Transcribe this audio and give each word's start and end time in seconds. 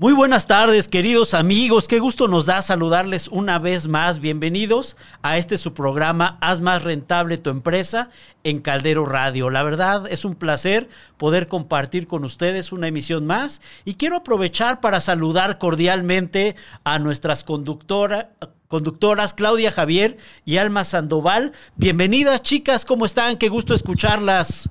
Muy 0.00 0.14
buenas 0.14 0.46
tardes, 0.46 0.88
queridos 0.88 1.34
amigos. 1.34 1.86
Qué 1.86 1.98
gusto 1.98 2.26
nos 2.26 2.46
da 2.46 2.62
saludarles 2.62 3.28
una 3.28 3.58
vez 3.58 3.86
más. 3.86 4.18
Bienvenidos 4.18 4.96
a 5.20 5.36
este 5.36 5.58
su 5.58 5.74
programa 5.74 6.38
Haz 6.40 6.60
más 6.60 6.84
rentable 6.84 7.36
tu 7.36 7.50
empresa 7.50 8.08
en 8.42 8.60
Caldero 8.60 9.04
Radio. 9.04 9.50
La 9.50 9.62
verdad 9.62 10.06
es 10.08 10.24
un 10.24 10.36
placer 10.36 10.88
poder 11.18 11.48
compartir 11.48 12.06
con 12.06 12.24
ustedes 12.24 12.72
una 12.72 12.88
emisión 12.88 13.26
más 13.26 13.60
y 13.84 13.96
quiero 13.96 14.16
aprovechar 14.16 14.80
para 14.80 15.00
saludar 15.00 15.58
cordialmente 15.58 16.56
a 16.82 16.98
nuestras 16.98 17.44
conductoras 17.44 18.28
conductoras 18.68 19.34
Claudia 19.34 19.70
Javier 19.70 20.16
y 20.46 20.56
Alma 20.56 20.84
Sandoval. 20.84 21.52
Bienvenidas, 21.76 22.40
chicas, 22.40 22.86
¿cómo 22.86 23.04
están? 23.04 23.36
Qué 23.36 23.50
gusto 23.50 23.74
escucharlas. 23.74 24.70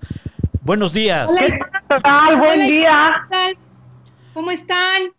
Buenos 0.61 0.91
días. 0.91 1.30
Hola, 1.30 2.36
Buen 2.36 2.67
día. 2.67 3.27
¿Cómo 4.34 4.50
están? 4.50 5.19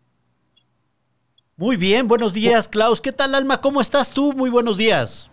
Muy 1.61 1.77
bien, 1.77 2.09
buenos 2.09 2.33
días, 2.33 2.69
Klaus. 2.69 3.03
¿Qué 3.03 3.13
tal, 3.13 3.35
Alma? 3.35 3.61
¿Cómo 3.61 3.83
estás 3.83 4.15
tú? 4.15 4.33
Muy 4.33 4.49
buenos 4.49 4.79
días. 4.79 5.31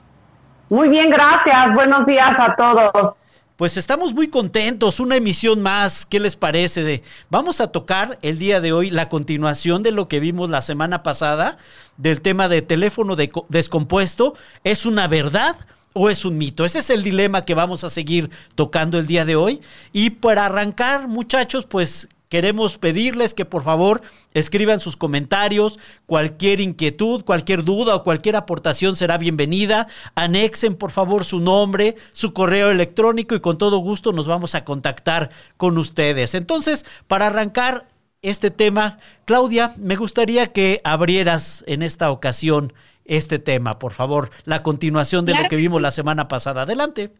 Muy 0.67 0.89
bien, 0.89 1.09
gracias. 1.09 1.73
Buenos 1.73 2.05
días 2.05 2.35
a 2.37 2.53
todos. 2.53 3.13
Pues 3.55 3.77
estamos 3.77 4.13
muy 4.13 4.27
contentos, 4.27 4.99
una 4.99 5.15
emisión 5.15 5.61
más, 5.61 6.05
¿qué 6.05 6.19
les 6.19 6.35
parece? 6.35 7.01
Vamos 7.29 7.61
a 7.61 7.71
tocar 7.71 8.19
el 8.21 8.39
día 8.39 8.59
de 8.59 8.73
hoy 8.73 8.89
la 8.89 9.07
continuación 9.07 9.83
de 9.83 9.93
lo 9.93 10.09
que 10.09 10.19
vimos 10.19 10.49
la 10.49 10.61
semana 10.61 11.01
pasada 11.01 11.59
del 11.95 12.19
tema 12.19 12.49
de 12.49 12.61
teléfono 12.61 13.15
descompuesto. 13.47 14.33
¿Es 14.65 14.85
una 14.85 15.07
verdad 15.07 15.55
o 15.93 16.09
es 16.09 16.25
un 16.25 16.37
mito? 16.37 16.65
Ese 16.65 16.79
es 16.79 16.89
el 16.89 17.03
dilema 17.03 17.45
que 17.45 17.55
vamos 17.55 17.85
a 17.85 17.89
seguir 17.89 18.31
tocando 18.53 18.99
el 18.99 19.07
día 19.07 19.23
de 19.23 19.37
hoy. 19.37 19.61
Y 19.93 20.09
para 20.09 20.47
arrancar, 20.47 21.07
muchachos, 21.07 21.65
pues 21.65 22.09
Queremos 22.29 22.77
pedirles 22.77 23.33
que 23.33 23.45
por 23.45 23.63
favor 23.63 24.01
escriban 24.33 24.79
sus 24.79 24.97
comentarios, 24.97 25.79
cualquier 26.05 26.59
inquietud, 26.59 27.23
cualquier 27.23 27.63
duda 27.63 27.95
o 27.95 28.03
cualquier 28.03 28.35
aportación 28.35 28.95
será 28.95 29.17
bienvenida. 29.17 29.87
Anexen 30.15 30.75
por 30.75 30.91
favor 30.91 31.23
su 31.23 31.39
nombre, 31.39 31.95
su 32.11 32.33
correo 32.33 32.69
electrónico 32.69 33.33
y 33.35 33.39
con 33.39 33.57
todo 33.57 33.77
gusto 33.77 34.11
nos 34.11 34.27
vamos 34.27 34.55
a 34.55 34.65
contactar 34.65 35.29
con 35.55 35.77
ustedes. 35.77 36.33
Entonces, 36.33 36.85
para 37.07 37.27
arrancar 37.27 37.87
este 38.21 38.51
tema, 38.51 38.97
Claudia, 39.25 39.73
me 39.77 39.95
gustaría 39.95 40.47
que 40.47 40.81
abrieras 40.83 41.63
en 41.67 41.81
esta 41.81 42.11
ocasión 42.11 42.73
este 43.05 43.39
tema, 43.39 43.79
por 43.79 43.93
favor, 43.93 44.31
la 44.43 44.63
continuación 44.63 45.25
de 45.25 45.33
lo 45.33 45.47
que 45.47 45.55
vimos 45.55 45.81
la 45.81 45.91
semana 45.91 46.27
pasada. 46.27 46.63
Adelante. 46.63 47.13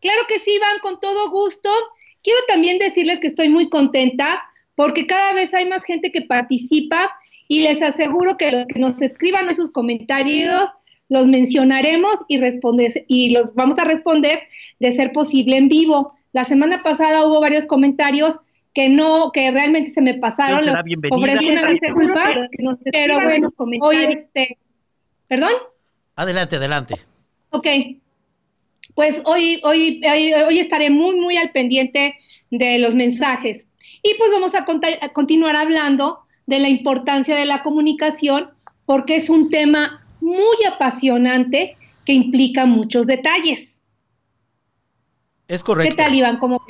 Claro 0.00 0.22
que 0.26 0.40
sí, 0.40 0.58
van 0.58 0.80
con 0.80 0.98
todo 0.98 1.30
gusto. 1.30 1.70
Quiero 2.22 2.38
también 2.48 2.78
decirles 2.78 3.18
que 3.18 3.28
estoy 3.28 3.48
muy 3.48 3.68
contenta 3.68 4.42
porque 4.74 5.06
cada 5.06 5.32
vez 5.32 5.52
hay 5.54 5.68
más 5.68 5.82
gente 5.84 6.12
que 6.12 6.22
participa 6.22 7.10
y 7.48 7.60
les 7.60 7.82
aseguro 7.82 8.36
que 8.36 8.52
los 8.52 8.66
que 8.66 8.78
nos 8.78 9.00
escriban 9.02 9.48
esos 9.48 9.70
comentarios 9.70 10.70
los 11.08 11.26
mencionaremos 11.26 12.16
y, 12.28 12.40
y 13.08 13.30
los 13.30 13.54
vamos 13.54 13.78
a 13.78 13.84
responder 13.84 14.40
de 14.78 14.92
ser 14.92 15.12
posible 15.12 15.56
en 15.56 15.68
vivo. 15.68 16.12
La 16.32 16.44
semana 16.44 16.82
pasada 16.82 17.26
hubo 17.26 17.40
varios 17.40 17.66
comentarios 17.66 18.38
que 18.72 18.88
no, 18.88 19.32
que 19.32 19.50
realmente 19.50 19.90
se 19.90 20.00
me 20.00 20.14
pasaron. 20.14 20.64
Los 20.64 20.76
ofrecí 21.10 21.46
una 21.46 21.66
disculpa, 21.66 22.30
pero 22.92 23.20
bueno, 23.20 23.52
hoy 23.80 23.96
este, 23.96 24.56
¿perdón? 25.26 25.52
Adelante, 26.14 26.56
adelante. 26.56 26.94
Ok, 27.50 27.66
pues 29.00 29.22
hoy, 29.24 29.62
hoy, 29.64 30.02
hoy, 30.46 30.58
estaré 30.58 30.90
muy, 30.90 31.16
muy 31.16 31.38
al 31.38 31.52
pendiente 31.52 32.18
de 32.50 32.78
los 32.80 32.94
mensajes. 32.94 33.66
Y 34.02 34.12
pues 34.18 34.30
vamos 34.30 34.52
a, 34.54 34.66
continuar 35.14 35.56
hablando 35.56 36.18
de 36.44 36.58
la 36.58 36.68
importancia 36.68 37.34
de 37.34 37.46
la 37.46 37.62
comunicación 37.62 38.50
porque 38.84 39.16
es 39.16 39.30
un 39.30 39.48
tema 39.48 40.04
muy 40.20 40.66
apasionante 40.70 41.78
que 42.04 42.12
implica 42.12 42.66
muchos 42.66 43.06
detalles. 43.06 43.82
Es 45.48 45.64
correcto. 45.64 45.96
¿Qué 45.96 46.02
tal, 46.02 46.14
Iván? 46.14 46.36
¿Cómo 46.36 46.60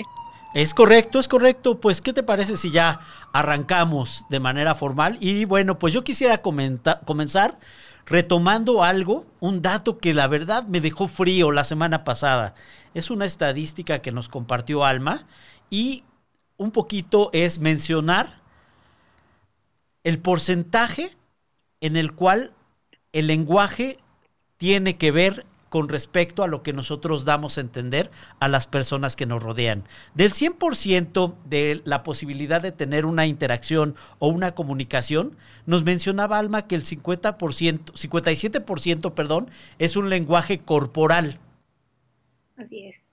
Es 0.55 0.73
correcto, 0.73 1.19
es 1.19 1.27
correcto. 1.27 1.81
Pues, 1.81 2.01
¿qué 2.01 2.13
te 2.13 2.23
parece 2.23 2.57
si 2.57 2.71
ya 2.71 3.01
arrancamos 3.33 4.25
de 4.31 4.39
manera 4.39 4.77
formal? 4.77 5.19
Y 5.19 5.47
bueno, 5.47 5.81
pues 5.81 5.93
yo 5.93 6.05
quisiera 6.05 6.43
comenzar 6.43 7.59
retomando 8.07 8.83
algo, 8.83 9.27
un 9.41 9.63
dato 9.63 9.99
que 9.99 10.15
la 10.15 10.27
verdad 10.27 10.67
me 10.67 10.81
dejó 10.81 11.09
frío 11.09 11.53
la 11.53 11.65
semana 11.65 12.05
pasada. 12.05 12.55
Es 12.95 13.11
una 13.11 13.25
estadística 13.25 14.01
que 14.01 14.13
nos 14.13 14.29
compartió 14.29 14.85
Alma 14.85 15.27
y 15.71 16.05
un 16.57 16.73
poquito 16.73 17.31
es 17.33 17.59
mencionar 17.59 18.41
el 20.05 20.19
porcentaje 20.19 21.17
en 21.81 21.97
el 21.97 22.13
cual 22.13 22.53
el 23.13 23.27
lenguaje 23.27 23.99
tiene 24.57 24.97
que 24.97 25.11
ver 25.11 25.47
con 25.71 25.89
respecto 25.89 26.43
a 26.43 26.49
lo 26.49 26.63
que 26.63 26.75
nosotros 26.75 27.25
damos 27.25 27.57
a 27.57 27.63
entender 27.63 28.11
a 28.41 28.49
las 28.49 28.67
personas 28.67 29.17
que 29.17 29.25
nos 29.25 29.43
rodean. 29.43 29.85
Del 30.15 30.33
100% 30.33 31.35
de 31.47 31.81
la 31.85 32.03
posibilidad 32.03 32.61
de 32.61 32.73
tener 32.73 33.07
una 33.07 33.27
interacción 33.27 33.95
o 34.19 34.29
una 34.29 34.55
comunicación, 34.55 35.37
nos 35.65 35.85
mencionaba 35.85 36.39
Alma 36.39 36.67
que 36.67 36.75
el 36.75 36.83
50%, 36.83 37.39
57%, 37.39 39.15
perdón, 39.15 39.49
es 39.79 39.97
un 39.97 40.11
lenguaje 40.11 40.59
corporal. 40.59 41.39
Así 42.57 42.87
es. 42.87 43.10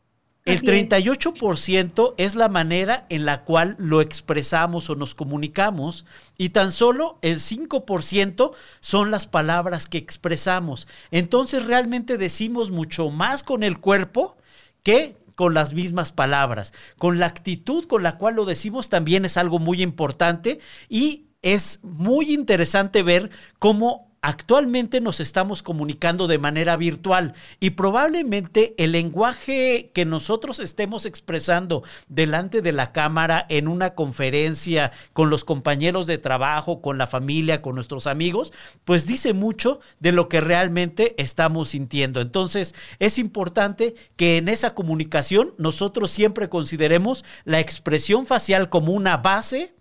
El 0.48 0.62
38% 0.62 2.14
es 2.16 2.36
la 2.36 2.48
manera 2.48 3.06
en 3.10 3.26
la 3.26 3.44
cual 3.44 3.76
lo 3.78 4.00
expresamos 4.00 4.90
o 4.90 4.96
nos 4.96 5.14
comunicamos 5.14 6.06
y 6.38 6.50
tan 6.50 6.72
solo 6.72 7.20
el 7.22 7.40
5% 7.40 8.54
son 8.80 9.12
las 9.12 9.28
palabras 9.28 9.88
que 9.88 9.98
expresamos. 9.98 10.88
Entonces 11.12 11.66
realmente 11.66 12.18
decimos 12.18 12.72
mucho 12.72 13.10
más 13.10 13.44
con 13.44 13.62
el 13.62 13.80
cuerpo 13.80 14.38
que 14.84 15.18
con 15.36 15.54
las 15.54 15.74
mismas 15.74 16.14
palabras. 16.14 16.74
Con 16.98 17.20
la 17.20 17.26
actitud 17.26 17.86
con 17.86 18.02
la 18.02 18.18
cual 18.18 18.36
lo 18.36 18.46
decimos 18.46 18.88
también 18.88 19.26
es 19.26 19.36
algo 19.36 19.60
muy 19.60 19.82
importante 19.82 20.60
y 20.88 21.26
es 21.42 21.82
muy 21.84 22.34
interesante 22.34 23.04
ver 23.04 23.32
cómo 23.60 24.07
actualmente 24.22 25.02
nos 25.02 25.20
estamos 25.20 25.64
comunicando 25.64 26.28
de 26.28 26.38
manera 26.38 26.76
virtual 26.78 27.34
y 27.60 27.72
probablemente 27.72 28.74
el 28.78 28.92
lenguaje 28.92 29.92
que 29.94 30.06
nosotros 30.06 30.60
estemos 30.60 31.06
expresando 31.06 31.84
delante 32.08 32.62
de 32.62 32.72
la 32.72 32.92
cámara 32.92 33.46
en 33.50 33.68
una 33.68 33.96
conferencia 33.96 34.92
con 35.14 35.30
los 35.30 35.44
compañeros 35.44 36.08
de 36.08 36.18
trabajo, 36.18 36.82
con 36.82 36.98
la 36.98 37.08
familia, 37.08 37.62
con 37.62 37.76
nuestros 37.76 38.08
amigos, 38.08 38.54
pues 38.86 39.06
dice 39.06 39.34
mucho 39.34 39.80
de 40.00 40.12
lo 40.12 40.30
que 40.30 40.42
realmente 40.42 41.16
estamos 41.18 41.70
sintiendo. 41.70 42.22
Entonces 42.22 42.76
es 43.00 43.18
importante 43.18 43.96
que 44.16 44.38
en 44.38 44.50
esa 44.50 44.74
comunicación 44.74 45.54
nosotros 45.58 46.12
siempre 46.12 46.50
consideremos 46.50 47.24
la 47.46 47.60
expresión 47.60 48.26
facial 48.26 48.70
como 48.70 48.94
una 48.94 49.18
base 49.18 49.77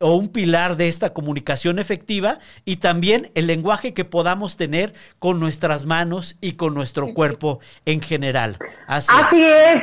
o 0.00 0.14
un 0.14 0.28
pilar 0.28 0.76
de 0.76 0.88
esta 0.88 1.10
comunicación 1.10 1.78
efectiva 1.78 2.38
y 2.64 2.76
también 2.76 3.30
el 3.34 3.46
lenguaje 3.46 3.92
que 3.92 4.06
podamos 4.06 4.56
tener 4.56 4.94
con 5.18 5.38
nuestras 5.38 5.84
manos 5.84 6.38
y 6.40 6.52
con 6.52 6.72
nuestro 6.72 7.12
cuerpo 7.12 7.60
en 7.84 8.00
general. 8.00 8.56
Así, 8.86 9.42
es. 9.42 9.82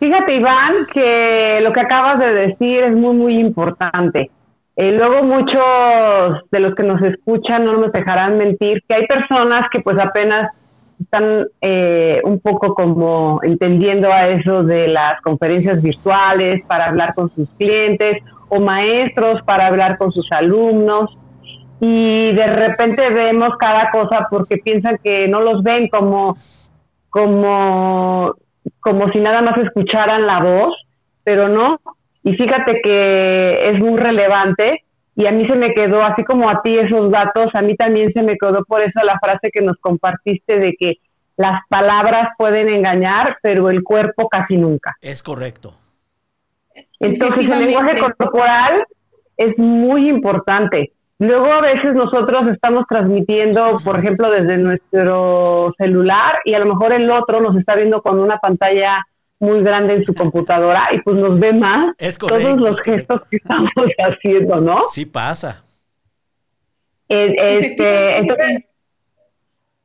Fíjate, 0.00 0.36
Iván, 0.36 0.86
que 0.92 1.60
lo 1.62 1.72
que 1.72 1.80
acabas 1.80 2.18
de 2.18 2.34
decir 2.34 2.80
es 2.80 2.92
muy, 2.92 3.14
muy 3.14 3.38
importante. 3.38 4.30
Eh, 4.74 4.90
luego 4.90 5.22
muchos 5.22 6.50
de 6.50 6.58
los 6.58 6.74
que 6.74 6.82
nos 6.82 7.00
escuchan 7.02 7.64
no 7.64 7.74
nos 7.74 7.92
dejarán 7.92 8.36
mentir 8.36 8.82
que 8.88 8.96
hay 8.96 9.06
personas 9.06 9.68
que 9.70 9.80
pues 9.80 9.96
apenas 10.00 10.50
están 11.00 11.46
eh, 11.60 12.20
un 12.24 12.40
poco 12.40 12.74
como 12.74 13.38
entendiendo 13.44 14.12
a 14.12 14.26
eso 14.26 14.64
de 14.64 14.88
las 14.88 15.20
conferencias 15.20 15.80
virtuales 15.80 16.60
para 16.66 16.86
hablar 16.86 17.14
con 17.14 17.30
sus 17.30 17.48
clientes 17.56 18.20
o 18.48 18.60
maestros 18.60 19.42
para 19.42 19.66
hablar 19.66 19.98
con 19.98 20.12
sus 20.12 20.30
alumnos 20.32 21.16
y 21.80 22.32
de 22.32 22.46
repente 22.46 23.10
vemos 23.10 23.56
cada 23.58 23.90
cosa 23.90 24.28
porque 24.30 24.58
piensan 24.58 24.98
que 25.02 25.28
no 25.28 25.40
los 25.40 25.62
ven 25.62 25.88
como 25.88 26.36
como 27.10 28.34
como 28.80 29.10
si 29.12 29.18
nada 29.18 29.40
más 29.42 29.58
escucharan 29.58 30.26
la 30.26 30.40
voz, 30.40 30.74
pero 31.22 31.48
no. 31.48 31.80
Y 32.22 32.34
fíjate 32.34 32.80
que 32.82 33.70
es 33.70 33.78
muy 33.78 33.98
relevante 33.98 34.84
y 35.16 35.26
a 35.26 35.32
mí 35.32 35.46
se 35.46 35.54
me 35.54 35.72
quedó, 35.74 36.02
así 36.02 36.24
como 36.24 36.48
a 36.48 36.62
ti 36.62 36.78
esos 36.78 37.10
datos, 37.10 37.48
a 37.54 37.62
mí 37.62 37.76
también 37.76 38.12
se 38.12 38.22
me 38.22 38.36
quedó 38.36 38.64
por 38.64 38.80
eso 38.80 39.04
la 39.04 39.18
frase 39.18 39.50
que 39.52 39.62
nos 39.62 39.76
compartiste 39.78 40.58
de 40.58 40.74
que 40.78 40.94
las 41.36 41.60
palabras 41.68 42.28
pueden 42.38 42.68
engañar, 42.68 43.38
pero 43.42 43.70
el 43.70 43.82
cuerpo 43.82 44.28
casi 44.28 44.56
nunca. 44.56 44.96
Es 45.00 45.22
correcto. 45.22 45.74
Entonces 47.00 47.44
el 47.44 47.66
lenguaje 47.66 48.00
corporal 48.00 48.84
es 49.36 49.58
muy 49.58 50.08
importante. 50.08 50.92
Luego 51.18 51.52
a 51.52 51.60
veces 51.60 51.94
nosotros 51.94 52.48
estamos 52.52 52.84
transmitiendo, 52.88 53.78
por 53.84 53.98
ejemplo, 53.98 54.30
desde 54.30 54.58
nuestro 54.58 55.72
celular 55.78 56.40
y 56.44 56.54
a 56.54 56.58
lo 56.58 56.66
mejor 56.66 56.92
el 56.92 57.10
otro 57.10 57.40
nos 57.40 57.56
está 57.56 57.76
viendo 57.76 58.02
con 58.02 58.18
una 58.18 58.38
pantalla 58.38 59.04
muy 59.38 59.62
grande 59.62 59.94
en 59.94 60.04
su 60.04 60.14
computadora 60.14 60.88
y 60.92 61.00
pues 61.00 61.16
nos 61.16 61.38
ve 61.38 61.52
más 61.52 61.94
todos 62.18 62.60
los 62.60 62.80
gestos 62.80 63.22
que 63.30 63.36
estamos 63.36 63.70
haciendo, 63.98 64.60
¿no? 64.60 64.82
Sí 64.88 65.06
pasa. 65.06 65.62
Eh, 67.08 67.34
este, 67.38 68.16
entonces, 68.16 68.64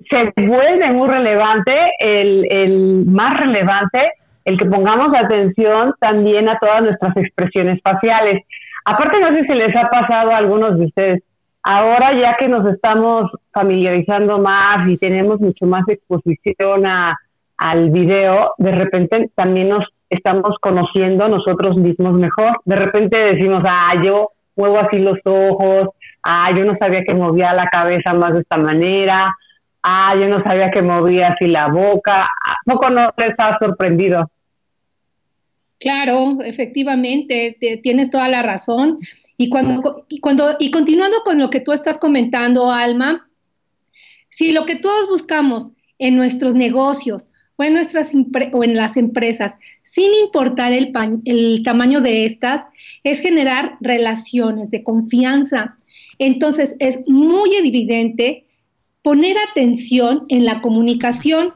se 0.10 0.48
vuelve 0.48 0.92
muy 0.92 1.08
relevante, 1.08 1.92
el, 2.00 2.48
el 2.50 3.06
más 3.06 3.40
relevante, 3.40 4.12
el 4.50 4.58
que 4.58 4.66
pongamos 4.66 5.16
atención 5.16 5.94
también 6.00 6.50
a 6.50 6.58
todas 6.58 6.82
nuestras 6.82 7.16
expresiones 7.18 7.80
faciales. 7.84 8.42
Aparte, 8.84 9.20
no 9.20 9.30
sé 9.30 9.46
si 9.46 9.54
les 9.54 9.76
ha 9.76 9.90
pasado 9.90 10.32
a 10.32 10.38
algunos 10.38 10.78
de 10.80 10.86
ustedes, 10.86 11.24
ahora 11.62 12.14
ya 12.14 12.36
que 12.36 12.48
nos 12.48 12.68
estamos 12.68 13.32
familiarizando 13.54 14.40
más 14.40 14.88
y 14.88 14.98
tenemos 14.98 15.40
mucho 15.40 15.68
más 15.68 15.84
exposición 15.88 16.88
a, 16.88 17.16
al 17.58 17.92
video, 17.92 18.54
de 18.58 18.72
repente 18.72 19.30
también 19.36 19.70
nos 19.70 19.86
estamos 20.10 20.56
conociendo 20.60 21.28
nosotros 21.28 21.78
mismos 21.78 22.14
mejor. 22.14 22.54
De 22.66 22.76
repente 22.76 23.18
decimos, 23.18 23.62
ah, 23.68 23.94
yo 24.04 24.32
muevo 24.56 24.80
así 24.80 24.98
los 24.98 25.20
ojos, 25.26 25.90
ah, 26.24 26.50
yo 26.56 26.66
no 26.66 26.74
sabía 26.80 27.04
que 27.04 27.14
movía 27.14 27.54
la 27.54 27.68
cabeza 27.68 28.16
más 28.16 28.34
de 28.34 28.40
esta 28.40 28.58
manera, 28.58 29.36
ah, 29.84 30.16
yo 30.16 30.28
no 30.28 30.42
sabía 30.44 30.72
que 30.72 30.82
movía 30.82 31.28
así 31.34 31.46
la 31.46 31.68
boca. 31.68 32.24
¿A 32.24 32.56
poco 32.66 32.90
no 32.90 33.12
les 33.16 33.36
ha 33.38 33.60
sorprendido? 33.60 34.28
Claro, 35.80 36.40
efectivamente, 36.42 37.58
tienes 37.82 38.10
toda 38.10 38.28
la 38.28 38.44
razón. 38.44 39.00
Y 39.38 39.50
cuando, 39.50 40.06
y 40.10 40.20
cuando, 40.20 40.58
y 40.60 40.72
continuando 40.72 41.24
con 41.24 41.40
lo 41.40 41.50
que 41.50 41.62
tú 41.62 41.72
estás 41.72 41.98
comentando, 41.98 42.70
Alma, 42.70 43.30
si 44.30 44.52
lo 44.52 44.66
que 44.66 44.76
todos 44.76 45.08
buscamos 45.08 45.70
en 45.98 46.16
nuestros 46.18 46.56
negocios 46.56 47.26
o 47.56 47.64
en 47.64 47.74
nuestras 47.74 48.12
o 48.52 48.64
en 48.64 48.76
las 48.76 48.98
empresas, 48.98 49.54
sin 49.84 50.14
importar 50.14 50.74
el, 50.74 50.92
el 51.26 51.64
tamaño 51.64 52.02
de 52.02 52.26
estas, 52.26 52.66
es 53.04 53.20
generar 53.22 53.78
relaciones 53.80 54.70
de 54.72 54.84
confianza. 54.84 55.76
Entonces, 56.20 56.76
es 56.80 57.00
muy 57.08 57.56
evidente 57.56 58.46
poner 59.02 59.38
atención 59.50 60.26
en 60.28 60.46
la 60.46 60.62
comunicación. 60.62 61.54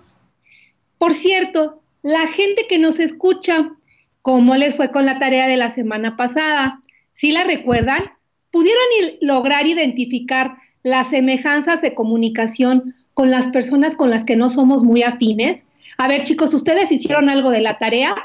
Por 0.97 1.13
cierto, 1.13 1.81
la 2.01 2.27
gente 2.27 2.65
que 2.67 2.79
nos 2.79 2.99
escucha, 2.99 3.75
¿cómo 4.23 4.55
les 4.55 4.75
fue 4.75 4.89
con 4.89 5.05
la 5.05 5.19
tarea 5.19 5.47
de 5.47 5.57
la 5.57 5.69
semana 5.69 6.17
pasada? 6.17 6.79
Si 7.13 7.31
la 7.31 7.43
recuerdan, 7.43 8.01
pudieron 8.49 8.83
lograr 9.21 9.67
identificar 9.67 10.55
las 10.81 11.09
semejanzas 11.09 11.81
de 11.81 11.93
comunicación 11.93 12.95
con 13.13 13.29
las 13.29 13.47
personas 13.47 13.95
con 13.95 14.09
las 14.09 14.23
que 14.23 14.35
no 14.35 14.49
somos 14.49 14.83
muy 14.83 15.03
afines. 15.03 15.61
A 15.97 16.07
ver, 16.07 16.23
chicos, 16.23 16.53
¿ustedes 16.53 16.91
hicieron 16.91 17.29
algo 17.29 17.51
de 17.51 17.61
la 17.61 17.77
tarea? 17.77 18.15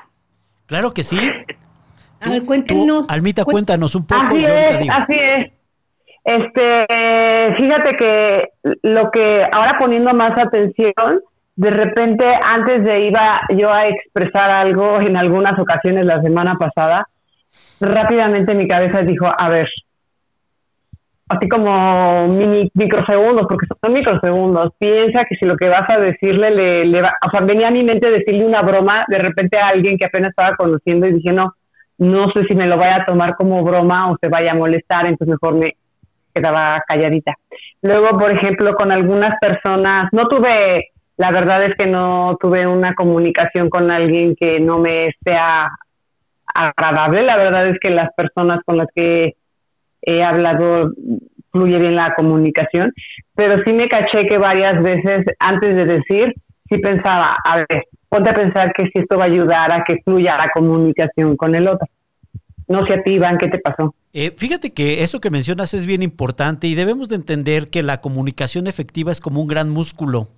Claro 0.66 0.94
que 0.94 1.04
sí. 1.04 1.18
A 2.20 2.30
ver, 2.30 2.44
cuéntenos. 2.44 3.10
Almita, 3.10 3.44
cuéntanos 3.44 3.94
un 3.94 4.06
poco. 4.06 4.22
Así 4.22 4.44
es, 4.44 4.88
así 4.90 5.14
es. 5.14 5.52
Este, 6.24 7.54
fíjate 7.56 7.96
que 7.96 8.50
lo 8.82 9.10
que 9.10 9.46
ahora 9.52 9.78
poniendo 9.78 10.12
más 10.12 10.38
atención, 10.38 11.22
de 11.58 11.70
repente 11.70 12.24
antes 12.24 12.84
de 12.84 13.06
iba 13.06 13.40
yo 13.50 13.72
a 13.72 13.86
expresar 13.86 14.50
algo 14.50 15.00
en 15.00 15.16
algunas 15.16 15.58
ocasiones 15.58 16.04
la 16.04 16.22
semana 16.22 16.54
pasada, 16.54 17.08
rápidamente 17.80 18.54
mi 18.54 18.68
cabeza 18.68 19.02
dijo, 19.02 19.26
a 19.26 19.48
ver, 19.48 19.68
así 21.28 21.48
como 21.48 22.28
mini, 22.28 22.70
microsegundos, 22.74 23.46
porque 23.48 23.66
son 23.82 23.92
microsegundos, 23.92 24.72
piensa 24.78 25.24
que 25.24 25.34
si 25.34 25.46
lo 25.46 25.56
que 25.56 25.68
vas 25.68 25.84
a 25.88 25.98
decirle 25.98 26.52
le, 26.52 26.84
le 26.84 27.02
va, 27.02 27.12
o 27.26 27.30
sea, 27.30 27.40
venía 27.40 27.68
a 27.68 27.72
mi 27.72 27.82
mente 27.82 28.08
decirle 28.08 28.46
una 28.46 28.62
broma 28.62 29.04
de 29.08 29.18
repente 29.18 29.58
a 29.58 29.66
alguien 29.66 29.98
que 29.98 30.04
apenas 30.06 30.30
estaba 30.30 30.54
conociendo 30.56 31.08
y 31.08 31.14
dije, 31.14 31.32
no, 31.32 31.54
no 31.98 32.30
sé 32.30 32.44
si 32.48 32.54
me 32.54 32.68
lo 32.68 32.76
vaya 32.76 32.98
a 33.02 33.04
tomar 33.04 33.34
como 33.34 33.64
broma 33.64 34.10
o 34.10 34.16
se 34.22 34.28
vaya 34.28 34.52
a 34.52 34.56
molestar, 34.56 35.06
entonces 35.06 35.36
mejor 35.40 35.56
me, 35.56 35.74
quedaba 36.32 36.82
calladita. 36.86 37.34
Luego, 37.82 38.18
por 38.18 38.30
ejemplo, 38.30 38.74
con 38.74 38.92
algunas 38.92 39.34
personas, 39.40 40.04
no 40.12 40.28
tuve, 40.28 40.92
la 41.18 41.32
verdad 41.32 41.64
es 41.64 41.74
que 41.76 41.86
no 41.86 42.38
tuve 42.40 42.66
una 42.66 42.94
comunicación 42.94 43.68
con 43.68 43.90
alguien 43.90 44.36
que 44.36 44.60
no 44.60 44.78
me 44.78 45.08
sea 45.24 45.68
agradable. 46.54 47.22
La 47.24 47.36
verdad 47.36 47.66
es 47.66 47.76
que 47.80 47.90
las 47.90 48.08
personas 48.16 48.60
con 48.64 48.76
las 48.76 48.86
que 48.94 49.34
he 50.00 50.22
hablado 50.22 50.92
fluye 51.50 51.78
bien 51.78 51.96
la 51.96 52.14
comunicación, 52.14 52.92
pero 53.34 53.60
sí 53.64 53.72
me 53.72 53.88
caché 53.88 54.26
que 54.26 54.38
varias 54.38 54.80
veces 54.80 55.24
antes 55.40 55.74
de 55.74 55.86
decir, 55.86 56.34
sí 56.70 56.78
pensaba, 56.78 57.36
a 57.44 57.56
ver, 57.56 57.86
ponte 58.08 58.30
a 58.30 58.34
pensar 58.34 58.72
que 58.72 58.84
si 58.84 58.92
esto 58.94 59.18
va 59.18 59.24
a 59.24 59.26
ayudar 59.26 59.72
a 59.72 59.82
que 59.82 60.00
fluya 60.04 60.36
la 60.36 60.50
comunicación 60.54 61.36
con 61.36 61.54
el 61.56 61.66
otro. 61.66 61.88
No 62.68 62.86
se 62.86 62.94
activan, 62.94 63.38
¿qué 63.38 63.48
te 63.48 63.58
pasó? 63.58 63.92
Eh, 64.12 64.32
fíjate 64.36 64.72
que 64.72 65.02
eso 65.02 65.20
que 65.20 65.30
mencionas 65.30 65.74
es 65.74 65.84
bien 65.84 66.02
importante 66.02 66.68
y 66.68 66.74
debemos 66.74 67.08
de 67.08 67.16
entender 67.16 67.70
que 67.70 67.82
la 67.82 68.00
comunicación 68.00 68.68
efectiva 68.68 69.10
es 69.10 69.20
como 69.20 69.40
un 69.40 69.48
gran 69.48 69.68
músculo 69.70 70.28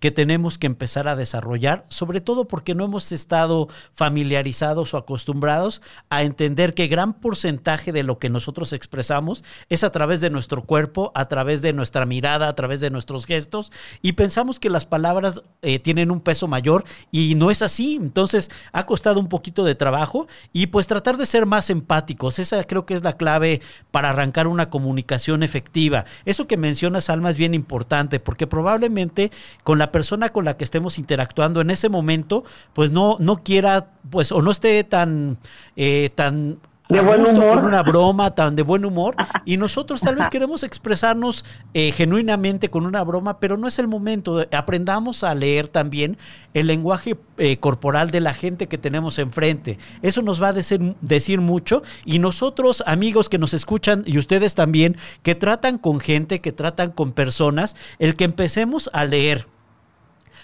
que 0.00 0.10
tenemos 0.10 0.58
que 0.58 0.66
empezar 0.66 1.08
a 1.08 1.16
desarrollar, 1.16 1.84
sobre 1.88 2.20
todo 2.20 2.46
porque 2.46 2.74
no 2.74 2.84
hemos 2.84 3.12
estado 3.12 3.68
familiarizados 3.92 4.94
o 4.94 4.96
acostumbrados 4.96 5.82
a 6.10 6.22
entender 6.22 6.74
que 6.74 6.86
gran 6.86 7.14
porcentaje 7.14 7.92
de 7.92 8.02
lo 8.02 8.18
que 8.18 8.30
nosotros 8.30 8.72
expresamos 8.72 9.44
es 9.68 9.84
a 9.84 9.90
través 9.90 10.20
de 10.20 10.30
nuestro 10.30 10.64
cuerpo, 10.64 11.12
a 11.14 11.28
través 11.28 11.62
de 11.62 11.72
nuestra 11.72 12.06
mirada, 12.06 12.48
a 12.48 12.54
través 12.54 12.80
de 12.80 12.90
nuestros 12.90 13.26
gestos, 13.26 13.72
y 14.02 14.12
pensamos 14.12 14.58
que 14.58 14.70
las 14.70 14.86
palabras 14.86 15.42
eh, 15.62 15.78
tienen 15.78 16.10
un 16.10 16.20
peso 16.20 16.48
mayor 16.48 16.84
y 17.10 17.34
no 17.34 17.50
es 17.50 17.62
así. 17.62 17.96
Entonces 17.96 18.50
ha 18.72 18.86
costado 18.86 19.20
un 19.20 19.28
poquito 19.28 19.64
de 19.64 19.74
trabajo 19.74 20.26
y 20.52 20.68
pues 20.68 20.86
tratar 20.86 21.16
de 21.16 21.26
ser 21.26 21.46
más 21.46 21.70
empáticos. 21.70 22.38
Esa 22.38 22.62
creo 22.64 22.86
que 22.86 22.94
es 22.94 23.02
la 23.02 23.16
clave 23.16 23.60
para 23.90 24.10
arrancar 24.10 24.46
una 24.46 24.70
comunicación 24.70 25.42
efectiva. 25.42 26.04
Eso 26.24 26.46
que 26.46 26.56
mencionas, 26.56 27.10
Alma, 27.10 27.30
es 27.30 27.36
bien 27.36 27.54
importante 27.54 28.20
porque 28.20 28.46
probablemente 28.46 29.30
con 29.64 29.78
la 29.78 29.85
persona 29.92 30.28
con 30.28 30.44
la 30.44 30.56
que 30.56 30.64
estemos 30.64 30.98
interactuando 30.98 31.60
en 31.60 31.70
ese 31.70 31.88
momento, 31.88 32.44
pues 32.72 32.90
no, 32.90 33.16
no 33.20 33.42
quiera, 33.42 33.90
pues, 34.10 34.32
o 34.32 34.42
no 34.42 34.50
esté 34.50 34.84
tan, 34.84 35.38
eh, 35.76 36.10
tan 36.14 36.58
de 36.88 37.00
buen 37.00 37.20
humor. 37.26 37.48
con 37.48 37.64
una 37.64 37.82
broma 37.82 38.34
tan 38.34 38.54
de 38.54 38.62
buen 38.62 38.84
humor 38.84 39.16
y 39.44 39.56
nosotros 39.56 40.00
tal 40.00 40.16
vez 40.16 40.28
queremos 40.28 40.62
expresarnos 40.62 41.44
eh, 41.74 41.92
genuinamente 41.92 42.70
con 42.70 42.86
una 42.86 43.02
broma, 43.02 43.40
pero 43.40 43.56
no 43.56 43.66
es 43.66 43.78
el 43.78 43.88
momento. 43.88 44.46
Aprendamos 44.52 45.24
a 45.24 45.34
leer 45.34 45.68
también 45.68 46.16
el 46.54 46.68
lenguaje 46.68 47.16
eh, 47.38 47.58
corporal 47.58 48.10
de 48.10 48.20
la 48.20 48.34
gente 48.34 48.68
que 48.68 48.78
tenemos 48.78 49.18
enfrente. 49.18 49.78
Eso 50.02 50.22
nos 50.22 50.40
va 50.40 50.48
a 50.48 50.52
decir, 50.52 50.94
decir 51.00 51.40
mucho 51.40 51.82
y 52.04 52.18
nosotros, 52.18 52.82
amigos 52.86 53.28
que 53.28 53.38
nos 53.38 53.52
escuchan 53.54 54.04
y 54.06 54.18
ustedes 54.18 54.54
también, 54.54 54.96
que 55.22 55.34
tratan 55.34 55.78
con 55.78 56.00
gente, 56.00 56.40
que 56.40 56.52
tratan 56.52 56.92
con 56.92 57.12
personas, 57.12 57.74
el 57.98 58.16
que 58.16 58.24
empecemos 58.24 58.90
a 58.92 59.04
leer 59.04 59.46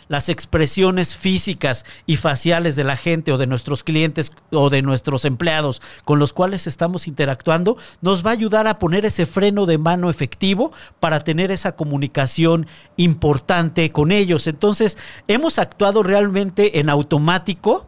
las 0.09 0.29
expresiones 0.29 1.17
físicas 1.17 1.85
y 2.07 2.17
faciales 2.17 2.77
de 2.77 2.85
la 2.85 2.97
gente 2.97 3.33
o 3.33 3.39
de 3.39 3.47
nuestros 3.47 3.83
clientes 3.83 4.33
o 4.51 4.71
de 4.71 4.83
nuestros 4.83 5.25
empleados 5.25 5.83
con 6.05 6.19
los 6.19 6.33
cuales 6.33 6.67
estamos 6.67 7.07
interactuando, 7.09 7.77
nos 8.01 8.25
va 8.25 8.31
a 8.31 8.35
ayudar 8.35 8.67
a 8.67 8.79
poner 8.79 9.05
ese 9.05 9.27
freno 9.27 9.67
de 9.67 9.79
mano 9.79 10.11
efectivo 10.11 10.73
para 11.01 11.21
tener 11.21 11.51
esa 11.51 11.77
comunicación 11.77 12.67
importante 12.97 13.91
con 13.91 14.13
ellos. 14.13 14.47
Entonces, 14.47 14.99
hemos 15.29 15.59
actuado 15.59 16.03
realmente 16.03 16.81
en 16.81 16.89
automático 16.89 17.87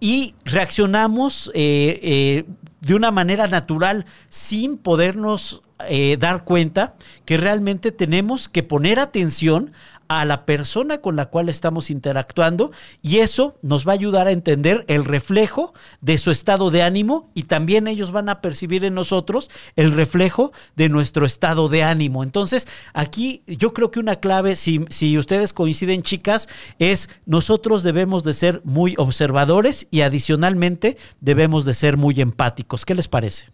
y 0.00 0.34
reaccionamos 0.44 1.50
eh, 1.54 2.00
eh, 2.02 2.44
de 2.80 2.94
una 2.94 3.12
manera 3.12 3.46
natural 3.46 4.04
sin 4.28 4.76
podernos 4.76 5.62
eh, 5.88 6.16
dar 6.18 6.44
cuenta 6.44 6.96
que 7.24 7.36
realmente 7.36 7.92
tenemos 7.92 8.48
que 8.48 8.64
poner 8.64 8.98
atención 8.98 9.72
a 10.08 10.24
la 10.24 10.44
persona 10.44 10.98
con 10.98 11.16
la 11.16 11.26
cual 11.26 11.48
estamos 11.48 11.90
interactuando 11.90 12.72
y 13.02 13.18
eso 13.18 13.58
nos 13.62 13.86
va 13.86 13.92
a 13.92 13.94
ayudar 13.94 14.26
a 14.26 14.32
entender 14.32 14.84
el 14.88 15.04
reflejo 15.04 15.74
de 16.00 16.18
su 16.18 16.30
estado 16.30 16.70
de 16.70 16.82
ánimo 16.82 17.30
y 17.34 17.44
también 17.44 17.86
ellos 17.86 18.10
van 18.10 18.28
a 18.28 18.40
percibir 18.40 18.84
en 18.84 18.94
nosotros 18.94 19.50
el 19.76 19.92
reflejo 19.92 20.52
de 20.76 20.88
nuestro 20.88 21.26
estado 21.26 21.68
de 21.68 21.82
ánimo. 21.82 22.22
Entonces, 22.22 22.68
aquí 22.94 23.42
yo 23.46 23.72
creo 23.72 23.90
que 23.90 24.00
una 24.00 24.16
clave, 24.16 24.56
si, 24.56 24.84
si 24.90 25.18
ustedes 25.18 25.52
coinciden 25.52 26.02
chicas, 26.02 26.48
es 26.78 27.08
nosotros 27.26 27.82
debemos 27.82 28.24
de 28.24 28.32
ser 28.32 28.60
muy 28.64 28.94
observadores 28.98 29.86
y 29.90 30.02
adicionalmente 30.02 30.96
debemos 31.20 31.64
de 31.64 31.74
ser 31.74 31.96
muy 31.96 32.20
empáticos. 32.20 32.84
¿Qué 32.84 32.94
les 32.94 33.08
parece? 33.08 33.50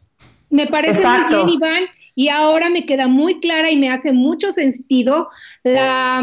Me 0.51 0.67
parece 0.67 1.07
muy 1.07 1.29
bien, 1.29 1.49
Iván. 1.49 1.85
Y 2.19 2.31
ahora 2.31 2.69
me 2.69 2.85
queda 2.85 3.07
muy 3.07 3.39
clara 3.39 3.71
y 3.71 3.77
me 3.77 3.91
hace 3.91 4.13
mucho 4.13 4.51
sentido 4.51 5.29
la, 5.63 6.21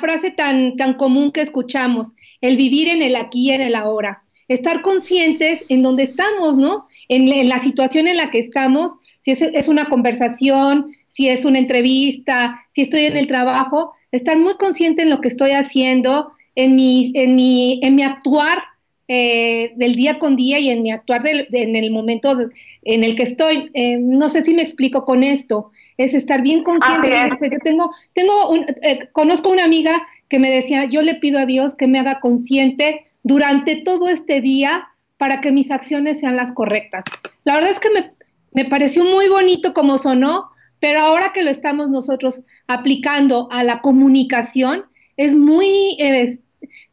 frase 0.00 0.32
tan, 0.32 0.74
tan 0.74 0.94
común 0.94 1.30
que 1.30 1.40
escuchamos, 1.40 2.14
el 2.40 2.56
vivir 2.56 2.88
en 2.88 3.00
el 3.00 3.14
aquí 3.14 3.46
y 3.46 3.50
en 3.52 3.60
el 3.60 3.76
ahora. 3.76 4.24
Estar 4.48 4.82
conscientes 4.82 5.64
en 5.68 5.84
donde 5.84 6.02
estamos, 6.02 6.56
¿no? 6.56 6.84
En, 7.08 7.48
la 7.48 7.58
situación 7.58 8.08
en 8.08 8.16
la 8.16 8.30
que 8.30 8.40
estamos, 8.40 8.94
si 9.20 9.30
es, 9.30 9.40
es, 9.40 9.68
una 9.68 9.88
conversación, 9.88 10.86
si 11.06 11.28
es 11.28 11.44
una 11.44 11.60
entrevista, 11.60 12.60
si 12.74 12.82
estoy 12.82 13.04
en 13.04 13.16
el 13.16 13.28
trabajo, 13.28 13.92
estar 14.10 14.36
muy 14.36 14.56
consciente 14.56 15.02
en 15.02 15.10
lo 15.10 15.20
que 15.20 15.28
estoy 15.28 15.52
haciendo, 15.52 16.32
en 16.56 16.74
mi, 16.74 17.12
en 17.14 17.36
mi, 17.36 17.78
en 17.84 17.94
mi 17.94 18.02
actuar 18.02 18.64
eh, 19.12 19.72
del 19.74 19.96
día 19.96 20.20
con 20.20 20.36
día 20.36 20.60
y 20.60 20.70
en 20.70 20.82
mi 20.82 20.92
actuar 20.92 21.26
en 21.26 21.74
el 21.74 21.90
momento 21.90 22.38
en 22.84 23.02
el 23.02 23.16
que 23.16 23.24
estoy. 23.24 23.68
Eh, 23.74 23.96
no 23.98 24.28
sé 24.28 24.42
si 24.42 24.54
me 24.54 24.62
explico 24.62 25.04
con 25.04 25.24
esto. 25.24 25.72
Es 25.96 26.14
estar 26.14 26.42
bien 26.42 26.62
consciente. 26.62 27.10
yo 27.50 27.58
tengo, 27.58 27.90
tengo 28.12 28.50
un, 28.50 28.66
eh, 28.82 29.08
conozco 29.10 29.50
una 29.50 29.64
amiga 29.64 30.00
que 30.28 30.38
me 30.38 30.48
decía, 30.48 30.84
yo 30.84 31.02
le 31.02 31.16
pido 31.16 31.40
a 31.40 31.46
Dios 31.46 31.74
que 31.74 31.88
me 31.88 31.98
haga 31.98 32.20
consciente 32.20 33.06
durante 33.24 33.82
todo 33.82 34.08
este 34.08 34.40
día 34.40 34.86
para 35.16 35.40
que 35.40 35.50
mis 35.50 35.72
acciones 35.72 36.20
sean 36.20 36.36
las 36.36 36.52
correctas. 36.52 37.02
La 37.42 37.54
verdad 37.54 37.72
es 37.72 37.80
que 37.80 37.90
me, 37.90 38.12
me 38.52 38.64
pareció 38.64 39.04
muy 39.04 39.28
bonito 39.28 39.74
como 39.74 39.98
sonó, 39.98 40.50
pero 40.78 41.00
ahora 41.00 41.32
que 41.34 41.42
lo 41.42 41.50
estamos 41.50 41.88
nosotros 41.88 42.42
aplicando 42.68 43.48
a 43.50 43.64
la 43.64 43.80
comunicación, 43.80 44.84
es 45.16 45.34
muy, 45.34 45.96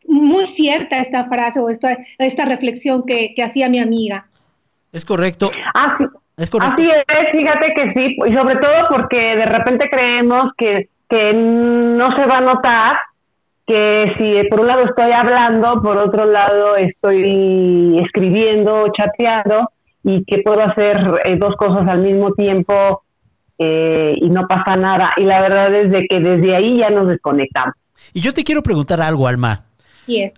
muy 0.07 0.45
cierta 0.45 0.99
esta 0.99 1.25
frase 1.25 1.59
o 1.59 1.69
esta, 1.69 1.97
esta 2.17 2.45
reflexión 2.45 3.03
que, 3.05 3.35
hacía 3.43 3.69
mi 3.69 3.79
amiga. 3.79 4.27
Es 4.91 5.05
correcto. 5.05 5.49
Así, 5.73 6.05
es 6.37 6.49
correcto. 6.49 6.75
Así 6.75 6.89
es, 6.89 7.31
fíjate 7.31 7.73
que 7.73 7.93
sí, 7.93 8.17
y 8.25 8.33
sobre 8.33 8.55
todo 8.55 8.73
porque 8.89 9.35
de 9.35 9.45
repente 9.45 9.89
creemos 9.89 10.51
que, 10.57 10.89
que 11.09 11.33
no 11.33 12.15
se 12.15 12.25
va 12.25 12.37
a 12.37 12.41
notar 12.41 12.97
que 13.67 14.13
si 14.17 14.47
por 14.49 14.61
un 14.61 14.67
lado 14.67 14.85
estoy 14.85 15.11
hablando, 15.11 15.81
por 15.81 15.97
otro 15.97 16.25
lado 16.25 16.77
estoy 16.77 17.99
escribiendo, 18.01 18.87
chateando, 18.97 19.69
y 20.03 20.23
que 20.23 20.37
puedo 20.39 20.63
hacer 20.63 21.19
eh, 21.25 21.35
dos 21.35 21.53
cosas 21.57 21.85
al 21.89 21.99
mismo 21.99 22.31
tiempo 22.31 23.03
eh, 23.57 24.13
y 24.15 24.29
no 24.29 24.47
pasa 24.47 24.77
nada. 24.77 25.11
Y 25.17 25.23
la 25.23 25.41
verdad 25.41 25.73
es 25.73 25.91
de 25.91 26.07
que 26.07 26.21
desde 26.21 26.55
ahí 26.55 26.77
ya 26.77 26.89
nos 26.89 27.09
desconectamos. 27.09 27.75
Y 28.13 28.21
yo 28.21 28.33
te 28.33 28.45
quiero 28.45 28.63
preguntar 28.63 29.01
algo, 29.01 29.27
Alma. 29.27 29.66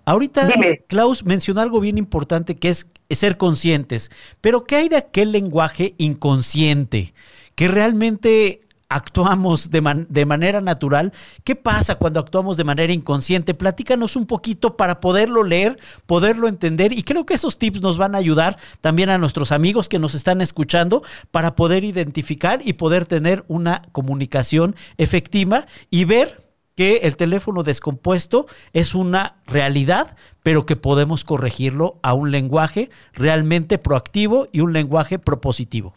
Ahorita 0.05 0.49
Klaus 0.87 1.23
mencionó 1.23 1.61
algo 1.61 1.79
bien 1.79 1.97
importante 1.97 2.55
que 2.55 2.69
es 2.69 2.87
ser 3.09 3.37
conscientes, 3.37 4.11
pero 4.41 4.65
¿qué 4.65 4.75
hay 4.77 4.89
de 4.89 4.97
aquel 4.97 5.31
lenguaje 5.31 5.95
inconsciente 5.97 7.13
que 7.55 7.67
realmente 7.67 8.61
actuamos 8.89 9.69
de, 9.69 10.05
de, 10.09 10.25
manera 10.25 10.61
natural. 10.61 11.13
¿Qué 11.43 11.55
pasa 11.55 11.95
cuando 11.95 12.19
actuamos 12.19 12.57
de 12.57 12.63
manera 12.63 12.91
inconsciente? 12.91 13.53
Platícanos 13.53 14.15
un 14.15 14.25
poquito 14.25 14.75
para 14.75 14.99
poderlo 14.99 15.43
leer, 15.43 15.77
poderlo 16.07 16.47
entender 16.47 16.91
y 16.91 17.03
creo 17.03 17.25
que 17.25 17.35
esos 17.35 17.59
tips 17.59 17.81
nos 17.81 17.97
van 17.97 18.15
a 18.15 18.17
ayudar 18.17 18.57
también 18.81 19.11
a 19.11 19.19
nuestros 19.19 19.51
amigos 19.51 19.87
que 19.89 19.99
nos 19.99 20.15
están 20.15 20.41
escuchando 20.41 21.03
para 21.29 21.55
poder 21.55 21.83
identificar 21.83 22.61
y 22.63 22.73
poder 22.73 23.05
tener 23.05 23.45
una 23.47 23.83
comunicación 23.91 24.75
efectiva 24.97 25.67
y 25.91 26.05
ver 26.05 26.48
que 26.79 26.99
el 26.99 27.17
teléfono 27.17 27.63
descompuesto 27.63 28.45
es 28.71 28.95
una 28.95 29.33
realidad, 29.45 30.15
pero 30.43 30.65
que 30.65 30.77
podemos 30.77 31.25
corregirlo 31.25 31.95
a 32.03 32.13
un 32.13 32.31
lenguaje 32.31 32.87
realmente 33.13 33.77
proactivo 33.77 34.47
y 34.53 34.61
un 34.61 34.71
lenguaje 34.71 35.19
propositivo. 35.19 35.93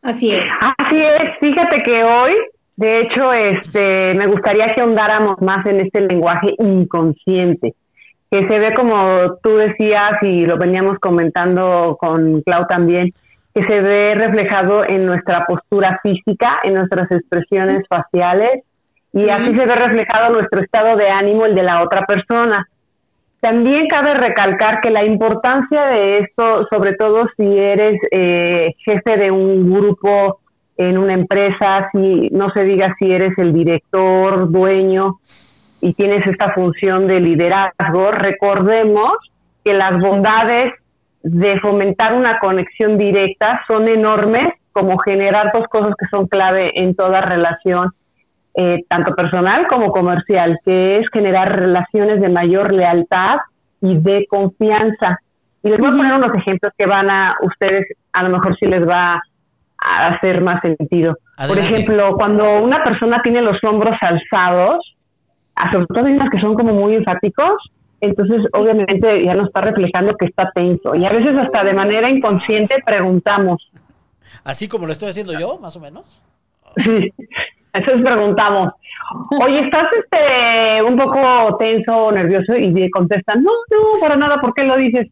Así 0.00 0.30
es. 0.30 0.48
Así 0.78 0.96
es. 0.96 1.22
Fíjate 1.38 1.82
que 1.82 2.02
hoy, 2.02 2.32
de 2.76 3.00
hecho, 3.00 3.30
este, 3.30 4.14
me 4.14 4.26
gustaría 4.26 4.74
que 4.74 4.80
ahondáramos 4.80 5.34
más 5.42 5.66
en 5.66 5.80
este 5.80 6.00
lenguaje 6.00 6.54
inconsciente, 6.60 7.74
que 8.30 8.38
se 8.48 8.58
ve 8.58 8.72
como 8.72 9.36
tú 9.42 9.56
decías 9.56 10.14
y 10.22 10.46
lo 10.46 10.56
veníamos 10.56 10.98
comentando 10.98 11.98
con 12.00 12.40
Clau 12.40 12.66
también, 12.66 13.10
que 13.54 13.66
se 13.66 13.82
ve 13.82 14.14
reflejado 14.14 14.82
en 14.88 15.04
nuestra 15.04 15.44
postura 15.44 16.00
física, 16.02 16.58
en 16.64 16.72
nuestras 16.72 17.10
expresiones 17.10 17.86
faciales 17.86 18.62
y 19.16 19.30
así 19.30 19.56
se 19.56 19.64
ve 19.64 19.74
reflejado 19.74 20.34
nuestro 20.34 20.60
estado 20.60 20.94
de 20.94 21.08
ánimo, 21.08 21.46
el 21.46 21.54
de 21.54 21.62
la 21.62 21.82
otra 21.82 22.04
persona. 22.04 22.68
También 23.40 23.86
cabe 23.88 24.12
recalcar 24.12 24.82
que 24.82 24.90
la 24.90 25.06
importancia 25.06 25.84
de 25.84 26.18
esto, 26.18 26.66
sobre 26.70 26.92
todo 26.92 27.26
si 27.34 27.58
eres 27.58 27.94
eh, 28.10 28.74
jefe 28.84 29.16
de 29.16 29.30
un 29.30 29.72
grupo 29.72 30.40
en 30.76 30.98
una 30.98 31.14
empresa, 31.14 31.88
si 31.92 32.28
no 32.30 32.50
se 32.50 32.64
diga 32.64 32.94
si 32.98 33.10
eres 33.10 33.32
el 33.38 33.54
director, 33.54 34.50
dueño 34.50 35.18
y 35.80 35.94
tienes 35.94 36.26
esta 36.26 36.52
función 36.52 37.06
de 37.06 37.18
liderazgo, 37.18 38.10
recordemos 38.10 39.12
que 39.64 39.72
las 39.72 39.98
bondades 39.98 40.74
de 41.22 41.58
fomentar 41.60 42.12
una 42.12 42.38
conexión 42.38 42.98
directa 42.98 43.62
son 43.66 43.88
enormes, 43.88 44.48
como 44.72 44.98
generar 44.98 45.52
dos 45.54 45.68
cosas 45.68 45.94
que 45.98 46.06
son 46.10 46.26
clave 46.26 46.70
en 46.74 46.94
toda 46.94 47.22
relación 47.22 47.94
eh, 48.58 48.84
tanto 48.88 49.14
personal 49.14 49.66
como 49.66 49.92
comercial, 49.92 50.58
que 50.64 50.96
es 50.96 51.08
generar 51.12 51.60
relaciones 51.60 52.22
de 52.22 52.30
mayor 52.30 52.72
lealtad 52.72 53.36
y 53.82 53.98
de 53.98 54.26
confianza. 54.30 55.20
Y 55.62 55.68
les 55.68 55.78
voy 55.78 55.88
a 55.88 55.96
poner 55.96 56.14
unos 56.14 56.34
ejemplos 56.34 56.72
que 56.78 56.86
van 56.86 57.10
a 57.10 57.36
ustedes, 57.42 57.84
a 58.14 58.22
lo 58.22 58.30
mejor 58.30 58.56
sí 58.58 58.66
les 58.66 58.88
va 58.88 59.20
a 59.78 60.06
hacer 60.06 60.42
más 60.42 60.62
sentido. 60.62 61.18
Por 61.46 61.58
ejemplo, 61.58 62.16
cuando 62.16 62.60
una 62.60 62.82
persona 62.82 63.20
tiene 63.22 63.42
los 63.42 63.62
hombros 63.62 63.96
alzados, 64.00 64.78
sobre 65.70 65.86
todo 65.86 66.06
hay 66.06 66.14
unas 66.14 66.30
que 66.30 66.40
son 66.40 66.54
como 66.54 66.72
muy 66.72 66.94
enfáticos, 66.94 67.56
entonces 68.00 68.38
obviamente 68.54 69.22
ya 69.22 69.34
nos 69.34 69.48
está 69.48 69.60
reflejando 69.60 70.16
que 70.16 70.26
está 70.26 70.50
tenso. 70.54 70.94
Y 70.94 71.04
a 71.04 71.12
veces 71.12 71.38
hasta 71.38 71.62
de 71.62 71.74
manera 71.74 72.08
inconsciente 72.08 72.76
preguntamos. 72.86 73.70
Así 74.44 74.66
como 74.66 74.86
lo 74.86 74.92
estoy 74.92 75.10
haciendo 75.10 75.38
yo, 75.38 75.58
más 75.58 75.76
o 75.76 75.80
menos. 75.80 76.22
Sí. 76.78 77.12
Entonces 77.78 78.04
preguntamos, 78.04 78.70
oye, 79.42 79.60
¿estás 79.60 79.88
este, 79.92 80.82
un 80.82 80.96
poco 80.96 81.56
tenso 81.58 81.96
o 81.96 82.12
nervioso? 82.12 82.56
Y 82.56 82.90
contestan, 82.90 83.42
no, 83.42 83.50
no, 83.70 84.00
para 84.00 84.16
nada, 84.16 84.40
¿por 84.40 84.54
qué 84.54 84.64
lo 84.64 84.76
dices? 84.76 85.08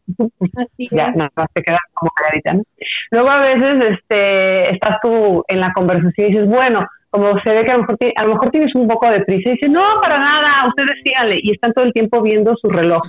ya, 0.91 1.11
nada 1.11 1.31
más 1.35 1.47
te 1.53 1.61
quedas 1.61 1.79
como 1.93 2.11
clarita, 2.11 2.53
¿no? 2.53 2.63
Luego 3.11 3.29
a 3.29 3.41
veces 3.41 3.75
este, 3.91 4.73
estás 4.73 4.97
tú 5.01 5.43
en 5.47 5.59
la 5.59 5.71
conversación 5.73 6.27
y 6.27 6.31
dices, 6.31 6.47
bueno, 6.47 6.85
como 7.09 7.39
se 7.41 7.51
ve 7.51 7.63
que 7.63 7.71
a 7.71 7.77
lo 7.77 7.81
mejor, 7.81 7.97
a 8.15 8.23
lo 8.23 8.33
mejor 8.33 8.49
tienes 8.49 8.75
un 8.75 8.87
poco 8.87 9.09
de 9.09 9.21
prisa 9.21 9.49
y 9.49 9.53
dices, 9.53 9.69
no, 9.69 9.83
para 10.01 10.17
nada, 10.17 10.67
ustedes 10.67 10.99
síganle. 11.03 11.39
Y 11.41 11.51
están 11.51 11.73
todo 11.73 11.85
el 11.85 11.93
tiempo 11.93 12.21
viendo 12.21 12.55
su 12.57 12.69
reloj. 12.69 13.03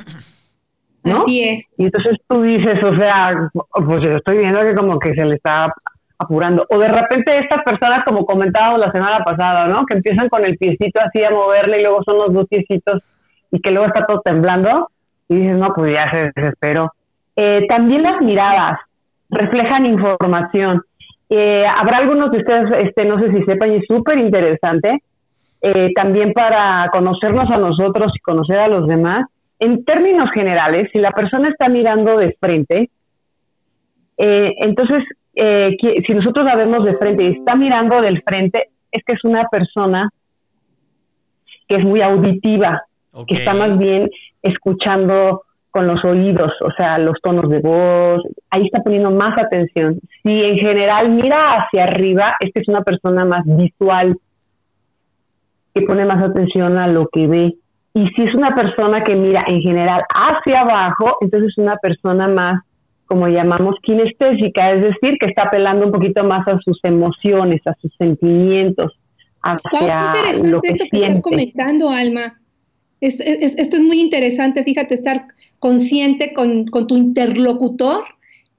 ¿no? 1.03 1.23
Así 1.23 1.43
es. 1.43 1.65
Y 1.79 1.85
entonces 1.85 2.19
tú 2.29 2.43
dices, 2.43 2.83
o 2.85 2.97
sea, 2.97 3.33
pues 3.75 4.03
yo 4.03 4.17
estoy 4.17 4.39
viendo 4.39 4.61
que 4.61 4.75
como 4.75 4.99
que 4.99 5.15
se 5.15 5.25
le 5.25 5.37
está 5.37 5.73
apurando. 6.19 6.67
O 6.71 6.79
de 6.79 6.89
repente 6.89 7.39
estas 7.39 7.63
personas, 7.63 8.05
como 8.05 8.25
comentábamos 8.25 8.81
la 8.81 8.93
semana 8.93 9.19
pasada, 9.25 9.67
¿no? 9.67 9.85
Que 9.87 9.97
empiezan 9.97 10.29
con 10.29 10.45
el 10.45 10.57
piecito 10.57 11.01
así 11.01 11.23
a 11.23 11.31
moverle 11.31 11.81
y 11.81 11.83
luego 11.83 12.03
son 12.05 12.19
los 12.19 12.33
dos 12.33 12.47
piecitos 12.49 13.03
y 13.51 13.61
que 13.61 13.71
luego 13.71 13.87
está 13.87 14.07
todo 14.07 14.21
temblando 14.23 14.91
y 15.29 15.37
dices, 15.37 15.57
no, 15.57 15.73
pues 15.75 15.93
ya 15.93 16.11
se 16.11 16.33
desesperó. 16.35 16.93
Eh, 17.35 17.67
también 17.69 18.03
las 18.03 18.21
miradas 18.21 18.79
reflejan 19.29 19.87
información. 19.87 20.83
Eh, 21.29 21.67
habrá 21.67 21.99
algunos 21.99 22.31
de 22.31 22.39
ustedes, 22.39 22.85
este, 22.85 23.05
no 23.05 23.21
sé 23.21 23.31
si 23.33 23.43
sepan, 23.45 23.73
y 23.73 23.77
es 23.77 23.85
súper 23.89 24.19
interesante, 24.19 25.03
eh, 25.61 25.91
también 25.95 26.33
para 26.33 26.89
conocernos 26.93 27.51
a 27.51 27.59
nosotros 27.59 28.13
y 28.15 28.21
conocer 28.21 28.59
a 28.59 28.69
los 28.69 28.87
demás. 28.87 29.27
En 29.59 29.85
términos 29.85 30.29
generales, 30.35 30.89
si 30.93 30.99
la 30.99 31.11
persona 31.11 31.49
está 31.49 31.69
mirando 31.69 32.17
de 32.19 32.37
frente, 32.39 32.91
entonces 34.19 35.03
eh, 35.37 35.77
si 36.07 36.15
nosotros 36.15 36.45
la 36.45 36.57
vemos 36.57 36.85
de 36.85 36.97
frente 36.97 37.25
y 37.25 37.39
está 37.39 37.55
mirando 37.55 38.01
del 38.01 38.23
frente, 38.23 38.71
es 38.91 39.05
que 39.05 39.15
es 39.15 39.25
una 39.25 39.45
persona 39.49 40.11
que 41.69 41.77
es 41.77 41.85
muy 41.85 42.01
auditiva, 42.01 42.83
que 43.27 43.37
está 43.37 43.55
más 43.55 43.77
bien 43.77 44.09
escuchando 44.43 45.43
con 45.71 45.87
los 45.87 46.03
oídos, 46.05 46.53
o 46.63 46.71
sea, 46.73 46.99
los 46.99 47.21
tonos 47.23 47.51
de 47.51 47.59
voz, 47.59 48.23
ahí 48.49 48.65
está 48.65 48.83
poniendo 48.83 49.11
más 49.11 49.39
atención. 49.39 50.01
Si 50.23 50.43
en 50.43 50.57
general 50.57 51.11
mira 51.11 51.59
hacia 51.59 51.85
arriba, 51.85 52.35
es 52.41 52.51
que 52.55 52.61
es 52.63 52.69
una 52.69 52.81
persona 52.81 53.27
más 53.27 53.43
visual, 53.45 54.17
que 55.75 55.83
pone 55.83 56.07
más 56.07 56.23
atención 56.23 56.79
a 56.79 56.87
lo 56.87 57.09
que 57.09 57.27
ve. 57.27 57.57
Y 57.93 58.09
si 58.09 58.23
es 58.23 58.35
una 58.35 58.55
persona 58.55 59.05
que 59.05 59.17
mira 59.17 59.45
en 59.47 59.61
general 59.61 60.03
hacia 60.15 60.61
abajo, 60.61 61.19
entonces 61.21 61.51
es 61.51 61.59
una 61.59 61.77
persona 61.77 62.29
más 62.29 62.63
como 63.07 63.29
llamamos 63.29 63.77
kinestésica, 63.83 64.71
es 64.73 64.83
decir, 64.83 65.19
que 65.19 65.27
está 65.27 65.45
apelando 65.45 65.87
un 65.87 65.93
poquito 65.93 66.25
más 66.25 66.47
a 66.49 66.59
sus 66.61 66.79
emociones, 66.83 67.61
a 67.67 67.75
sus 67.81 67.93
sentimientos, 67.97 68.93
hacia 69.43 70.35
lo 70.43 70.61
que 70.61 70.71
esto 70.71 70.85
que 70.91 71.05
estás 71.05 71.21
comentando, 71.23 71.89
Alma. 71.89 72.41
Esto, 73.01 73.23
es 73.25 73.81
muy 73.81 74.01
interesante, 74.01 74.65
fíjate, 74.65 74.95
estar 74.95 75.27
consciente 75.59 76.33
con, 76.35 76.65
tu 76.65 76.97
interlocutor, 76.97 78.05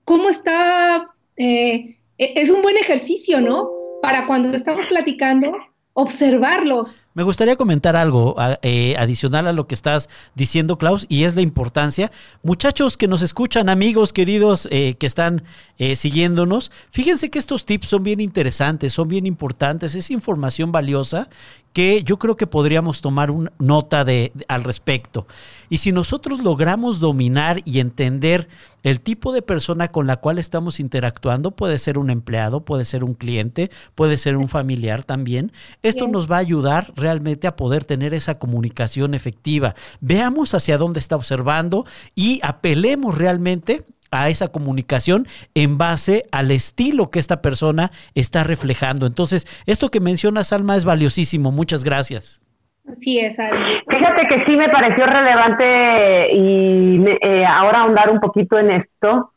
cómo 0.03 0.29
está, 0.29 1.09
eh, 1.35 1.97
e, 2.17 2.33
es 2.35 2.49
un 2.49 2.61
buen 2.61 2.77
ejercicio, 2.77 3.41
¿no? 3.41 3.69
Para 4.01 4.27
cuando 4.27 4.53
estamos 4.53 4.85
platicando, 4.85 5.51
observarlos. 5.93 7.01
Me 7.17 7.23
gustaría 7.23 7.55
comentar 7.55 7.95
algo 7.95 8.35
eh, 8.61 8.93
adicional 8.99 9.47
a 9.47 9.51
lo 9.51 9.65
que 9.65 9.73
estás 9.73 10.07
diciendo, 10.35 10.77
Klaus, 10.77 11.07
y 11.09 11.23
es 11.23 11.33
la 11.33 11.41
importancia. 11.41 12.11
Muchachos 12.43 12.95
que 12.95 13.07
nos 13.07 13.23
escuchan, 13.23 13.69
amigos 13.69 14.13
queridos 14.13 14.67
eh, 14.69 14.93
que 14.99 15.07
están 15.07 15.41
eh, 15.79 15.95
siguiéndonos, 15.95 16.71
fíjense 16.91 17.31
que 17.31 17.39
estos 17.39 17.65
tips 17.65 17.87
son 17.87 18.03
bien 18.03 18.19
interesantes, 18.19 18.93
son 18.93 19.07
bien 19.07 19.25
importantes, 19.25 19.95
es 19.95 20.11
información 20.11 20.71
valiosa 20.71 21.27
que 21.73 22.01
yo 22.03 22.17
creo 22.17 22.35
que 22.35 22.47
podríamos 22.47 23.01
tomar 23.01 23.29
una 23.29 23.51
nota 23.59 24.03
de, 24.03 24.31
al 24.47 24.63
respecto. 24.63 25.27
Y 25.69 25.77
si 25.77 25.91
nosotros 25.91 26.39
logramos 26.39 26.99
dominar 26.99 27.61
y 27.65 27.79
entender 27.79 28.47
el 28.81 28.99
tipo 28.99 29.31
de 29.31 29.43
persona 29.43 29.89
con 29.89 30.07
la 30.07 30.17
cual 30.17 30.39
estamos 30.39 30.79
interactuando, 30.79 31.51
puede 31.51 31.77
ser 31.77 31.99
un 31.99 32.09
empleado, 32.09 32.61
puede 32.61 32.83
ser 32.83 33.03
un 33.03 33.13
cliente, 33.13 33.69
puede 33.93 34.17
ser 34.17 34.37
un 34.37 34.47
familiar 34.47 35.03
también, 35.03 35.51
esto 35.83 36.07
nos 36.07 36.31
va 36.31 36.37
a 36.37 36.39
ayudar 36.39 36.93
realmente 36.95 37.06
a 37.09 37.55
poder 37.55 37.85
tener 37.85 38.13
esa 38.13 38.39
comunicación 38.39 39.13
efectiva. 39.13 39.75
Veamos 39.99 40.53
hacia 40.53 40.77
dónde 40.77 40.99
está 40.99 41.15
observando 41.15 41.85
y 42.15 42.39
apelemos 42.43 43.17
realmente 43.17 43.83
a 44.11 44.29
esa 44.29 44.47
comunicación 44.49 45.27
en 45.53 45.77
base 45.77 46.23
al 46.31 46.51
estilo 46.51 47.09
que 47.09 47.19
esta 47.19 47.41
persona 47.41 47.91
está 48.15 48.43
reflejando. 48.43 49.05
Entonces, 49.05 49.47
esto 49.65 49.89
que 49.89 49.99
mencionas, 49.99 50.53
Alma, 50.53 50.75
es 50.75 50.85
valiosísimo. 50.85 51.51
Muchas 51.51 51.83
gracias. 51.83 52.41
Así 52.89 53.19
es, 53.19 53.37
Alma. 53.37 53.67
Fíjate 53.89 54.27
que 54.27 54.45
sí 54.45 54.55
me 54.55 54.69
pareció 54.69 55.05
relevante 55.05 56.33
y 56.33 57.05
eh, 57.21 57.45
ahora 57.45 57.81
ahondar 57.81 58.09
un 58.09 58.19
poquito 58.21 58.57
en 58.57 58.71
esto, 58.71 59.33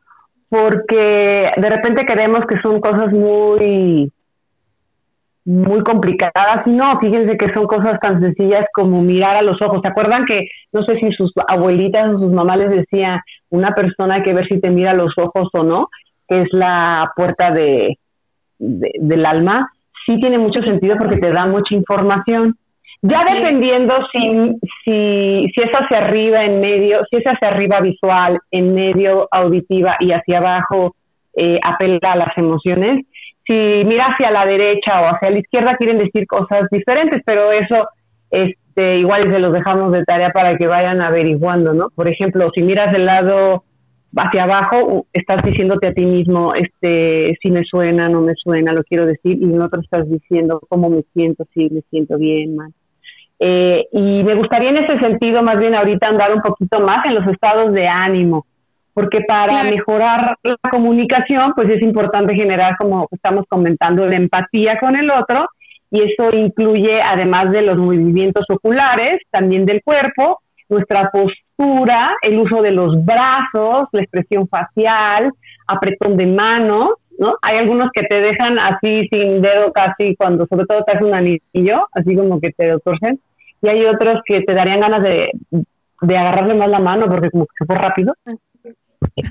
porque 0.49 1.50
de 1.57 1.71
repente 1.71 2.05
creemos 2.05 2.45
que 2.49 2.61
son 2.61 2.81
cosas 2.81 3.12
muy 3.12 4.12
muy 5.44 5.82
complicadas. 5.82 6.66
No, 6.66 6.99
fíjense 7.00 7.37
que 7.37 7.52
son 7.52 7.66
cosas 7.66 7.99
tan 8.00 8.20
sencillas 8.20 8.66
como 8.73 9.02
mirar 9.02 9.37
a 9.37 9.42
los 9.42 9.61
ojos. 9.62 9.80
¿Se 9.82 9.88
acuerdan 9.88 10.25
que, 10.25 10.49
no 10.73 10.82
sé 10.85 10.99
si 10.99 11.11
sus 11.12 11.32
abuelitas 11.49 12.14
o 12.14 12.18
sus 12.18 12.32
mamás 12.32 12.59
les 12.59 12.70
decían, 12.70 13.18
una 13.49 13.75
persona 13.75 14.16
hay 14.16 14.23
que 14.23 14.35
ver 14.35 14.47
si 14.49 14.61
te 14.61 14.70
mira 14.70 14.92
a 14.92 14.97
los 14.97 15.12
ojos 15.16 15.49
o 15.52 15.62
no, 15.62 15.88
que 16.28 16.42
es 16.42 16.49
la 16.52 17.12
puerta 17.16 17.50
de, 17.50 17.99
del 18.59 19.26
alma? 19.26 19.70
Sí 20.06 20.18
tiene 20.20 20.38
mucho 20.38 20.61
sentido 20.61 20.97
porque 20.97 21.16
te 21.16 21.32
da 21.32 21.47
mucha 21.47 21.75
información. 21.75 22.56
Ya 23.02 23.25
dependiendo 23.25 23.94
si, 24.12 24.59
si, 24.85 25.47
si 25.54 25.61
es 25.61 25.70
hacia 25.73 25.99
arriba, 25.99 26.44
en 26.44 26.61
medio, 26.61 27.00
si 27.11 27.16
es 27.16 27.25
hacia 27.25 27.49
arriba 27.49 27.80
visual, 27.80 28.38
en 28.50 28.75
medio 28.75 29.26
auditiva 29.30 29.97
y 30.00 30.12
hacia 30.12 30.38
abajo 30.38 30.94
eh, 31.35 31.59
apela 31.64 32.12
a 32.12 32.16
las 32.16 32.37
emociones, 32.37 33.06
si 33.50 33.85
mira 33.85 34.04
hacia 34.04 34.30
la 34.30 34.47
derecha 34.47 35.00
o 35.00 35.07
hacia 35.07 35.30
la 35.30 35.40
izquierda 35.40 35.76
quieren 35.76 35.99
decir 35.99 36.25
cosas 36.28 36.69
diferentes, 36.71 37.21
pero 37.26 37.50
eso 37.50 37.88
este, 38.30 38.99
igual 38.99 39.33
se 39.33 39.40
los 39.40 39.52
dejamos 39.52 39.90
de 39.90 40.04
tarea 40.04 40.30
para 40.30 40.57
que 40.57 40.69
vayan 40.69 41.00
averiguando, 41.00 41.75
¿no? 41.75 41.90
Por 41.90 42.07
ejemplo, 42.07 42.49
si 42.54 42.62
miras 42.62 42.92
del 42.92 43.07
lado 43.07 43.64
hacia 44.14 44.45
abajo, 44.45 45.07
estás 45.12 45.42
diciéndote 45.42 45.88
a 45.88 45.92
ti 45.92 46.04
mismo, 46.07 46.54
este, 46.54 47.37
si 47.42 47.50
me 47.50 47.64
suena, 47.64 48.09
no 48.09 48.21
me 48.21 48.35
suena, 48.37 48.73
lo 48.73 48.85
quiero 48.85 49.04
decir, 49.04 49.37
y 49.40 49.45
en 49.45 49.61
otro 49.61 49.80
estás 49.80 50.09
diciendo 50.09 50.61
cómo 50.69 50.88
me 50.88 51.02
siento, 51.12 51.45
si 51.52 51.69
me 51.71 51.83
siento 51.90 52.19
bien, 52.19 52.54
mal. 52.54 52.73
Eh, 53.40 53.87
y 53.90 54.23
me 54.23 54.35
gustaría 54.35 54.71
en 54.71 54.85
ese 54.85 54.97
sentido, 55.00 55.42
más 55.42 55.59
bien 55.59 55.75
ahorita 55.75 56.07
andar 56.07 56.33
un 56.33 56.42
poquito 56.42 56.78
más 56.78 57.04
en 57.04 57.16
los 57.16 57.26
estados 57.26 57.73
de 57.73 57.88
ánimo 57.88 58.47
porque 58.92 59.20
para 59.23 59.64
mejorar 59.64 60.37
la 60.42 60.70
comunicación, 60.70 61.52
pues 61.54 61.70
es 61.70 61.82
importante 61.82 62.35
generar, 62.35 62.76
como 62.78 63.09
estamos 63.11 63.44
comentando, 63.49 64.06
la 64.06 64.16
empatía 64.16 64.78
con 64.78 64.97
el 64.97 65.11
otro, 65.11 65.47
y 65.90 66.02
eso 66.02 66.37
incluye, 66.37 67.00
además 67.02 67.50
de 67.50 67.62
los 67.62 67.76
movimientos 67.76 68.44
oculares, 68.49 69.18
también 69.30 69.66
del 69.66 69.82
cuerpo, 69.82 70.40
nuestra 70.68 71.11
postura, 71.11 72.14
el 72.23 72.38
uso 72.38 72.62
de 72.62 72.73
los 72.73 73.04
brazos, 73.04 73.88
la 73.93 74.02
expresión 74.02 74.49
facial, 74.49 75.30
apretón 75.67 76.17
de 76.17 76.26
manos, 76.26 76.91
¿no? 77.19 77.34
Hay 77.43 77.58
algunos 77.58 77.91
que 77.93 78.02
te 78.02 78.21
dejan 78.21 78.58
así 78.58 79.08
sin 79.10 79.43
dedo 79.43 79.73
casi 79.73 80.15
cuando 80.17 80.47
sobre 80.47 80.67
todo 80.67 80.84
te 80.84 80.93
hace 80.93 81.04
un 81.04 81.15
anillo, 81.15 81.88
así 81.93 82.15
como 82.17 82.41
que 82.41 82.52
te 82.52 82.78
torcen, 82.78 83.21
y 83.60 83.69
hay 83.69 83.84
otros 83.84 84.21
que 84.25 84.41
te 84.41 84.54
darían 84.54 84.80
ganas 84.80 85.02
de, 85.02 85.30
de 86.00 86.17
agarrarle 86.17 86.54
más 86.54 86.69
la 86.69 86.78
mano 86.78 87.06
porque 87.06 87.30
como 87.30 87.47
que 87.47 87.54
se 87.58 87.67
fue 87.67 87.76
rápido 87.76 88.15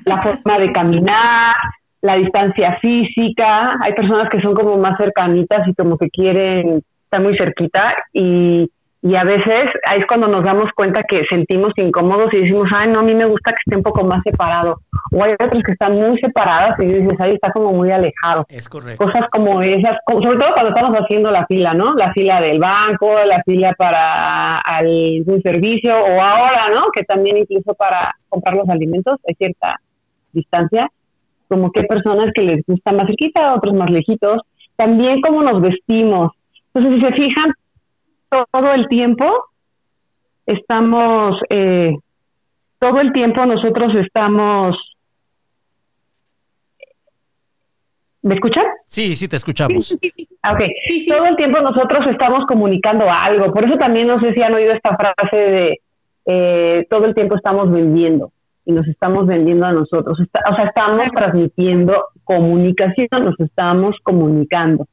la 0.06 0.22
forma 0.22 0.60
de 0.60 0.72
caminar, 0.72 1.56
la 2.02 2.16
distancia 2.16 2.78
física. 2.82 3.78
Hay 3.82 3.94
personas 3.94 4.30
que 4.30 4.42
son 4.42 4.54
como 4.54 4.78
más 4.78 4.98
cercanitas 4.98 5.68
y 5.68 5.74
como 5.74 5.98
que 5.98 6.10
quieren 6.10 6.84
estar 7.04 7.22
muy 7.22 7.38
cerquita 7.38 7.96
y, 8.14 8.70
y 9.02 9.16
a 9.16 9.24
veces 9.24 9.70
ahí 9.88 10.00
es 10.00 10.06
cuando 10.06 10.28
nos 10.28 10.44
damos 10.44 10.66
cuenta 10.76 11.04
que 11.04 11.22
sentimos 11.30 11.72
incómodos 11.78 12.34
y 12.34 12.40
decimos, 12.40 12.68
ay, 12.76 12.90
no, 12.90 13.00
a 13.00 13.04
mí 13.04 13.16
me 13.16 13.26
gusta 13.26 13.52
que 13.52 13.62
esté 13.66 13.78
un 13.78 13.84
poco 13.84 14.04
más 14.04 14.22
separado. 14.26 14.82
O 15.14 15.24
hay 15.24 15.32
otros 15.34 15.64
que 15.64 15.72
están 15.72 15.96
muy 15.96 16.20
separadas 16.20 16.78
y 16.80 16.86
dices, 16.86 17.18
ahí 17.20 17.34
está 17.34 17.50
como 17.54 17.72
muy 17.72 17.92
alejado. 17.92 18.46
Es 18.50 18.68
correcto. 18.68 19.06
Cosas 19.06 19.28
como 19.32 19.62
esas, 19.62 19.96
sobre 20.06 20.38
todo 20.38 20.52
cuando 20.54 20.70
estamos 20.70 20.98
haciendo 20.98 21.32
la 21.32 21.46
fila, 21.46 21.74
¿no? 21.74 21.94
La 21.94 22.12
fila 22.12 22.42
del 22.42 22.60
banco, 22.60 23.14
la 23.26 23.42
fila 23.44 23.74
para 23.78 24.58
algún 24.58 25.42
servicio 25.44 25.96
o 25.96 26.22
ahora, 26.22 26.68
¿no? 26.74 26.88
Que 26.94 27.06
también 27.06 27.38
incluso 27.38 27.74
para 27.76 28.14
comprar 28.28 28.58
los 28.58 28.68
alimentos 28.68 29.18
hay 29.26 29.36
cierta 29.36 29.80
distancia. 30.34 30.90
Como 31.48 31.72
que 31.72 31.82
hay 31.82 31.88
personas 31.88 32.32
que 32.36 32.42
les 32.42 32.66
gusta 32.68 32.92
más 32.92 33.06
cerquita, 33.08 33.56
otros 33.56 33.74
más 33.76 33.90
lejitos. 33.90 34.42
También 34.76 35.22
cómo 35.22 35.42
nos 35.42 35.62
vestimos. 35.62 36.34
Entonces, 36.74 37.02
si 37.02 37.08
se 37.08 37.14
fijan, 37.14 37.54
todo 38.30 38.74
el 38.74 38.88
tiempo 38.88 39.50
estamos, 40.46 41.40
eh, 41.50 41.96
todo 42.80 43.02
el 43.02 43.12
tiempo 43.12 43.46
nosotros 43.46 43.96
estamos... 43.96 44.76
¿Me 48.22 48.36
escuchan? 48.36 48.66
Sí, 48.86 49.16
sí, 49.16 49.28
te 49.30 49.38
escuchamos. 49.38 49.94
Ok, 49.94 50.64
todo 51.08 51.26
el 51.26 51.36
tiempo 51.38 51.62
nosotros 51.62 52.06
estamos 52.10 52.46
comunicando 52.48 53.10
algo, 53.10 53.54
por 53.54 53.64
eso 53.64 53.78
también 53.78 54.08
no 54.08 54.20
sé 54.20 54.34
si 54.34 54.44
han 54.44 54.54
oído 54.54 54.74
esta 54.74 54.98
frase 54.98 55.38
de 55.38 55.82
eh, 56.26 56.86
todo 56.90 57.06
el 57.06 57.16
tiempo 57.16 57.36
estamos 57.36 57.72
vendiendo 57.72 58.34
y 58.66 58.74
nos 58.74 58.86
estamos 58.88 59.26
vendiendo 59.26 59.66
a 59.66 59.72
nosotros, 59.72 60.20
o 60.20 60.56
sea, 60.56 60.66
estamos 60.66 61.08
transmitiendo 61.16 62.08
comunicación, 62.26 63.08
nos 63.24 63.40
estamos 63.40 63.96
comunicando. 64.04 64.86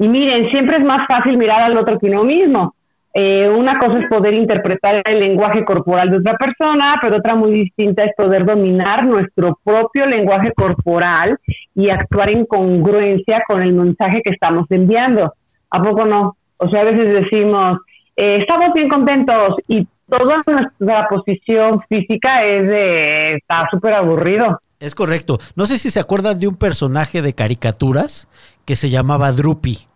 Y 0.00 0.08
miren, 0.08 0.50
siempre 0.50 0.78
es 0.78 0.82
más 0.82 1.06
fácil 1.06 1.36
mirar 1.36 1.60
al 1.60 1.76
otro 1.76 1.98
que 1.98 2.08
uno 2.08 2.24
mismo. 2.24 2.74
Eh, 3.12 3.46
una 3.50 3.78
cosa 3.78 3.98
es 3.98 4.08
poder 4.08 4.32
interpretar 4.32 5.02
el 5.04 5.20
lenguaje 5.20 5.62
corporal 5.62 6.10
de 6.10 6.16
otra 6.16 6.38
persona, 6.38 6.94
pero 7.02 7.18
otra 7.18 7.34
muy 7.34 7.50
distinta 7.50 8.04
es 8.04 8.12
poder 8.16 8.46
dominar 8.46 9.04
nuestro 9.04 9.60
propio 9.62 10.06
lenguaje 10.06 10.52
corporal 10.54 11.38
y 11.74 11.90
actuar 11.90 12.30
en 12.30 12.46
congruencia 12.46 13.42
con 13.46 13.62
el 13.62 13.74
mensaje 13.74 14.22
que 14.24 14.32
estamos 14.32 14.64
enviando. 14.70 15.34
¿A 15.68 15.82
poco 15.82 16.06
no? 16.06 16.34
O 16.56 16.68
sea, 16.70 16.80
a 16.80 16.84
veces 16.84 17.12
decimos, 17.12 17.78
eh, 18.16 18.38
estamos 18.40 18.72
bien 18.72 18.88
contentos 18.88 19.56
y 19.68 19.86
toda 20.08 20.42
nuestra 20.46 21.08
posición 21.08 21.82
física 21.90 22.42
es 22.44 22.66
de, 22.66 23.32
está 23.34 23.68
súper 23.70 23.96
aburrido. 23.96 24.60
Es 24.78 24.94
correcto. 24.94 25.38
No 25.56 25.66
sé 25.66 25.76
si 25.76 25.90
se 25.90 26.00
acuerdan 26.00 26.38
de 26.38 26.48
un 26.48 26.56
personaje 26.56 27.20
de 27.20 27.34
caricaturas 27.34 28.28
que 28.64 28.76
se 28.76 28.88
llamaba 28.88 29.30
Drupi. 29.30 29.89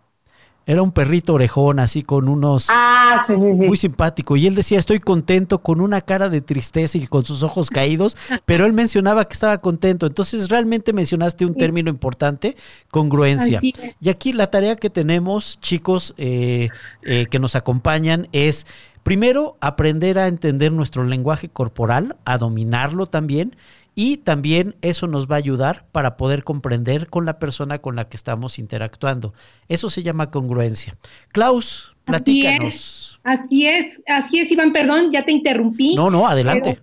Era 0.67 0.81
un 0.81 0.91
perrito 0.91 1.35
orejón, 1.35 1.79
así 1.79 2.01
con 2.01 2.27
unos... 2.27 2.67
Ah, 2.69 3.23
sí, 3.27 3.33
sí, 3.33 3.39
sí. 3.39 3.67
Muy 3.67 3.77
simpático. 3.77 4.35
Y 4.35 4.47
él 4.47 4.55
decía, 4.55 4.79
estoy 4.79 4.99
contento 4.99 5.59
con 5.59 5.79
una 5.79 6.01
cara 6.01 6.27
de 6.29 6.41
tristeza 6.41 6.97
y 6.97 7.05
con 7.05 7.23
sus 7.23 7.43
ojos 7.43 7.69
caídos, 7.69 8.17
pero 8.45 8.65
él 8.65 8.73
mencionaba 8.73 9.25
que 9.25 9.33
estaba 9.33 9.57
contento. 9.59 10.07
Entonces, 10.07 10.49
realmente 10.49 10.91
mencionaste 10.91 11.45
un 11.45 11.53
término 11.53 11.89
importante, 11.89 12.55
congruencia. 12.89 13.59
Y 13.61 14.09
aquí 14.09 14.33
la 14.33 14.49
tarea 14.49 14.75
que 14.75 14.89
tenemos, 14.89 15.59
chicos 15.61 16.15
eh, 16.17 16.69
eh, 17.03 17.27
que 17.29 17.39
nos 17.39 17.55
acompañan, 17.55 18.27
es 18.31 18.65
primero 19.03 19.57
aprender 19.61 20.17
a 20.17 20.27
entender 20.27 20.71
nuestro 20.71 21.03
lenguaje 21.03 21.47
corporal, 21.47 22.15
a 22.25 22.39
dominarlo 22.39 23.05
también 23.05 23.55
y 23.95 24.17
también 24.17 24.75
eso 24.81 25.07
nos 25.07 25.31
va 25.31 25.35
a 25.35 25.39
ayudar 25.39 25.87
para 25.93 26.17
poder 26.17 26.43
comprender 26.43 27.07
con 27.07 27.25
la 27.25 27.39
persona 27.39 27.79
con 27.79 27.95
la 27.95 28.09
que 28.09 28.17
estamos 28.17 28.59
interactuando. 28.59 29.33
Eso 29.69 29.89
se 29.89 30.03
llama 30.03 30.31
congruencia. 30.31 30.97
Klaus, 31.29 31.95
platícanos. 32.03 33.21
Así 33.23 33.65
es, 33.65 34.01
así 34.05 34.39
es, 34.39 34.51
Iván, 34.51 34.73
perdón, 34.73 35.11
ya 35.11 35.23
te 35.23 35.31
interrumpí. 35.31 35.95
No, 35.95 36.09
no, 36.09 36.27
adelante. 36.27 36.81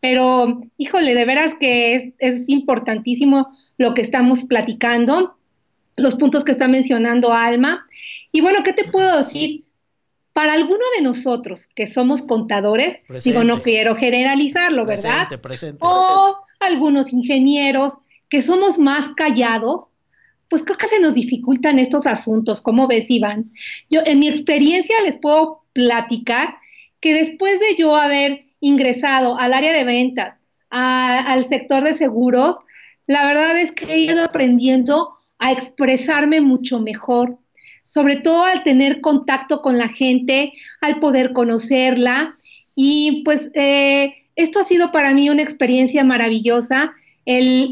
Pero, 0.00 0.60
híjole, 0.76 1.14
de 1.14 1.24
veras 1.24 1.54
que 1.58 1.94
es, 1.94 2.14
es 2.18 2.44
importantísimo 2.46 3.48
lo 3.78 3.94
que 3.94 4.02
estamos 4.02 4.44
platicando, 4.44 5.36
los 5.96 6.14
puntos 6.14 6.44
que 6.44 6.52
está 6.52 6.68
mencionando 6.68 7.32
Alma. 7.32 7.86
Y 8.32 8.42
bueno, 8.42 8.62
¿qué 8.62 8.72
te 8.72 8.84
puedo 8.84 9.18
decir? 9.18 9.64
Para 10.32 10.52
alguno 10.52 10.84
de 10.96 11.02
nosotros 11.02 11.68
que 11.74 11.86
somos 11.86 12.22
contadores, 12.22 13.00
digo, 13.24 13.44
no 13.44 13.60
quiero 13.60 13.96
generalizarlo, 13.96 14.86
¿verdad? 14.86 15.26
Presente, 15.26 15.38
presente, 15.38 15.78
o 15.80 16.36
algunos 16.60 17.12
ingenieros 17.12 17.98
que 18.28 18.42
somos 18.42 18.78
más 18.78 19.10
callados, 19.16 19.90
pues 20.48 20.62
creo 20.62 20.76
que 20.76 20.88
se 20.88 21.00
nos 21.00 21.14
dificultan 21.14 21.78
estos 21.78 22.06
asuntos. 22.06 22.60
¿Cómo 22.60 22.86
ves, 22.86 23.10
Iván? 23.10 23.52
Yo, 23.88 24.00
en 24.04 24.18
mi 24.18 24.28
experiencia, 24.28 25.00
les 25.02 25.16
puedo 25.16 25.62
platicar 25.72 26.56
que 27.00 27.14
después 27.14 27.58
de 27.60 27.76
yo 27.78 27.96
haber 27.96 28.44
ingresado 28.60 29.38
al 29.38 29.54
área 29.54 29.72
de 29.72 29.84
ventas, 29.84 30.36
al 30.70 31.44
sector 31.46 31.82
de 31.82 31.94
seguros, 31.94 32.56
la 33.06 33.26
verdad 33.26 33.58
es 33.58 33.72
que 33.72 33.86
he 33.86 33.98
ido 33.98 34.22
aprendiendo 34.22 35.14
a 35.38 35.50
expresarme 35.52 36.40
mucho 36.40 36.78
mejor, 36.78 37.38
sobre 37.86 38.16
todo 38.16 38.44
al 38.44 38.62
tener 38.62 39.00
contacto 39.00 39.62
con 39.62 39.78
la 39.78 39.88
gente, 39.88 40.52
al 40.80 41.00
poder 41.00 41.32
conocerla. 41.32 42.36
Y 42.76 43.22
pues 43.24 43.50
eh, 43.54 44.19
esto 44.42 44.60
ha 44.60 44.64
sido 44.64 44.92
para 44.92 45.12
mí 45.12 45.30
una 45.30 45.42
experiencia 45.42 46.04
maravillosa, 46.04 46.92
el, 47.26 47.70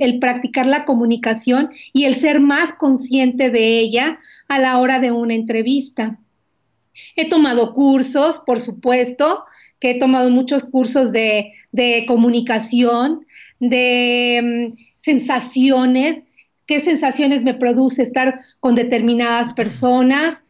el, 0.00 0.18
practicar 0.18 0.66
la 0.66 0.84
comunicación 0.84 1.70
y 1.92 2.04
el 2.04 2.14
ser 2.14 2.40
más 2.40 2.72
consciente 2.74 3.50
de 3.50 3.78
ella 3.78 4.18
a 4.48 4.58
la 4.58 4.78
hora 4.78 5.00
de 5.00 5.10
una 5.10 5.34
entrevista. 5.34 6.18
He 7.16 7.28
tomado 7.28 7.74
cursos, 7.74 8.40
por 8.46 8.60
supuesto, 8.60 9.44
que 9.80 9.90
he 9.90 9.98
tomado 9.98 10.30
muchos 10.30 10.64
cursos 10.64 11.12
de, 11.12 11.52
comunicación, 12.06 13.26
de 13.60 14.74
mm, 14.76 14.82
sensaciones, 14.96 16.22
qué 16.66 16.80
sensaciones 16.80 17.42
me 17.42 17.54
produce 17.54 18.02
estar 18.02 18.40
con 18.60 18.74
determinadas 18.74 19.52
personas. 19.54 20.42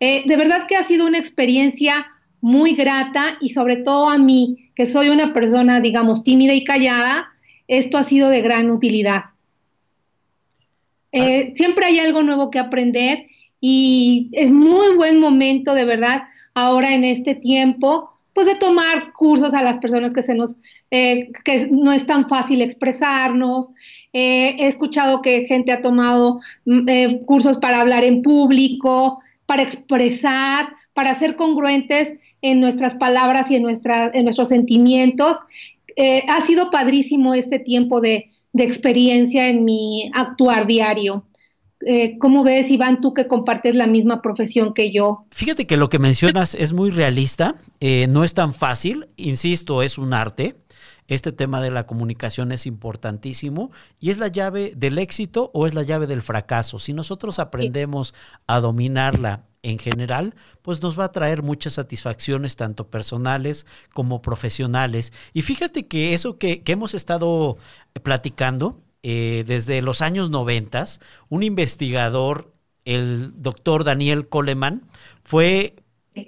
Eh, 0.00 0.22
de 0.26 0.36
verdad 0.36 0.66
que 0.68 0.76
ha 0.76 0.82
sido 0.82 1.06
una 1.06 1.18
experiencia 1.18 2.06
muy 2.40 2.74
grata 2.74 3.38
y 3.40 3.50
sobre 3.50 3.78
todo 3.78 4.08
a 4.08 4.18
mí, 4.18 4.70
que 4.74 4.86
soy 4.86 5.08
una 5.08 5.32
persona, 5.32 5.80
digamos, 5.80 6.24
tímida 6.24 6.54
y 6.54 6.64
callada, 6.64 7.28
esto 7.66 7.98
ha 7.98 8.02
sido 8.02 8.28
de 8.28 8.42
gran 8.42 8.70
utilidad. 8.70 9.24
Eh, 11.12 11.52
siempre 11.56 11.86
hay 11.86 11.98
algo 11.98 12.22
nuevo 12.22 12.50
que 12.50 12.58
aprender 12.58 13.26
y 13.60 14.28
es 14.32 14.50
muy 14.50 14.94
buen 14.96 15.20
momento, 15.20 15.74
de 15.74 15.84
verdad, 15.84 16.22
ahora 16.54 16.94
en 16.94 17.04
este 17.04 17.34
tiempo, 17.34 18.10
pues 18.32 18.46
de 18.46 18.54
tomar 18.54 19.12
cursos 19.14 19.52
a 19.52 19.62
las 19.62 19.78
personas 19.78 20.14
que 20.14 20.22
se 20.22 20.34
nos, 20.34 20.56
eh, 20.92 21.30
que 21.44 21.68
no 21.72 21.92
es 21.92 22.06
tan 22.06 22.28
fácil 22.28 22.62
expresarnos. 22.62 23.72
Eh, 24.12 24.54
he 24.60 24.68
escuchado 24.68 25.22
que 25.22 25.46
gente 25.46 25.72
ha 25.72 25.82
tomado 25.82 26.38
mm, 26.64 27.24
cursos 27.24 27.58
para 27.58 27.80
hablar 27.80 28.04
en 28.04 28.22
público, 28.22 29.20
para 29.48 29.62
expresar, 29.62 30.68
para 30.92 31.18
ser 31.18 31.34
congruentes 31.34 32.12
en 32.42 32.60
nuestras 32.60 32.96
palabras 32.96 33.50
y 33.50 33.56
en, 33.56 33.62
nuestra, 33.62 34.10
en 34.12 34.24
nuestros 34.24 34.48
sentimientos. 34.48 35.38
ha 36.28 36.40
sido 36.42 36.70
padrísimo 36.70 37.32
este 37.32 37.58
tiempo 37.58 38.02
de, 38.02 38.28
de 38.52 38.64
experiencia 38.64 39.48
en 39.48 39.64
mi 39.64 40.10
actuar 40.14 40.66
diario. 40.66 41.24
Eh, 41.86 42.18
¿Cómo 42.18 42.42
ves, 42.42 42.70
Iván, 42.70 43.00
tú 43.00 43.14
que 43.14 43.28
compartes 43.28 43.74
la 43.74 43.86
misma 43.86 44.20
profesión 44.20 44.74
que 44.74 44.92
yo? 44.92 45.26
Fíjate 45.30 45.66
que 45.66 45.76
lo 45.76 45.88
que 45.88 46.00
mencionas 46.00 46.54
es 46.54 46.72
muy 46.72 46.90
realista, 46.90 47.54
eh, 47.80 48.06
no 48.08 48.24
es 48.24 48.34
tan 48.34 48.52
fácil, 48.52 49.06
insisto, 49.16 49.82
es 49.82 49.96
un 49.96 50.12
arte. 50.12 50.56
Este 51.08 51.32
tema 51.32 51.60
de 51.62 51.70
la 51.70 51.86
comunicación 51.86 52.52
es 52.52 52.66
importantísimo 52.66 53.72
y 53.98 54.10
es 54.10 54.18
la 54.18 54.28
llave 54.28 54.74
del 54.76 54.98
éxito 54.98 55.50
o 55.54 55.66
es 55.66 55.74
la 55.74 55.82
llave 55.82 56.06
del 56.06 56.22
fracaso. 56.22 56.78
Si 56.78 56.92
nosotros 56.92 57.38
aprendemos 57.38 58.14
a 58.46 58.60
dominarla 58.60 59.46
en 59.62 59.78
general, 59.78 60.34
pues 60.62 60.82
nos 60.82 60.98
va 60.98 61.04
a 61.04 61.12
traer 61.12 61.42
muchas 61.42 61.72
satisfacciones, 61.72 62.56
tanto 62.56 62.88
personales 62.88 63.66
como 63.94 64.22
profesionales. 64.22 65.12
Y 65.32 65.42
fíjate 65.42 65.86
que 65.86 66.14
eso 66.14 66.38
que, 66.38 66.62
que 66.62 66.72
hemos 66.72 66.92
estado 66.92 67.56
platicando, 68.02 68.80
eh, 69.02 69.44
desde 69.46 69.80
los 69.80 70.02
años 70.02 70.28
noventas, 70.28 71.00
un 71.28 71.42
investigador, 71.42 72.52
el 72.84 73.32
doctor 73.40 73.84
Daniel 73.84 74.28
Coleman, 74.28 74.82
fue 75.24 75.76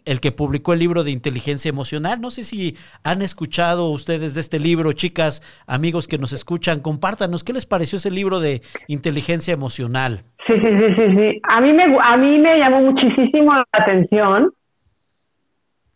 el 0.05 0.21
que 0.21 0.33
publicó 0.33 0.73
el 0.73 0.81
libro 0.81 1.05
de 1.05 1.11
inteligencia 1.11 1.69
emocional. 1.69 2.21
No 2.21 2.31
sé 2.31 2.45
si 2.45 2.77
han 3.03 3.23
escuchado 3.23 3.89
ustedes 3.89 4.35
de 4.35 4.41
este 4.41 4.59
libro, 4.59 4.93
chicas, 4.93 5.43
amigos 5.67 6.09
que 6.09 6.19
nos 6.19 6.33
escuchan, 6.33 6.81
compártanos, 6.81 7.45
¿qué 7.45 7.53
les 7.53 7.67
pareció 7.67 7.97
ese 7.97 8.11
libro 8.11 8.41
de 8.41 8.63
inteligencia 8.89 9.53
emocional? 9.55 10.23
Sí, 10.47 10.55
sí, 10.55 10.73
sí, 10.79 10.87
sí, 10.97 11.17
sí. 11.17 11.41
A 11.49 11.61
mí 11.61 11.73
me, 11.73 11.97
a 12.03 12.17
mí 12.17 12.39
me 12.39 12.59
llamó 12.59 12.81
muchísimo 12.81 13.53
la 13.53 13.65
atención 13.73 14.53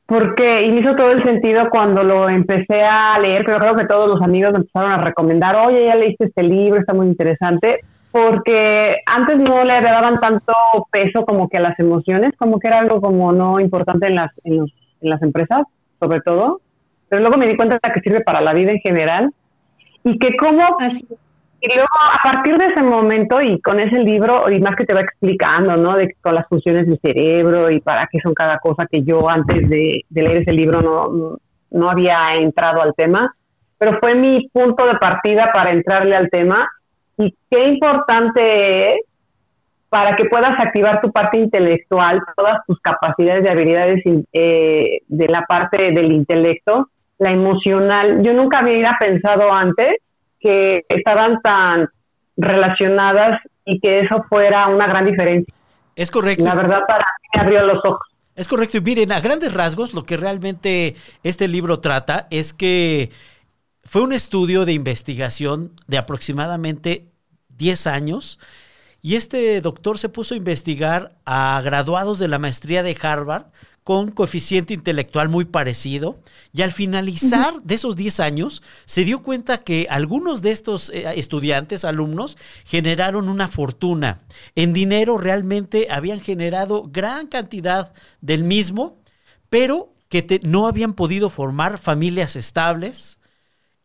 porque 0.06 0.66
hizo 0.66 0.94
todo 0.96 1.10
el 1.12 1.24
sentido 1.24 1.68
cuando 1.70 2.02
lo 2.02 2.28
empecé 2.28 2.82
a 2.82 3.18
leer, 3.18 3.42
pero 3.46 3.58
creo 3.58 3.74
que 3.74 3.86
todos 3.86 4.08
los 4.08 4.22
amigos 4.22 4.52
me 4.52 4.58
empezaron 4.58 4.92
a 4.92 4.98
recomendar, 4.98 5.56
oye, 5.56 5.86
ya 5.86 5.94
leíste 5.94 6.26
este 6.26 6.42
libro, 6.42 6.78
está 6.78 6.92
muy 6.92 7.06
interesante, 7.06 7.80
porque 8.14 8.98
antes 9.06 9.38
no 9.38 9.64
le 9.64 9.80
daban 9.80 10.20
tanto 10.20 10.52
peso 10.92 11.26
como 11.26 11.48
que 11.48 11.56
a 11.56 11.60
las 11.60 11.76
emociones, 11.80 12.30
como 12.38 12.60
que 12.60 12.68
era 12.68 12.78
algo 12.78 13.00
como 13.00 13.32
no 13.32 13.58
importante 13.58 14.06
en 14.06 14.14
las, 14.14 14.30
en, 14.44 14.58
los, 14.58 14.72
en 15.00 15.10
las 15.10 15.20
empresas, 15.20 15.64
sobre 15.98 16.20
todo, 16.20 16.60
pero 17.08 17.22
luego 17.22 17.38
me 17.38 17.48
di 17.48 17.56
cuenta 17.56 17.80
que 17.80 18.00
sirve 18.02 18.20
para 18.20 18.40
la 18.40 18.54
vida 18.54 18.70
en 18.70 18.78
general 18.78 19.34
y 20.04 20.16
que 20.20 20.36
como 20.36 20.78
y 21.60 21.74
luego, 21.74 21.88
a 22.12 22.22
partir 22.22 22.56
de 22.56 22.66
ese 22.66 22.82
momento 22.82 23.40
y 23.40 23.60
con 23.60 23.80
ese 23.80 23.98
libro, 23.98 24.48
y 24.48 24.60
más 24.60 24.76
que 24.76 24.84
te 24.84 24.94
va 24.94 25.00
explicando, 25.00 25.76
¿no? 25.76 25.96
De 25.96 26.14
con 26.20 26.36
las 26.36 26.46
funciones 26.46 26.86
del 26.86 27.00
cerebro 27.00 27.68
y 27.68 27.80
para 27.80 28.06
qué 28.12 28.20
son 28.20 28.32
cada 28.32 28.58
cosa 28.58 28.86
que 28.86 29.02
yo 29.02 29.28
antes 29.28 29.68
de, 29.68 30.04
leer 30.10 30.36
ese 30.36 30.52
libro 30.52 30.82
no, 30.82 31.38
no 31.72 31.90
había 31.90 32.34
entrado 32.36 32.80
al 32.80 32.94
tema, 32.94 33.34
pero 33.76 33.98
fue 33.98 34.14
mi 34.14 34.48
punto 34.52 34.86
de 34.86 34.98
partida 34.98 35.50
para 35.52 35.70
entrarle 35.70 36.14
al 36.14 36.30
tema. 36.30 36.64
Y 37.18 37.34
qué 37.50 37.68
importante 37.68 38.88
es 38.88 38.96
para 39.88 40.16
que 40.16 40.24
puedas 40.24 40.58
activar 40.58 41.00
tu 41.00 41.12
parte 41.12 41.38
intelectual, 41.38 42.20
todas 42.36 42.56
tus 42.66 42.80
capacidades 42.80 43.44
y 43.44 43.48
habilidades 43.48 44.02
eh, 44.32 45.02
de 45.06 45.28
la 45.28 45.42
parte 45.42 45.92
del 45.92 46.12
intelecto, 46.12 46.88
la 47.18 47.30
emocional. 47.30 48.22
Yo 48.22 48.32
nunca 48.32 48.58
había 48.58 48.96
pensado 48.98 49.52
antes 49.52 49.98
que 50.40 50.84
estaban 50.88 51.40
tan 51.42 51.88
relacionadas 52.36 53.40
y 53.64 53.78
que 53.78 54.00
eso 54.00 54.24
fuera 54.28 54.66
una 54.66 54.86
gran 54.88 55.04
diferencia. 55.04 55.54
Es 55.94 56.10
correcto. 56.10 56.44
La 56.44 56.56
verdad 56.56 56.80
para 56.88 57.04
mí 57.04 57.28
me 57.34 57.40
abrió 57.42 57.66
los 57.66 57.84
ojos. 57.84 58.06
Es 58.34 58.48
correcto. 58.48 58.78
Y 58.78 58.80
miren, 58.80 59.12
a 59.12 59.20
grandes 59.20 59.54
rasgos, 59.54 59.94
lo 59.94 60.02
que 60.02 60.16
realmente 60.16 60.96
este 61.22 61.46
libro 61.46 61.78
trata 61.78 62.26
es 62.30 62.52
que 62.52 63.10
fue 63.84 64.02
un 64.02 64.12
estudio 64.12 64.64
de 64.64 64.72
investigación 64.72 65.80
de 65.86 65.98
aproximadamente 65.98 67.12
10 67.56 67.86
años 67.86 68.38
y 69.02 69.16
este 69.16 69.60
doctor 69.60 69.98
se 69.98 70.08
puso 70.08 70.34
a 70.34 70.38
investigar 70.38 71.18
a 71.26 71.60
graduados 71.62 72.18
de 72.18 72.28
la 72.28 72.38
maestría 72.38 72.82
de 72.82 72.96
Harvard 73.00 73.46
con 73.84 74.10
coeficiente 74.10 74.72
intelectual 74.72 75.28
muy 75.28 75.44
parecido 75.44 76.18
y 76.54 76.62
al 76.62 76.72
finalizar 76.72 77.60
de 77.62 77.74
esos 77.74 77.96
10 77.96 78.20
años 78.20 78.62
se 78.86 79.04
dio 79.04 79.22
cuenta 79.22 79.58
que 79.58 79.86
algunos 79.90 80.40
de 80.40 80.52
estos 80.52 80.88
eh, 80.88 81.04
estudiantes, 81.16 81.84
alumnos, 81.84 82.38
generaron 82.64 83.28
una 83.28 83.46
fortuna. 83.46 84.22
En 84.54 84.72
dinero 84.72 85.18
realmente 85.18 85.88
habían 85.90 86.20
generado 86.20 86.88
gran 86.90 87.26
cantidad 87.26 87.92
del 88.22 88.42
mismo, 88.42 88.96
pero 89.50 89.92
que 90.08 90.40
no 90.44 90.66
habían 90.66 90.94
podido 90.94 91.28
formar 91.28 91.76
familias 91.76 92.36
estables 92.36 93.18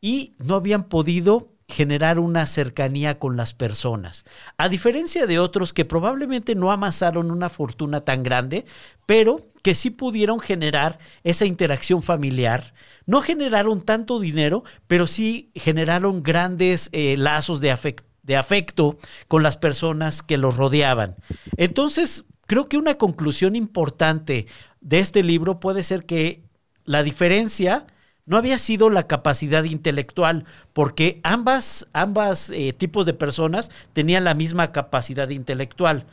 y 0.02 0.34
no 0.38 0.56
habían 0.56 0.86
podido 0.86 1.50
generar 1.70 2.18
una 2.18 2.48
cercanía 2.48 3.20
con 3.20 3.38
las 3.38 3.54
personas. 3.54 4.26
A 4.58 4.70
diferencia 4.70 5.28
de 5.28 5.38
otros 5.38 5.72
que 5.72 5.86
probablemente 5.86 6.56
no 6.56 6.72
amasaron 6.72 7.30
una 7.30 7.50
fortuna 7.50 8.02
tan 8.02 8.24
grande, 8.24 8.66
pero 9.06 9.48
que 9.62 9.76
sí 9.76 9.92
pudieron 9.92 10.40
generar 10.40 10.98
esa 11.24 11.46
interacción 11.46 12.02
familiar. 12.02 12.74
No 13.06 13.22
generaron 13.22 13.84
tanto 13.84 14.20
dinero, 14.20 14.64
pero 14.88 15.06
sí 15.06 15.52
generaron 15.54 16.24
grandes 16.24 16.90
eh, 16.92 17.16
lazos 17.18 17.62
de, 17.62 17.96
de 18.24 18.36
afecto 18.36 18.98
con 19.28 19.44
las 19.44 19.58
personas 19.58 20.24
que 20.24 20.38
los 20.38 20.58
rodeaban. 20.58 21.18
Entonces, 21.56 22.26
creo 22.48 22.68
que 22.68 22.78
una 22.78 22.96
conclusión 22.96 23.56
importante 23.56 24.48
de 24.82 25.00
este 25.00 25.22
libro 25.22 25.60
puede 25.60 25.84
ser 25.84 26.06
que 26.06 26.44
la 26.84 27.04
diferencia 27.04 27.86
no 28.30 28.38
había 28.38 28.60
sido 28.60 28.92
la 28.92 29.08
capacidad 29.08 29.64
intelectual, 29.64 30.46
porque 30.72 31.20
ambas, 31.24 31.88
ambas 31.94 32.52
eh, 32.52 32.74
tipos 32.74 33.08
de 33.08 33.16
personas 33.16 33.72
tenían 33.94 34.24
la 34.24 34.36
misma 34.36 34.72
capacidad 34.72 35.30
intelectual, 35.30 36.06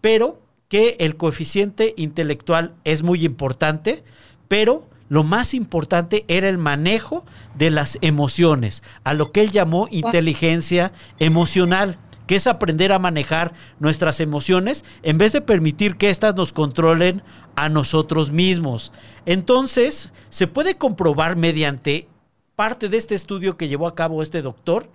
pero 0.00 0.40
que 0.68 0.96
el 1.00 1.16
coeficiente 1.16 1.92
intelectual 1.96 2.74
es 2.84 3.02
muy 3.02 3.24
importante, 3.24 4.04
pero 4.46 4.86
lo 5.08 5.24
más 5.24 5.52
importante 5.52 6.24
era 6.28 6.48
el 6.48 6.58
manejo 6.58 7.24
de 7.56 7.70
las 7.70 7.98
emociones, 8.02 8.84
a 9.02 9.12
lo 9.12 9.32
que 9.32 9.42
él 9.42 9.50
llamó 9.50 9.88
inteligencia 9.90 10.92
emocional 11.18 11.98
que 12.26 12.36
es 12.36 12.46
aprender 12.46 12.92
a 12.92 12.98
manejar 12.98 13.52
nuestras 13.78 14.20
emociones 14.20 14.84
en 15.02 15.18
vez 15.18 15.32
de 15.32 15.40
permitir 15.40 15.96
que 15.96 16.10
éstas 16.10 16.34
nos 16.34 16.52
controlen 16.52 17.22
a 17.56 17.68
nosotros 17.68 18.30
mismos. 18.30 18.92
Entonces, 19.26 20.12
se 20.28 20.46
puede 20.46 20.76
comprobar 20.76 21.36
mediante 21.36 22.08
parte 22.54 22.88
de 22.88 22.96
este 22.96 23.14
estudio 23.14 23.56
que 23.56 23.68
llevó 23.68 23.86
a 23.86 23.94
cabo 23.94 24.22
este 24.22 24.42
doctor 24.42 24.88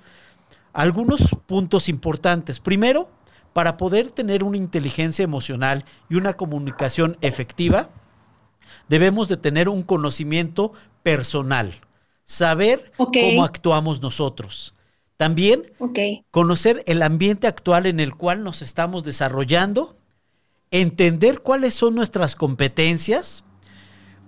algunos 0.74 1.36
puntos 1.45 1.89
importantes. 1.89 2.60
Primero, 2.60 3.10
para 3.54 3.78
poder 3.78 4.12
tener 4.12 4.43
una 4.43 4.58
inteligencia 4.58 5.24
emocional 5.24 5.84
y 6.10 6.15
una 6.15 6.34
comunicación 6.34 7.17
efectiva, 7.22 7.89
debemos 8.88 9.28
de 9.28 9.38
tener 9.38 9.69
un 9.69 9.82
conocimiento 9.84 10.74
personal, 11.04 11.74
saber 12.24 12.91
cómo 12.98 13.43
actuamos 13.43 14.02
nosotros. 14.02 14.76
También 15.17 15.74
conocer 16.32 16.84
el 16.86 17.02
ambiente 17.02 17.48
actual 17.48 17.86
en 17.88 18.00
el 18.00 18.15
cual 18.15 18.43
nos 18.43 18.62
estamos 18.62 19.04
desarrollando, 19.04 19.95
entender 20.71 21.41
cuáles 21.41 21.73
son 21.73 21.95
nuestras 21.95 22.36
competencias, 22.36 23.43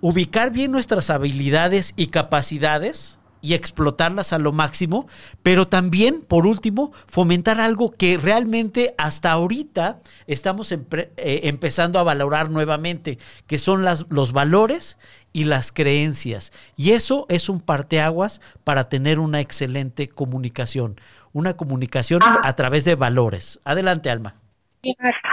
ubicar 0.00 0.50
bien 0.50 0.72
nuestras 0.72 1.10
habilidades 1.10 1.94
y 1.96 2.08
capacidades 2.08 3.18
y 3.42 3.54
explotarlas 3.54 4.32
a 4.32 4.38
lo 4.38 4.52
máximo, 4.52 5.08
pero 5.42 5.66
también, 5.66 6.22
por 6.22 6.46
último, 6.46 6.92
fomentar 7.08 7.60
algo 7.60 7.90
que 7.90 8.16
realmente 8.16 8.94
hasta 8.96 9.32
ahorita 9.32 10.00
estamos 10.28 10.70
eh, 10.70 10.80
empezando 11.16 11.98
a 11.98 12.04
valorar 12.04 12.50
nuevamente, 12.50 13.18
que 13.48 13.58
son 13.58 13.84
las, 13.84 14.06
los 14.10 14.32
valores 14.32 14.96
y 15.32 15.44
las 15.44 15.72
creencias. 15.72 16.52
Y 16.76 16.92
eso 16.92 17.26
es 17.28 17.48
un 17.48 17.60
parteaguas 17.60 18.40
para 18.62 18.88
tener 18.88 19.18
una 19.18 19.40
excelente 19.40 20.08
comunicación, 20.08 21.00
una 21.32 21.56
comunicación 21.56 22.20
ah. 22.22 22.40
a 22.44 22.54
través 22.54 22.84
de 22.84 22.94
valores. 22.94 23.60
Adelante, 23.64 24.08
Alma. 24.08 24.36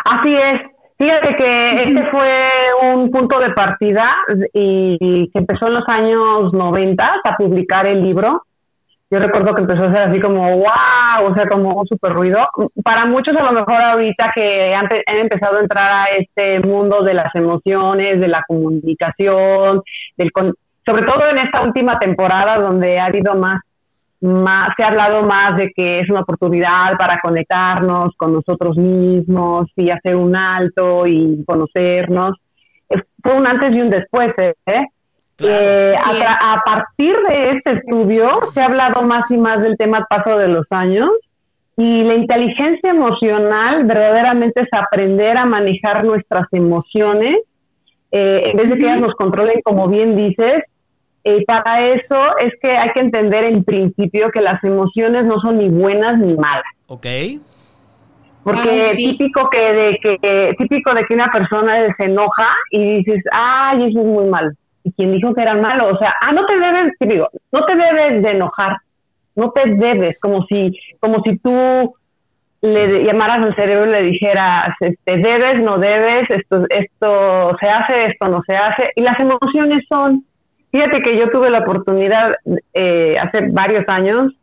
Así 0.06 0.34
es. 0.34 0.79
Fíjate 1.02 1.34
que 1.38 1.84
este 1.84 2.06
fue 2.12 2.30
un 2.92 3.10
punto 3.10 3.40
de 3.40 3.52
partida 3.52 4.18
y 4.54 5.30
que 5.32 5.40
empezó 5.40 5.68
en 5.68 5.76
los 5.76 5.88
años 5.88 6.52
90 6.52 7.22
a 7.24 7.38
publicar 7.38 7.88
el 7.88 8.04
libro. 8.04 8.44
Yo 9.10 9.18
recuerdo 9.18 9.56
que 9.56 9.62
empezó 9.62 9.86
a 9.86 9.94
ser 9.94 10.02
así 10.10 10.20
como 10.20 10.42
wow, 10.58 11.32
o 11.32 11.34
sea, 11.34 11.48
como 11.48 11.70
un 11.70 11.88
super 11.88 12.12
ruido. 12.12 12.46
Para 12.84 13.06
muchos 13.06 13.34
a 13.38 13.44
lo 13.44 13.54
mejor 13.54 13.82
ahorita 13.82 14.34
que 14.36 14.76
han, 14.76 14.90
empezado 15.08 15.60
a 15.60 15.62
entrar 15.62 15.92
a 15.92 16.06
este 16.08 16.60
mundo 16.60 17.02
de 17.02 17.14
las 17.14 17.34
emociones, 17.34 18.20
de 18.20 18.28
la 18.28 18.44
comunicación, 18.46 19.82
del, 20.18 20.32
sobre 20.86 21.06
todo 21.06 21.30
en 21.30 21.38
esta 21.38 21.62
última 21.62 21.98
temporada 21.98 22.58
donde 22.58 23.00
ha 23.00 23.06
habido 23.06 23.36
más 23.36 23.62
más, 24.22 24.70
se 24.76 24.84
ha 24.84 24.88
hablado 24.88 25.24
más 25.24 25.56
de 25.56 25.72
que 25.74 26.00
es 26.00 26.10
una 26.10 26.22
oportunidad 26.22 26.98
para 26.98 27.20
conectarnos 27.20 28.10
con 28.18 28.34
nosotros 28.34 28.78
mismos 28.78 29.68
y 29.76 29.90
hacer 29.90 30.16
un 30.16 30.36
alto 30.36 31.08
y 31.08 31.44
conocernos. 31.46 32.32
Fue 33.24 33.34
un 33.34 33.48
antes 33.48 33.72
y 33.72 33.82
un 33.82 33.90
después, 33.90 34.30
¿eh? 34.38 34.86
eh 35.40 35.96
a, 35.98 36.58
partir 36.66 37.16
de 37.30 37.52
este 37.52 37.72
estudio 37.80 38.30
se 38.54 38.62
ha 38.62 38.66
hablado 38.66 39.04
más 39.04 39.30
y 39.32 39.38
más 39.38 39.62
del 39.62 39.78
tema 39.78 40.06
paso 40.10 40.38
de 40.38 40.50
los 40.50 40.66
años 40.70 41.10
y 41.78 42.04
la 42.04 42.16
inteligencia 42.16 42.90
emocional 42.90 43.86
verdaderamente 43.86 44.64
es 44.64 44.68
aprender 44.74 45.38
a 45.38 45.46
manejar 45.46 46.04
nuestras 46.04 46.44
emociones 46.52 47.38
eh, 48.12 48.42
en 48.52 48.58
vez 48.58 48.70
de 48.70 48.76
que 48.76 48.82
ellas 48.82 49.02
nos 49.02 49.14
controlen, 49.16 49.62
como 49.64 49.88
bien 49.88 50.16
dices, 50.16 50.64
y 51.38 51.46
para 51.46 51.88
eso 51.88 52.38
es 52.40 52.54
que 52.62 52.72
hay 52.72 52.90
que 52.92 53.02
entender 53.02 53.46
en 53.46 53.64
principio 53.64 54.30
que 54.30 54.42
las 54.42 54.64
emociones 54.64 55.26
no 55.26 55.40
son 55.40 55.58
ni 55.58 55.70
buenas 55.70 56.18
ni 56.18 56.36
malas. 56.36 56.64
Ok. 56.88 57.06
Porque 58.44 58.90
ah, 58.92 58.96
típico 58.96 59.50
que 59.50 59.74
de 59.74 60.00
que 60.02 60.56
típico 60.58 60.94
de 60.94 61.04
que 61.04 61.14
una 61.14 61.28
persona 61.28 61.76
se 61.98 62.06
enoja 62.06 62.56
y 62.72 62.98
dices, 62.98 63.24
"Ay, 63.32 63.90
eso 63.90 64.00
es 64.00 64.06
muy 64.06 64.26
malo." 64.26 64.52
¿Y 64.84 64.92
quien 64.94 65.12
dijo 65.12 65.34
que 65.34 65.42
era 65.42 65.56
malo? 65.56 65.90
O 65.94 65.98
sea, 65.98 66.14
ah, 66.22 66.32
no 66.32 66.46
te 66.46 66.58
debes, 66.58 66.94
digo, 67.02 67.30
no 67.52 67.66
te 67.66 67.76
debes 67.76 68.24
de 68.24 68.30
enojar. 68.32 68.78
No 69.36 69.52
te 69.52 69.72
debes 69.72 70.18
como 70.20 70.46
si 70.48 70.72
como 71.00 71.22
si 71.24 71.38
tú 71.38 71.94
le 72.62 73.04
llamaras 73.04 73.40
al 73.40 73.56
cerebro 73.56 73.88
y 73.88 73.92
le 73.92 74.04
dijeras, 74.04 74.70
este, 74.82 75.18
debes, 75.18 75.62
no 75.62 75.78
debes, 75.78 76.30
esto, 76.30 76.66
esto 76.70 77.58
se 77.62 77.70
hace, 77.70 78.04
esto 78.06 78.28
no 78.28 78.42
se 78.46 78.56
hace. 78.56 78.92
Y 78.96 79.02
las 79.02 79.18
emociones 79.20 79.82
son 79.88 80.26
Fíjate 80.72 81.02
que 81.02 81.18
yo 81.18 81.30
tuve 81.30 81.50
la 81.50 81.60
oportunidad 81.60 82.34
eh, 82.74 83.18
hace 83.20 83.48
varios 83.50 83.86
años, 83.88 84.34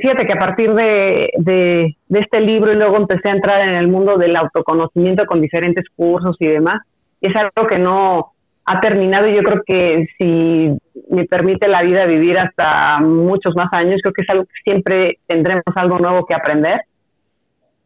fíjate 0.00 0.26
que 0.26 0.32
a 0.32 0.38
partir 0.38 0.74
de, 0.74 1.96
este 2.10 2.40
libro 2.40 2.72
y 2.72 2.76
luego 2.76 2.96
empecé 2.96 3.30
a 3.30 3.34
entrar 3.34 3.68
en 3.68 3.74
el 3.74 3.88
mundo 3.88 4.16
del 4.16 4.36
autoconocimiento 4.36 5.26
con 5.26 5.40
diferentes 5.40 5.86
cursos 5.96 6.36
y 6.38 6.46
demás, 6.46 6.82
y 7.20 7.30
es 7.30 7.36
algo 7.36 7.66
que 7.66 7.78
no 7.78 8.32
ha 8.64 8.80
terminado 8.80 9.26
y 9.26 9.34
yo 9.34 9.42
creo 9.42 9.62
que 9.66 10.06
si 10.18 10.76
me 11.10 11.24
permite 11.24 11.68
la 11.68 11.82
vida 11.82 12.04
vivir 12.04 12.38
hasta 12.38 12.98
muchos 13.00 13.56
más 13.56 13.72
años, 13.72 14.00
creo 14.02 14.12
que 14.12 14.22
es 14.22 14.30
algo 14.30 14.44
que 14.44 14.70
siempre 14.70 15.18
tendremos 15.26 15.64
algo 15.74 15.98
nuevo 15.98 16.26
que 16.26 16.34
aprender. 16.34 16.82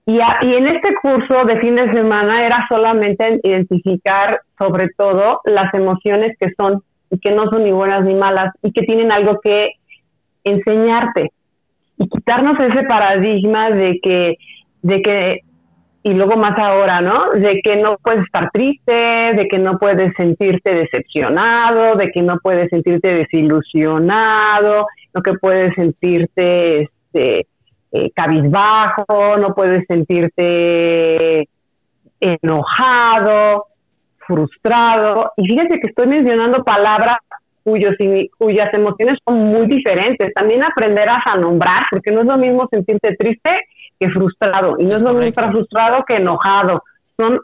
Y, 0.04 0.16
y 0.16 0.54
en 0.56 0.66
este 0.66 0.96
curso 1.00 1.44
de 1.44 1.60
fin 1.60 1.76
de 1.76 1.92
semana 1.92 2.44
era 2.44 2.66
solamente 2.68 3.38
identificar 3.44 4.40
sobre 4.58 4.88
todo 4.96 5.40
las 5.44 5.72
emociones 5.72 6.36
que 6.40 6.52
son 6.58 6.82
y 7.12 7.18
que 7.18 7.31
no 7.31 7.48
son 7.51 7.62
ni 7.62 7.70
buenas 7.70 8.03
ni 8.05 8.14
malas 8.14 8.53
y 8.62 8.72
que 8.72 8.83
tienen 8.83 9.12
algo 9.12 9.38
que 9.40 9.75
enseñarte 10.42 11.31
y 11.98 12.09
quitarnos 12.09 12.59
ese 12.59 12.83
paradigma 12.85 13.70
de 13.70 14.01
que 14.03 14.38
de 14.81 15.03
que 15.03 15.40
y 16.05 16.14
luego 16.14 16.37
más 16.37 16.59
ahora, 16.59 17.01
¿no? 17.01 17.31
De 17.31 17.61
que 17.62 17.77
no 17.77 17.96
puedes 18.03 18.25
estar 18.25 18.51
triste, 18.51 18.92
de 18.92 19.46
que 19.48 19.59
no 19.59 19.79
puedes 19.79 20.12
sentirte 20.16 20.75
decepcionado, 20.75 21.94
de 21.94 22.11
que 22.11 22.22
no 22.22 22.38
puedes 22.42 22.68
sentirte 22.70 23.14
desilusionado, 23.14 24.88
no 25.14 25.22
que 25.22 25.35
puedes 25.35 25.72
sentirte 25.77 26.83
este, 26.83 27.46
eh, 27.92 28.11
cabizbajo, 28.16 29.37
no 29.38 29.55
puedes 29.55 29.85
sentirte 29.87 31.48
enojado, 32.18 33.66
frustrado. 34.32 35.32
Y 35.36 35.46
fíjense 35.46 35.78
que 35.80 35.88
estoy 35.88 36.06
mencionando 36.06 36.64
palabras 36.64 37.18
cuyos, 37.64 37.94
cuyas 38.38 38.72
emociones 38.72 39.18
son 39.26 39.38
muy 39.38 39.66
diferentes. 39.66 40.32
También 40.34 40.62
aprenderás 40.62 41.20
a 41.26 41.36
nombrar, 41.36 41.84
porque 41.90 42.10
no 42.10 42.20
es 42.20 42.26
lo 42.26 42.38
mismo 42.38 42.68
sentirte 42.70 43.14
triste 43.16 43.50
que 43.98 44.10
frustrado. 44.10 44.76
Y 44.78 44.84
no 44.84 44.96
es, 44.96 45.02
lo 45.02 45.10
mismo 45.10 45.22
estar 45.22 45.50
frustrado 45.50 46.04
que 46.06 46.16
enojado. 46.16 46.82
Son 47.16 47.38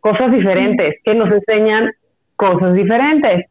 cosas 0.00 0.30
diferentes 0.30 0.96
que 1.04 1.14
nos 1.14 1.30
enseñan 1.30 1.90
cosas 2.36 2.74
diferentes. 2.74 3.46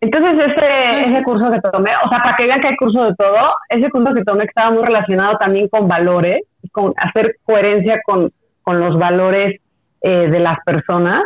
Entonces, 0.00 0.46
ese, 0.46 1.00
ese 1.00 1.22
curso 1.24 1.50
que 1.50 1.60
tomé, 1.60 1.90
o 2.04 2.08
sea, 2.08 2.22
para 2.22 2.36
que 2.36 2.44
vean 2.44 2.60
que 2.60 2.68
hay 2.68 2.76
curso 2.76 3.04
de 3.04 3.14
todo, 3.16 3.52
ese 3.68 3.90
curso 3.90 4.14
que 4.14 4.22
tomé 4.22 4.44
estaba 4.44 4.70
muy 4.70 4.84
relacionado 4.84 5.36
también 5.38 5.68
con 5.68 5.88
valores, 5.88 6.38
con 6.70 6.92
hacer 6.96 7.36
coherencia 7.44 8.00
con, 8.04 8.30
con 8.62 8.78
los 8.78 8.96
valores 8.96 9.60
eh, 10.00 10.28
de 10.28 10.38
las 10.38 10.58
personas 10.64 11.20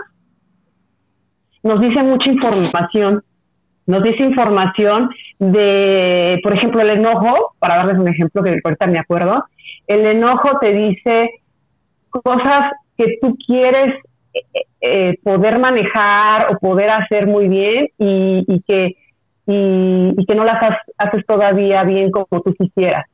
nos 1.62 1.80
dice 1.80 2.02
mucha 2.02 2.30
información. 2.30 3.22
Nos 3.86 4.02
dice 4.02 4.24
información 4.24 5.10
de, 5.38 6.38
por 6.42 6.54
ejemplo, 6.54 6.80
el 6.80 6.90
enojo, 6.90 7.54
para 7.58 7.76
darles 7.76 7.98
un 7.98 8.08
ejemplo 8.08 8.42
que 8.42 8.60
ahorita 8.62 8.86
me 8.86 8.98
acuerdo, 8.98 9.44
el 9.86 10.06
enojo 10.06 10.58
te 10.60 10.72
dice 10.72 11.30
cosas 12.10 12.70
que 12.96 13.18
tú 13.20 13.36
quieres 13.44 13.94
eh, 14.34 14.42
eh, 14.80 15.18
poder 15.22 15.58
manejar 15.58 16.52
o 16.52 16.58
poder 16.58 16.90
hacer 16.90 17.26
muy 17.26 17.48
bien 17.48 17.88
y, 17.98 18.62
que, 18.66 18.96
y, 19.46 20.26
que 20.26 20.34
no 20.34 20.44
las 20.44 20.62
haces 20.98 21.26
todavía 21.26 21.82
bien 21.82 22.10
como 22.10 22.40
tú 22.42 22.54
quisieras. 22.54 23.06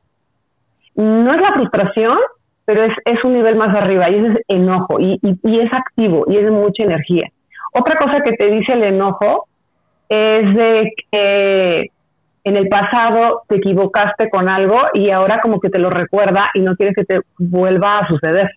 No 0.95 1.33
es 1.33 1.41
la 1.41 1.53
frustración, 1.53 2.17
pero 2.65 2.83
es, 2.83 2.91
es 3.05 3.23
un 3.23 3.33
nivel 3.33 3.55
más 3.55 3.75
arriba 3.75 4.09
y 4.09 4.15
es 4.15 4.39
enojo 4.47 4.99
y, 4.99 5.19
y 5.21 5.59
es 5.59 5.73
activo 5.73 6.25
y 6.27 6.37
es 6.37 6.43
de 6.43 6.51
mucha 6.51 6.83
energía. 6.83 7.31
Otra 7.73 7.95
cosa 7.95 8.21
que 8.23 8.33
te 8.33 8.49
dice 8.49 8.73
el 8.73 8.83
enojo 8.83 9.47
es 10.07 10.55
de 10.55 10.93
que 11.11 11.91
en 12.43 12.55
el 12.55 12.67
pasado 12.67 13.43
te 13.47 13.57
equivocaste 13.57 14.29
con 14.29 14.49
algo 14.49 14.81
y 14.93 15.11
ahora 15.11 15.39
como 15.41 15.59
que 15.59 15.69
te 15.69 15.79
lo 15.79 15.89
recuerda 15.89 16.49
y 16.53 16.61
no 16.61 16.75
quieres 16.75 16.95
que 16.95 17.05
te 17.05 17.21
vuelva 17.37 17.99
a 17.99 18.07
suceder. 18.07 18.49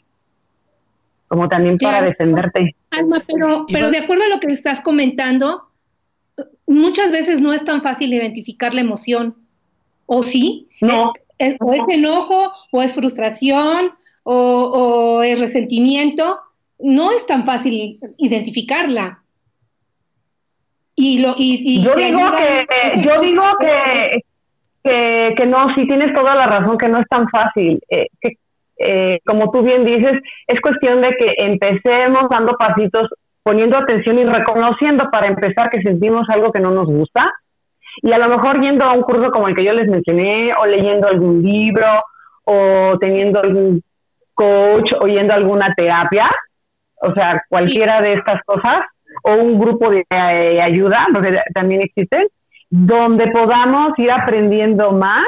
Como 1.28 1.48
también 1.48 1.78
para 1.78 2.02
defenderte. 2.02 2.74
Alma, 2.90 3.22
pero, 3.26 3.66
pero 3.70 3.90
de 3.90 3.98
acuerdo 3.98 4.24
a 4.24 4.28
lo 4.28 4.40
que 4.40 4.52
estás 4.52 4.80
comentando, 4.80 5.62
muchas 6.66 7.10
veces 7.10 7.40
no 7.40 7.52
es 7.52 7.64
tan 7.64 7.82
fácil 7.82 8.12
identificar 8.12 8.74
la 8.74 8.82
emoción. 8.82 9.36
¿O 10.06 10.22
sí? 10.22 10.68
No. 10.80 11.12
Es, 11.38 11.56
o 11.58 11.72
es 11.72 11.82
enojo, 11.88 12.52
o 12.70 12.82
es 12.82 12.94
frustración, 12.94 13.92
o, 14.24 14.34
o 14.34 15.22
es 15.22 15.38
resentimiento 15.38 16.38
no 16.82 17.12
es 17.12 17.26
tan 17.26 17.44
fácil 17.44 17.98
identificarla. 18.18 19.22
Y 20.94 21.20
lo, 21.20 21.34
y, 21.36 21.82
yo 21.82 21.94
digo 21.94 22.20
que, 22.30 23.02
yo 23.02 23.20
digo 23.20 23.42
que, 23.60 25.34
que, 25.34 25.46
no, 25.46 25.74
sí 25.74 25.86
tienes 25.86 26.14
toda 26.14 26.34
la 26.34 26.46
razón, 26.46 26.76
que 26.76 26.88
no 26.88 27.00
es 27.00 27.08
tan 27.08 27.28
fácil. 27.28 27.80
Eh, 27.88 28.06
que, 28.20 28.36
eh, 28.78 29.20
como 29.24 29.50
tú 29.50 29.62
bien 29.62 29.84
dices, 29.84 30.18
es 30.46 30.60
cuestión 30.60 31.00
de 31.00 31.10
que 31.16 31.34
empecemos 31.38 32.26
dando 32.30 32.56
pasitos, 32.58 33.08
poniendo 33.42 33.78
atención 33.78 34.18
y 34.18 34.24
reconociendo 34.24 35.10
para 35.10 35.28
empezar 35.28 35.70
que 35.70 35.82
sentimos 35.82 36.28
algo 36.28 36.52
que 36.52 36.60
no 36.60 36.70
nos 36.70 36.86
gusta. 36.86 37.32
Y 37.96 38.12
a 38.12 38.18
lo 38.18 38.28
mejor 38.28 38.60
yendo 38.60 38.84
a 38.84 38.92
un 38.92 39.02
curso 39.02 39.30
como 39.30 39.48
el 39.48 39.54
que 39.54 39.64
yo 39.64 39.72
les 39.72 39.88
mencioné, 39.88 40.52
o 40.54 40.66
leyendo 40.66 41.08
algún 41.08 41.42
libro, 41.42 41.86
o 42.44 42.98
teniendo 42.98 43.40
algún 43.40 43.82
coach 44.34 44.92
o 45.00 45.06
yendo 45.06 45.32
a 45.32 45.36
alguna 45.36 45.72
terapia, 45.76 46.30
o 47.02 47.12
sea, 47.14 47.42
cualquiera 47.48 48.00
de 48.00 48.14
estas 48.14 48.40
cosas, 48.44 48.80
o 49.24 49.34
un 49.34 49.58
grupo 49.58 49.90
de 49.90 50.04
eh, 50.10 50.60
ayuda, 50.60 51.06
porque 51.12 51.38
también 51.54 51.82
existen, 51.82 52.26
donde 52.70 53.28
podamos 53.28 53.90
ir 53.98 54.10
aprendiendo 54.10 54.92
más 54.92 55.24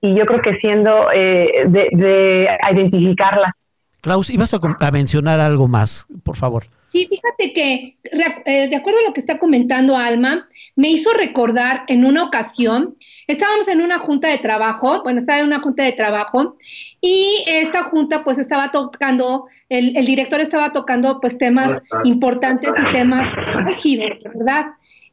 y 0.00 0.14
yo 0.14 0.24
creo 0.26 0.40
que 0.40 0.58
siendo 0.60 1.08
eh, 1.12 1.64
de, 1.66 1.88
de 1.92 2.48
identificarlas. 2.72 3.52
Klaus, 4.00 4.30
ibas 4.30 4.54
a, 4.54 4.90
mencionar 4.90 5.40
algo 5.40 5.68
más, 5.68 6.06
por 6.22 6.36
favor. 6.36 6.64
Sí, 6.90 7.06
fíjate 7.06 7.52
que, 7.52 7.96
eh, 8.02 8.68
de 8.68 8.76
acuerdo 8.76 8.98
a 8.98 9.08
lo 9.08 9.12
que 9.12 9.20
está 9.20 9.38
comentando 9.38 9.96
Alma, 9.96 10.48
me 10.74 10.88
hizo 10.88 11.12
recordar 11.12 11.84
en 11.86 12.04
una 12.04 12.24
ocasión, 12.24 12.96
estábamos 13.28 13.68
en 13.68 13.80
una 13.80 14.00
junta 14.00 14.28
de 14.28 14.38
trabajo, 14.38 15.00
bueno, 15.04 15.20
estaba 15.20 15.38
en 15.38 15.46
una 15.46 15.60
junta 15.60 15.84
de 15.84 15.92
trabajo, 15.92 16.56
y 17.00 17.44
esta 17.46 17.84
junta 17.84 18.24
pues 18.24 18.38
estaba 18.38 18.72
tocando, 18.72 19.46
el, 19.68 20.04
director 20.04 20.40
estaba 20.40 20.72
tocando 20.72 21.20
pues 21.20 21.38
temas 21.38 21.78
importantes 22.02 22.70
y 22.76 22.92
temas 22.92 23.32
álgidos, 23.54 24.10
¿verdad? 24.34 24.66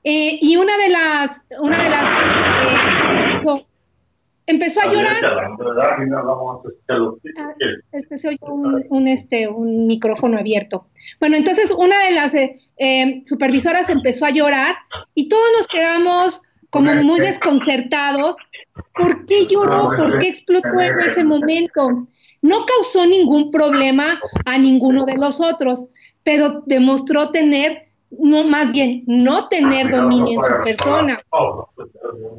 Eh, 0.04 0.40
y 0.42 0.56
una 0.56 0.78
de 0.78 0.90
las, 0.90 1.42
una 1.60 1.84
de 1.84 1.90
las 1.90 2.04
eh, 2.63 3.66
empezó 4.47 4.81
a 4.81 4.91
llorar. 4.91 5.17
Ah, 7.38 7.53
este 7.91 8.17
se 8.17 8.27
oye 8.29 8.38
un, 8.89 9.07
este, 9.07 9.47
un 9.47 9.86
micrófono 9.86 10.39
abierto. 10.39 10.88
Bueno, 11.19 11.36
entonces 11.36 11.71
una 11.77 12.05
de 12.05 12.12
las 12.12 12.33
eh, 12.33 12.55
eh, 12.77 13.21
supervisoras 13.25 13.89
empezó 13.89 14.25
a 14.25 14.31
llorar 14.31 14.75
y 15.13 15.27
todos 15.27 15.47
nos 15.57 15.67
quedamos 15.67 16.41
como 16.69 16.93
muy 16.95 17.19
desconcertados. 17.19 18.36
¿Por 18.93 19.25
qué 19.25 19.45
lloró? 19.45 19.91
¿Por 19.97 20.19
qué 20.19 20.29
explotó 20.29 20.79
en 20.79 20.99
ese 20.99 21.23
momento? 21.23 22.07
No 22.41 22.65
causó 22.65 23.05
ningún 23.05 23.51
problema 23.51 24.19
a 24.45 24.57
ninguno 24.57 25.05
de 25.05 25.17
los 25.17 25.41
otros, 25.41 25.86
pero 26.23 26.63
demostró 26.65 27.31
tener 27.31 27.87
no 28.12 28.43
más 28.43 28.72
bien 28.72 29.04
no 29.06 29.48
tener 29.48 29.89
dominio 29.91 30.39
en 30.39 30.41
su 30.41 30.63
persona 30.63 31.22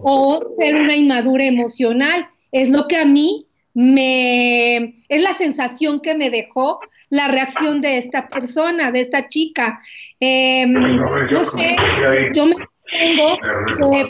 o 0.03 0.47
ser 0.57 0.75
una 0.75 0.97
inmadura 0.97 1.45
emocional. 1.45 2.27
Es 2.53 2.71
lo 2.71 2.89
que 2.89 2.97
a 2.97 3.05
mí 3.05 3.47
me 3.75 4.95
es 5.09 5.23
la 5.23 5.35
sensación 5.35 6.01
que 6.01 6.15
me 6.15 6.31
dejó 6.31 6.81
la 7.11 7.29
reacción 7.29 7.81
de 7.81 7.99
esta 7.99 8.29
persona, 8.29 8.91
de 8.91 9.03
esta 9.03 9.29
chica. 9.29 9.81
Em, 10.19 10.73
no 10.73 11.45
sé, 11.45 11.77
yo 12.35 12.47
me 12.47 12.55
tengo 12.91 13.39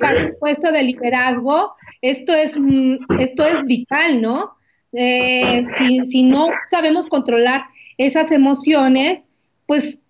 para 0.01 0.21
el 0.21 0.37
puesto 0.37 0.71
de 0.71 0.83
liderazgo, 0.85 1.75
esto 2.01 2.33
es, 2.33 2.59
mm, 2.59 2.97
esto 3.19 3.45
es 3.45 3.65
vital, 3.65 4.23
¿no? 4.23 4.53
Eh, 4.93 5.67
si, 5.77 6.01
si 6.05 6.23
no 6.23 6.49
sabemos 6.69 7.07
controlar 7.07 7.65
esas 7.99 8.33
emociones, 8.33 9.21
pues, 9.67 10.01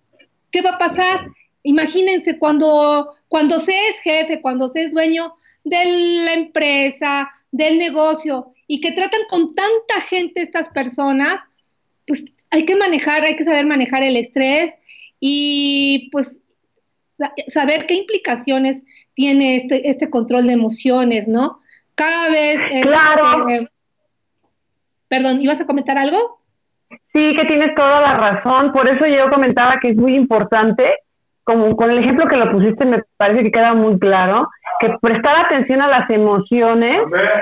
¿qué 0.51 0.61
va 0.61 0.71
a 0.71 0.77
pasar? 0.77 1.27
Imagínense 1.63 2.39
cuando, 2.39 3.13
cuando 3.27 3.59
se 3.59 3.73
es 3.89 3.99
jefe, 4.01 4.41
cuando 4.41 4.67
se 4.69 4.85
es 4.85 4.91
dueño 4.91 5.33
de 5.63 5.85
la 6.25 6.33
empresa, 6.33 7.29
del 7.51 7.77
negocio 7.77 8.53
y 8.67 8.79
que 8.81 8.91
tratan 8.91 9.21
con 9.29 9.55
tanta 9.55 10.01
gente 10.07 10.41
estas 10.41 10.69
personas, 10.69 11.39
pues 12.05 12.23
hay 12.51 12.65
que 12.65 12.75
manejar, 12.75 13.23
hay 13.23 13.35
que 13.35 13.43
saber 13.43 13.65
manejar 13.65 14.03
el 14.03 14.15
estrés 14.15 14.73
y 15.19 16.09
pues 16.11 16.35
saber 17.47 17.85
qué 17.85 17.95
implicaciones 17.95 18.83
tiene 19.13 19.57
este, 19.57 19.89
este 19.89 20.09
control 20.09 20.47
de 20.47 20.53
emociones, 20.53 21.27
¿no? 21.27 21.59
Cada 21.95 22.29
vez... 22.29 22.61
Claro. 22.83 23.67
perdón, 25.09 25.41
¿ibas 25.41 25.59
a 25.59 25.65
comentar 25.65 25.97
algo? 25.97 26.39
Sí, 27.13 27.35
que 27.35 27.45
tienes 27.45 27.75
toda 27.75 27.99
la 27.99 28.13
razón. 28.13 28.71
Por 28.71 28.87
eso 28.87 29.05
yo 29.05 29.29
comentaba 29.29 29.79
que 29.81 29.89
es 29.89 29.97
muy 29.97 30.15
importante 30.15 30.85
como 31.49 31.75
con 31.75 31.89
el 31.89 31.97
ejemplo 31.97 32.27
que 32.27 32.37
lo 32.37 32.51
pusiste 32.51 32.85
me 32.85 33.01
parece 33.17 33.41
que 33.41 33.51
queda 33.51 33.73
muy 33.73 33.97
claro, 33.97 34.47
que 34.79 34.93
prestar 35.01 35.45
atención 35.45 35.81
a 35.81 35.87
las 35.87 36.07
emociones, 36.11 36.99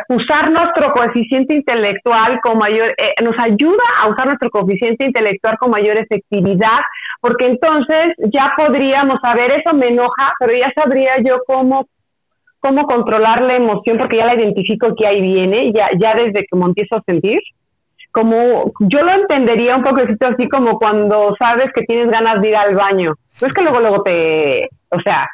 usar 0.08 0.50
nuestro 0.50 0.94
coeficiente 0.94 1.54
intelectual 1.54 2.40
con 2.42 2.58
mayor, 2.58 2.96
eh, 2.98 3.14
nos 3.22 3.36
ayuda 3.38 3.84
a 4.02 4.08
usar 4.08 4.28
nuestro 4.28 4.50
coeficiente 4.50 5.04
intelectual 5.04 5.58
con 5.58 5.72
mayor 5.72 5.98
efectividad, 5.98 6.80
porque 7.20 7.48
entonces 7.48 8.14
ya 8.32 8.54
podríamos 8.56 9.18
saber, 9.22 9.52
eso 9.52 9.76
me 9.76 9.90
enoja, 9.90 10.34
pero 10.40 10.54
ya 10.54 10.72
sabría 10.74 11.18
yo 11.18 11.40
cómo 11.46 11.86
cómo 12.60 12.88
controlar 12.88 13.42
la 13.44 13.56
emoción, 13.56 13.98
porque 13.98 14.18
ya 14.18 14.26
la 14.26 14.36
identifico 14.36 14.96
que 14.96 15.06
ahí 15.06 15.20
viene, 15.20 15.72
ya, 15.74 15.90
ya 16.00 16.16
desde 16.16 16.46
que 16.50 16.58
me 16.58 16.66
empiezo 16.66 16.96
a 16.96 17.04
sentir 17.06 17.40
como 18.12 18.72
yo 18.80 19.02
lo 19.02 19.12
entendería 19.12 19.76
un 19.76 19.84
poquito 19.84 20.28
así 20.28 20.50
como 20.50 20.80
cuando 20.80 21.36
sabes 21.40 21.72
que 21.74 21.84
tienes 21.84 22.10
ganas 22.10 22.42
de 22.42 22.50
ir 22.50 22.56
al 22.56 22.76
baño. 22.76 23.14
No 23.40 23.48
es 23.48 23.54
que 23.54 23.62
luego 23.62 23.80
luego 23.80 24.04
te, 24.04 24.70
o 24.90 25.00
sea, 25.02 25.30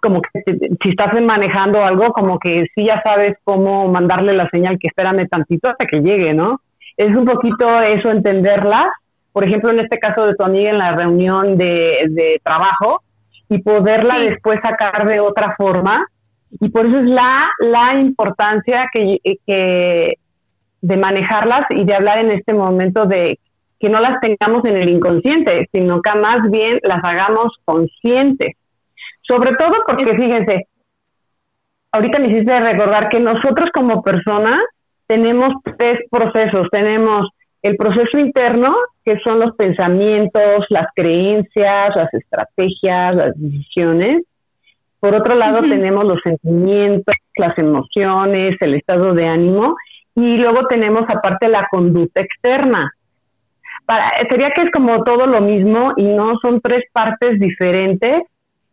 como 0.00 0.22
que 0.22 0.42
si 0.82 0.90
estás 0.90 1.20
manejando 1.20 1.84
algo, 1.84 2.12
como 2.12 2.38
que 2.38 2.66
sí 2.74 2.84
ya 2.84 3.02
sabes 3.04 3.36
cómo 3.44 3.88
mandarle 3.88 4.32
la 4.32 4.48
señal 4.50 4.78
que 4.78 4.88
espérame 4.88 5.28
tantito 5.28 5.68
hasta 5.68 5.86
que 5.86 6.00
llegue, 6.00 6.34
¿no? 6.34 6.60
Es 6.96 7.16
un 7.16 7.24
poquito 7.24 7.80
eso 7.80 8.10
entenderla. 8.10 8.90
Por 9.32 9.44
ejemplo, 9.44 9.70
en 9.70 9.80
este 9.80 9.98
caso 9.98 10.26
de 10.26 10.34
tu 10.34 10.44
amiga 10.44 10.70
en 10.70 10.78
la 10.78 10.96
reunión 10.96 11.56
de, 11.56 12.40
trabajo 12.42 13.02
y 13.48 13.58
poderla 13.58 14.18
después 14.18 14.58
sacar 14.62 15.06
de 15.06 15.20
otra 15.20 15.54
forma. 15.56 16.06
Y 16.60 16.70
por 16.70 16.86
eso 16.86 16.98
es 16.98 17.10
la, 17.10 17.48
la 17.58 17.94
importancia 17.94 18.88
que, 18.92 19.18
que 19.46 20.14
de 20.80 20.96
manejarlas 20.96 21.62
y 21.70 21.84
de 21.84 21.94
hablar 21.94 22.18
en 22.18 22.30
este 22.30 22.52
momento 22.52 23.06
de 23.06 23.38
que 23.80 23.88
no 23.88 24.00
las 24.00 24.20
tengamos 24.20 24.64
en 24.64 24.76
el 24.76 24.88
inconsciente, 24.88 25.68
sino 25.72 26.02
que 26.02 26.18
más 26.18 26.50
bien 26.50 26.80
las 26.82 26.98
hagamos 27.02 27.52
conscientes. 27.64 28.56
Sobre 29.22 29.54
todo 29.56 29.74
porque, 29.86 30.16
fíjense, 30.16 30.66
ahorita 31.92 32.18
me 32.18 32.28
hiciste 32.28 32.60
recordar 32.60 33.08
que 33.08 33.20
nosotros 33.20 33.70
como 33.72 34.02
personas 34.02 34.62
tenemos 35.06 35.54
tres 35.76 36.00
procesos. 36.10 36.68
Tenemos 36.70 37.28
el 37.62 37.76
proceso 37.76 38.18
interno, 38.18 38.74
que 39.04 39.18
son 39.24 39.40
los 39.40 39.54
pensamientos, 39.56 40.64
las 40.70 40.86
creencias, 40.94 41.90
las 41.94 42.12
estrategias, 42.12 43.14
las 43.14 43.32
decisiones. 43.36 44.22
Por 45.00 45.14
otro 45.14 45.34
lado, 45.34 45.60
tenemos 45.60 46.04
los 46.04 46.18
sentimientos, 46.24 47.14
las 47.36 47.56
emociones, 47.58 48.56
el 48.60 48.74
estado 48.74 49.14
de 49.14 49.26
ánimo. 49.26 49.76
Y 50.18 50.36
luego 50.36 50.66
tenemos 50.66 51.04
aparte 51.08 51.46
la 51.48 51.68
conducta 51.70 52.20
externa. 52.20 52.92
Para, 53.86 54.10
sería 54.28 54.50
que 54.50 54.62
es 54.62 54.70
como 54.72 55.04
todo 55.04 55.28
lo 55.28 55.40
mismo 55.40 55.92
y 55.96 56.02
no 56.02 56.36
son 56.42 56.60
tres 56.60 56.84
partes 56.92 57.38
diferentes, 57.38 58.22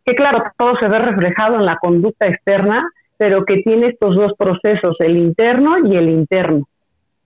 que 0.04 0.14
claro, 0.16 0.42
todo 0.58 0.76
se 0.80 0.88
ve 0.88 0.98
reflejado 0.98 1.54
en 1.54 1.64
la 1.64 1.76
conducta 1.76 2.26
externa, 2.26 2.82
pero 3.16 3.44
que 3.44 3.58
tiene 3.58 3.86
estos 3.86 4.16
dos 4.16 4.32
procesos, 4.36 4.96
el 4.98 5.16
interno 5.16 5.76
y 5.88 5.94
el 5.94 6.08
interno. 6.08 6.68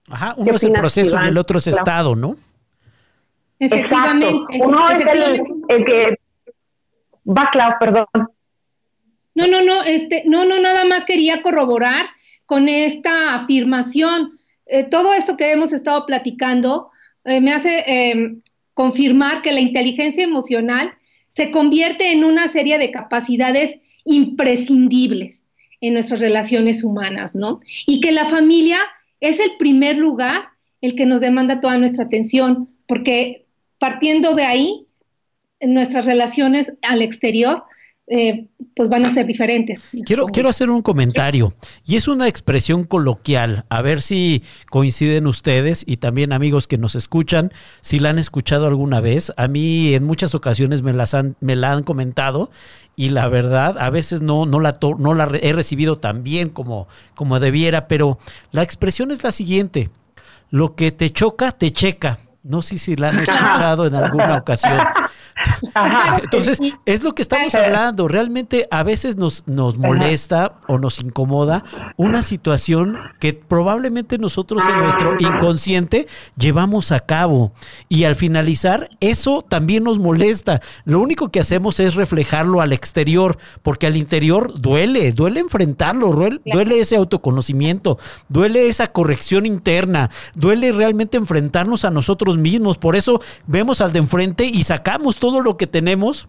Ajá, 0.07 0.35
uno 0.37 0.53
es 0.53 0.63
el 0.63 0.73
proceso 0.73 1.17
y 1.19 1.27
el 1.27 1.37
otro 1.39 1.57
es 1.57 1.65
estado, 1.65 2.15
¿no? 2.15 2.35
Efectivamente. 3.57 4.27
Uno 4.63 4.87
es 4.91 5.03
el, 5.67 5.83
que 5.83 6.19
va, 7.25 7.49
claro, 7.51 7.75
perdón. 7.79 8.05
No, 9.33 9.47
no, 9.47 9.63
no, 9.63 9.81
este, 9.81 10.23
no, 10.27 10.45
no, 10.45 10.59
nada 10.59 10.85
más 10.85 11.05
quería 11.05 11.41
corroborar 11.41 12.05
con 12.51 12.67
esta 12.67 13.35
afirmación. 13.35 14.33
Eh, 14.65 14.83
todo 14.83 15.13
esto 15.13 15.37
que 15.37 15.53
hemos 15.53 15.71
estado 15.71 16.05
platicando 16.05 16.89
eh, 17.23 17.39
me 17.39 17.53
hace 17.53 17.85
em, 17.87 18.41
confirmar 18.73 19.41
que 19.41 19.53
la 19.53 19.61
inteligencia 19.61 20.25
emocional 20.25 20.91
se 21.29 21.49
convierte 21.49 22.11
en 22.11 22.25
una 22.25 22.49
serie 22.49 22.77
de 22.77 22.91
capacidades 22.91 23.79
imprescindibles 24.03 25.39
en 25.79 25.93
nuestras 25.93 26.19
relaciones 26.19 26.83
humanas, 26.83 27.35
¿no? 27.35 27.57
Y 27.87 28.01
que 28.01 28.11
la 28.11 28.25
familia 28.25 28.79
es 29.21 29.39
el 29.39 29.51
primer 29.57 29.95
lugar 29.95 30.49
el 30.81 30.95
que 30.95 31.05
nos 31.05 31.21
demanda 31.21 31.61
toda 31.61 31.77
nuestra 31.77 32.03
atención, 32.03 32.67
porque 32.85 33.45
partiendo 33.77 34.35
de 34.35 34.43
ahí, 34.43 34.87
nuestras 35.61 36.05
relaciones 36.05 36.73
al 36.81 37.01
exterior 37.01 37.63
eh, 38.13 38.47
pues 38.75 38.89
van 38.89 39.05
a 39.05 39.13
ser 39.13 39.25
diferentes. 39.25 39.89
Quiero, 40.05 40.25
quiero 40.25 40.49
hacer 40.49 40.69
un 40.69 40.81
comentario 40.81 41.53
y 41.85 41.95
es 41.95 42.09
una 42.09 42.27
expresión 42.27 42.83
coloquial, 42.83 43.63
a 43.69 43.81
ver 43.81 44.01
si 44.01 44.43
coinciden 44.69 45.27
ustedes 45.27 45.85
y 45.87 45.95
también 45.95 46.33
amigos 46.33 46.67
que 46.67 46.77
nos 46.77 46.95
escuchan, 46.95 47.53
si 47.79 47.99
la 47.99 48.09
han 48.09 48.19
escuchado 48.19 48.67
alguna 48.67 48.99
vez. 48.99 49.31
A 49.37 49.47
mí 49.47 49.93
en 49.93 50.03
muchas 50.03 50.35
ocasiones 50.35 50.81
me, 50.81 50.91
las 50.91 51.13
han, 51.13 51.37
me 51.39 51.55
la 51.55 51.71
han 51.71 51.83
comentado 51.83 52.51
y 52.97 53.11
la 53.11 53.29
verdad 53.29 53.77
a 53.79 53.89
veces 53.89 54.21
no, 54.21 54.45
no, 54.45 54.59
la, 54.59 54.77
no 54.99 55.13
la 55.13 55.31
he 55.41 55.53
recibido 55.53 55.97
tan 55.97 56.21
bien 56.21 56.49
como, 56.49 56.89
como 57.15 57.39
debiera, 57.39 57.87
pero 57.87 58.19
la 58.51 58.61
expresión 58.61 59.11
es 59.11 59.23
la 59.23 59.31
siguiente, 59.31 59.89
lo 60.49 60.75
que 60.75 60.91
te 60.91 61.11
choca, 61.11 61.53
te 61.53 61.71
checa. 61.71 62.19
No 62.43 62.61
sé 62.61 62.77
si 62.77 62.95
la 62.95 63.09
han 63.09 63.19
escuchado 63.19 63.85
en 63.85 63.95
alguna 63.95 64.33
ocasión. 64.35 64.79
Entonces, 66.23 66.59
es 66.85 67.03
lo 67.03 67.13
que 67.13 67.21
estamos 67.21 67.53
hablando. 67.55 68.07
Realmente 68.07 68.67
a 68.71 68.83
veces 68.83 69.17
nos, 69.17 69.47
nos 69.47 69.77
molesta 69.77 70.53
o 70.67 70.77
nos 70.77 70.99
incomoda 70.99 71.63
una 71.97 72.23
situación 72.23 72.97
que 73.19 73.33
probablemente 73.33 74.17
nosotros 74.17 74.63
en 74.67 74.79
nuestro 74.79 75.15
inconsciente 75.19 76.07
llevamos 76.37 76.91
a 76.91 76.99
cabo. 76.99 77.53
Y 77.89 78.03
al 78.03 78.15
finalizar, 78.15 78.89
eso 78.99 79.41
también 79.47 79.83
nos 79.83 79.99
molesta. 79.99 80.61
Lo 80.85 80.99
único 80.99 81.29
que 81.29 81.39
hacemos 81.39 81.79
es 81.79 81.95
reflejarlo 81.95 82.61
al 82.61 82.73
exterior, 82.73 83.37
porque 83.63 83.87
al 83.87 83.95
interior 83.95 84.59
duele, 84.59 85.11
duele 85.11 85.39
enfrentarlo, 85.39 86.11
duele, 86.45 86.79
ese 86.79 86.95
autoconocimiento, 86.95 87.97
duele 88.29 88.67
esa 88.67 88.87
corrección 88.87 89.45
interna, 89.45 90.09
duele 90.35 90.71
realmente 90.71 91.17
enfrentarnos 91.17 91.85
a 91.85 91.91
nosotros 91.91 92.37
mismos. 92.37 92.77
Por 92.77 92.95
eso 92.95 93.21
vemos 93.47 93.81
al 93.81 93.93
de 93.93 93.99
enfrente 93.99 94.45
y 94.45 94.63
sacamos 94.63 95.17
todo 95.17 95.30
lo 95.39 95.55
que 95.55 95.67
tenemos 95.67 96.27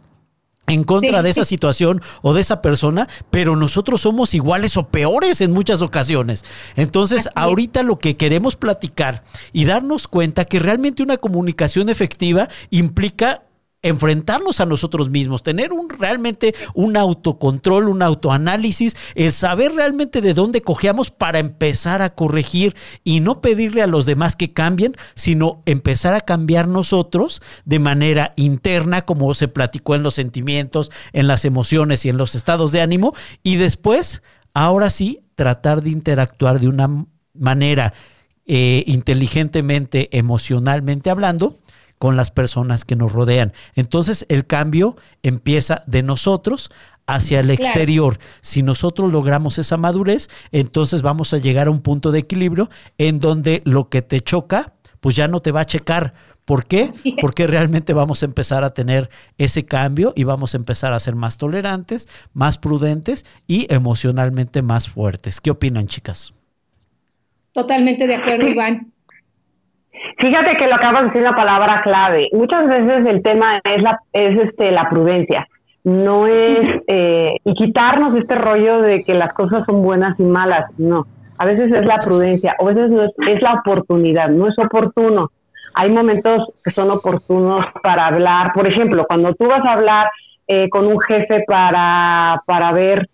en 0.67 0.85
contra 0.85 1.23
de 1.23 1.31
esa 1.31 1.45
situación 1.45 2.01
o 2.23 2.35
de 2.35 2.41
esa 2.41 2.63
persona, 2.63 3.09
pero 3.31 3.57
nosotros 3.57 4.03
somos 4.03 4.33
iguales 4.35 4.77
o 4.77 4.89
peores 4.89 5.41
en 5.41 5.53
muchas 5.53 5.83
ocasiones. 5.83 6.45
Entonces, 6.77 7.29
ahorita 7.35 7.83
lo 7.83 7.99
que 7.99 8.17
queremos 8.17 8.57
platicar 8.57 9.25
y 9.53 9.65
darnos 9.65 10.07
cuenta 10.09 10.45
que 10.45 10.61
realmente 10.61 11.03
una 11.03 11.17
comunicación 11.17 11.89
efectiva 11.89 12.49
implica 12.71 13.43
enfrentarnos 13.83 14.61
a 14.61 14.67
nosotros 14.67 15.11
mismos, 15.11 15.43
tener 15.43 15.73
un 15.73 15.89
realmente 15.89 16.55
un 16.75 16.97
autocontrol, 16.97 17.89
un 17.89 18.03
autoanálisis, 18.03 18.97
el 19.15 19.33
saber 19.33 19.75
realmente 19.75 20.21
de 20.21 20.35
dónde 20.35 20.63
cojeamos 20.63 21.11
para 21.11 21.39
empezar 21.39 22.01
a 22.03 22.11
corregir 22.11 22.75
y 23.05 23.21
no 23.21 23.41
pedirle 23.41 23.83
a 23.83 23.87
los 23.87 24.07
demás 24.07 24.37
que 24.37 24.53
cambien, 24.53 24.97
sino 25.15 25.63
empezar 25.67 26.15
a 26.15 26.21
cambiar 26.21 26.69
nosotros 26.69 27.43
de 27.65 27.79
manera 27.79 28.33
interna, 28.37 29.03
como 29.03 29.35
se 29.35 29.49
platicó 29.49 29.95
en 29.95 30.03
los 30.03 30.15
sentimientos, 30.15 30.91
en 31.13 31.27
las 31.27 31.45
emociones 31.45 32.05
y 32.05 32.09
en 32.09 32.17
los 32.17 32.35
estados 32.35 32.73
de 32.73 32.81
ánimo, 32.81 33.15
y 33.43 33.57
después, 33.57 34.23
ahora 34.55 34.91
sí, 34.91 35.21
tratar 35.35 35.83
de 35.83 35.91
interactuar 35.91 36.61
de 36.61 36.69
una 36.69 37.07
manera 37.35 37.95
eh, 38.45 38.85
inteligentemente, 38.87 40.17
emocionalmente 40.17 41.11
hablando, 41.11 41.59
con 42.03 42.17
las 42.17 42.33
personas 42.33 42.85
que 42.85 42.97
nos 42.97 43.13
rodean. 43.13 43.53
Entonces 43.77 44.27
el 44.29 44.45
cambio 44.45 44.97
empieza 45.23 45.85
de 45.87 46.03
nosotros 46.03 46.73
hacia 47.07 47.39
el 47.39 47.51
exterior. 47.51 48.19
Si 48.41 48.65
nosotros 48.65 49.13
logramos 49.13 49.61
esa 49.61 49.77
madurez, 49.77 50.29
entonces 50.51 51.03
vamos 51.03 51.33
a 51.33 51.39
llegar 51.39 51.69
a 51.69 51.71
un 51.71 51.81
punto 51.81 52.11
de 52.11 52.19
equilibrio 52.19 52.71
en 52.99 53.21
donde 53.21 53.63
lo 53.65 53.89
que 53.89 54.03
te 54.03 54.21
choca, 54.21 54.73
pues 54.99 55.15
ya 55.15 55.29
no 55.29 55.39
te 55.39 55.53
va 55.53 55.61
a 55.61 55.65
checar. 55.65 56.13
¿Por 56.45 56.67
qué? 56.67 56.89
Porque 57.21 57.47
realmente 57.47 57.93
vamos 57.93 58.25
a 58.25 58.27
empezar 58.27 58.65
a 58.65 58.75
tener 58.75 59.09
ese 59.39 59.65
cambio 59.65 60.13
y 60.17 60.25
vamos 60.25 60.55
a 60.55 60.57
empezar 60.57 60.93
a 60.93 60.99
ser 60.99 61.15
más 61.15 61.39
tolerantes, 61.39 62.09
más 62.33 62.59
prudentes 62.59 63.25
y 63.47 63.73
emocionalmente 63.73 64.61
más 64.61 64.89
fuertes. 64.89 65.41
¿Qué 65.41 65.53
opinan, 65.53 65.87
chicas? 65.87 66.35
Totalmente 67.53 68.09
de 68.09 68.17
acuerdo, 68.17 68.49
Iván. 68.49 68.92
Fíjate 70.19 70.57
que 70.57 70.69
lo 70.69 70.77
acabas 70.77 71.03
de 71.03 71.07
decir 71.09 71.23
la 71.23 71.37
palabra 71.37 71.81
clave. 71.83 72.29
Muchas 72.33 72.67
veces 72.67 73.07
el 73.07 73.23
tema 73.23 73.61
es 73.65 73.83
la, 73.83 74.01
es 74.13 74.41
este, 74.41 74.71
la 74.71 74.89
prudencia. 74.89 75.49
No 75.85 76.27
es, 76.27 76.81
eh, 76.87 77.37
y 77.45 77.55
quitarnos 77.55 78.17
este 78.17 78.37
rollo 78.37 78.81
de 78.81 79.03
que 79.03 79.15
las 79.15 79.33
cosas 79.33 79.65
son 79.67 79.83
buenas 79.83 80.19
y 80.19 80.23
malas. 80.23 80.71
No. 80.79 81.07
A 81.39 81.45
veces 81.45 81.73
es 81.73 81.85
la 81.87 81.99
prudencia, 81.99 82.55
o 82.61 82.69
a 82.69 82.73
veces 82.73 82.91
no 82.91 83.03
es, 83.03 83.11
es 83.27 83.43
la 83.43 83.55
oportunidad, 83.55 84.29
no 84.29 84.49
es 84.49 84.59
oportuno. 84.59 85.31
Hay 85.75 85.91
momentos 85.91 86.49
que 86.63 86.71
son 86.71 86.91
oportunos 86.91 87.65
para 87.83 88.07
hablar. 88.07 88.53
Por 88.55 88.67
ejemplo, 88.67 89.05
cuando 89.09 89.35
tú 89.35 89.47
vas 89.47 89.65
a 89.65 89.73
hablar 89.73 90.11
eh, 90.47 90.69
con 90.69 90.87
un 90.87 91.01
jefe 91.01 91.45
para, 91.47 92.43
para 92.47 92.73
ver 92.73 93.09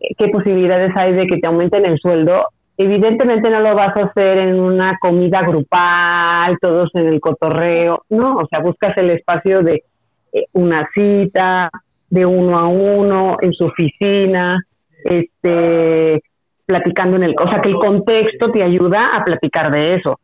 eh, 0.00 0.14
qué 0.16 0.28
posibilidades 0.28 0.90
hay 0.96 1.12
de 1.12 1.26
que 1.26 1.36
te 1.36 1.46
aumenten 1.46 1.84
el 1.86 1.98
sueldo, 1.98 2.48
Evidentemente 2.80 3.50
no 3.50 3.58
lo 3.58 3.74
vas 3.74 3.96
a 3.96 4.04
hacer 4.04 4.38
en 4.38 4.60
una 4.60 4.98
comida 5.00 5.40
grupal, 5.42 6.56
todos 6.60 6.88
en 6.94 7.08
el 7.08 7.20
cotorreo, 7.20 8.04
no, 8.08 8.36
o 8.36 8.46
sea, 8.48 8.60
buscas 8.60 8.96
el 8.98 9.10
espacio 9.10 9.62
de 9.62 9.82
eh, 10.32 10.44
una 10.52 10.88
cita, 10.94 11.70
de 12.08 12.24
uno 12.24 12.56
a 12.56 12.68
uno, 12.68 13.36
en 13.40 13.52
su 13.52 13.64
oficina, 13.64 14.64
este, 15.04 16.22
platicando 16.66 17.16
en 17.16 17.24
el, 17.24 17.34
o 17.36 17.50
sea, 17.50 17.60
que 17.60 17.68
el 17.68 17.74
contexto 17.74 18.52
te 18.52 18.62
ayuda 18.62 19.08
a 19.12 19.24
platicar 19.24 19.72
de 19.72 19.94
eso, 19.94 20.20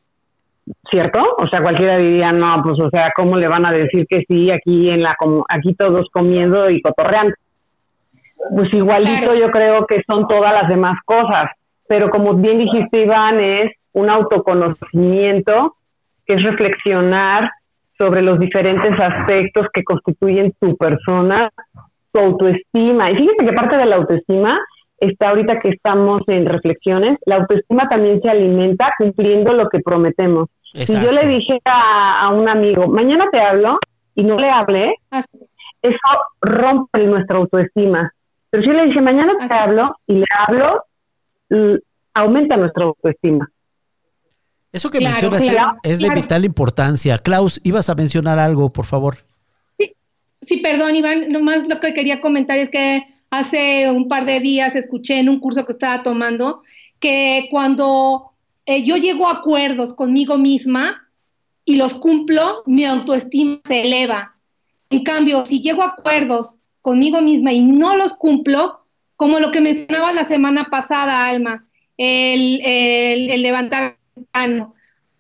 ¿cierto? 0.88 1.22
O 1.38 1.48
sea, 1.48 1.60
cualquiera 1.60 1.96
diría, 1.96 2.30
no, 2.30 2.62
pues, 2.62 2.78
o 2.78 2.88
sea, 2.88 3.10
¿cómo 3.16 3.36
le 3.36 3.48
van 3.48 3.66
a 3.66 3.72
decir 3.72 4.06
que 4.08 4.22
sí 4.28 4.52
aquí 4.52 4.90
en 4.90 5.02
la, 5.02 5.16
aquí 5.48 5.74
todos 5.74 6.06
comiendo 6.12 6.70
y 6.70 6.80
cotorreando? 6.80 7.34
Pues 8.54 8.72
igualito 8.72 9.34
yo 9.34 9.50
creo 9.50 9.86
que 9.86 10.02
son 10.06 10.28
todas 10.28 10.52
las 10.52 10.68
demás 10.68 10.94
cosas 11.04 11.46
pero 11.88 12.10
como 12.10 12.34
bien 12.34 12.58
dijiste 12.58 13.02
Iván, 13.02 13.40
es 13.40 13.72
un 13.92 14.10
autoconocimiento, 14.10 15.76
que 16.26 16.34
es 16.34 16.42
reflexionar 16.42 17.50
sobre 17.98 18.22
los 18.22 18.38
diferentes 18.38 18.98
aspectos 18.98 19.66
que 19.72 19.84
constituyen 19.84 20.52
tu 20.60 20.76
persona, 20.76 21.50
tu 22.12 22.20
autoestima. 22.20 23.10
Y 23.10 23.16
fíjate 23.16 23.46
que 23.46 23.52
parte 23.52 23.76
de 23.76 23.86
la 23.86 23.96
autoestima 23.96 24.58
está 24.98 25.30
ahorita 25.30 25.60
que 25.60 25.70
estamos 25.70 26.22
en 26.28 26.46
reflexiones, 26.46 27.18
la 27.26 27.36
autoestima 27.36 27.88
también 27.88 28.20
se 28.22 28.30
alimenta 28.30 28.92
cumpliendo 28.98 29.52
lo 29.52 29.68
que 29.68 29.80
prometemos. 29.80 30.48
Si 30.72 31.00
yo 31.00 31.12
le 31.12 31.26
dije 31.26 31.60
a, 31.66 32.32
un 32.32 32.48
amigo, 32.48 32.88
mañana 32.88 33.28
te 33.30 33.40
hablo 33.40 33.78
y 34.14 34.24
no 34.24 34.36
le 34.36 34.50
hablé, 34.50 34.96
eso 35.82 35.98
rompe 36.40 37.06
nuestra 37.06 37.38
autoestima. 37.38 38.12
Pero 38.50 38.64
si 38.64 38.70
le 38.70 38.86
dije, 38.86 39.00
mañana 39.00 39.34
te 39.46 39.54
hablo 39.54 39.96
y 40.06 40.14
le 40.14 40.24
hablo, 40.36 40.84
aumenta 42.12 42.56
nuestra 42.56 42.84
autoestima. 42.84 43.50
Eso 44.72 44.90
que 44.90 45.00
mencionas 45.00 45.42
es 45.84 46.00
de 46.00 46.10
vital 46.10 46.44
importancia. 46.44 47.18
Klaus, 47.18 47.60
ibas 47.62 47.88
a 47.88 47.94
mencionar 47.94 48.38
algo, 48.40 48.72
por 48.72 48.86
favor. 48.86 49.18
Sí, 49.78 49.94
sí, 50.40 50.56
perdón, 50.56 50.96
Iván. 50.96 51.30
Nomás 51.30 51.68
lo 51.68 51.78
que 51.78 51.94
quería 51.94 52.20
comentar 52.20 52.58
es 52.58 52.70
que 52.70 53.04
hace 53.30 53.90
un 53.90 54.08
par 54.08 54.26
de 54.26 54.40
días 54.40 54.74
escuché 54.74 55.20
en 55.20 55.28
un 55.28 55.38
curso 55.38 55.64
que 55.64 55.72
estaba 55.72 56.02
tomando 56.02 56.60
que 56.98 57.48
cuando 57.50 58.32
eh, 58.66 58.82
yo 58.82 58.96
llego 58.96 59.28
a 59.28 59.32
acuerdos 59.34 59.94
conmigo 59.94 60.38
misma 60.38 61.08
y 61.64 61.76
los 61.76 61.94
cumplo, 61.94 62.62
mi 62.66 62.84
autoestima 62.84 63.60
se 63.64 63.82
eleva. 63.82 64.36
En 64.90 65.02
cambio, 65.02 65.46
si 65.46 65.60
llego 65.60 65.82
a 65.82 65.88
acuerdos 65.98 66.56
conmigo 66.82 67.20
misma 67.22 67.52
y 67.52 67.62
no 67.62 67.96
los 67.96 68.14
cumplo, 68.14 68.83
como 69.16 69.40
lo 69.40 69.52
que 69.52 69.60
mencionaba 69.60 70.12
la 70.12 70.24
semana 70.24 70.68
pasada, 70.70 71.26
Alma, 71.26 71.66
el, 71.96 72.60
el, 72.64 73.42
levantar 73.42 73.98
mano, 74.32 74.74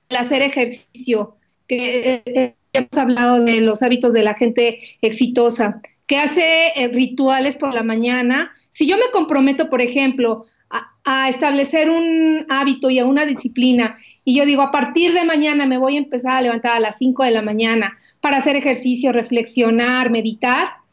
el 0.08 0.16
hacer 0.16 0.42
ejercicio, 0.42 1.36
que 1.68 2.22
eh, 2.26 2.54
hemos 2.72 2.96
hablado 2.96 3.44
de 3.44 3.60
los 3.60 3.82
hábitos 3.82 4.12
de 4.12 4.24
la 4.24 4.34
gente 4.34 4.78
exitosa, 5.00 5.80
que 6.06 6.18
hace 6.18 6.68
eh, 6.76 6.88
rituales 6.88 7.56
por 7.56 7.72
la 7.72 7.82
mañana. 7.82 8.50
Si 8.70 8.86
yo 8.86 8.96
me 8.96 9.10
comprometo, 9.12 9.70
por 9.70 9.80
ejemplo, 9.80 10.44
a, 10.68 10.92
a, 11.04 11.28
establecer 11.28 11.88
un 11.88 12.44
hábito 12.50 12.90
y 12.90 12.98
a 12.98 13.06
una 13.06 13.24
disciplina, 13.24 13.96
y 14.24 14.36
yo 14.36 14.44
digo, 14.44 14.62
a 14.62 14.70
partir 14.70 15.14
de 15.14 15.24
mañana 15.24 15.66
me 15.66 15.78
voy 15.78 15.94
a 15.94 16.00
empezar 16.00 16.32
a 16.32 16.42
levantar 16.42 16.72
a 16.72 16.80
las 16.80 16.98
5 16.98 17.22
de 17.24 17.30
la 17.30 17.42
mañana 17.42 17.96
para 18.20 18.38
hacer 18.38 18.56
ejercicio, 18.56 19.12
reflexionar, 19.12 20.10
meditar, 20.10 20.83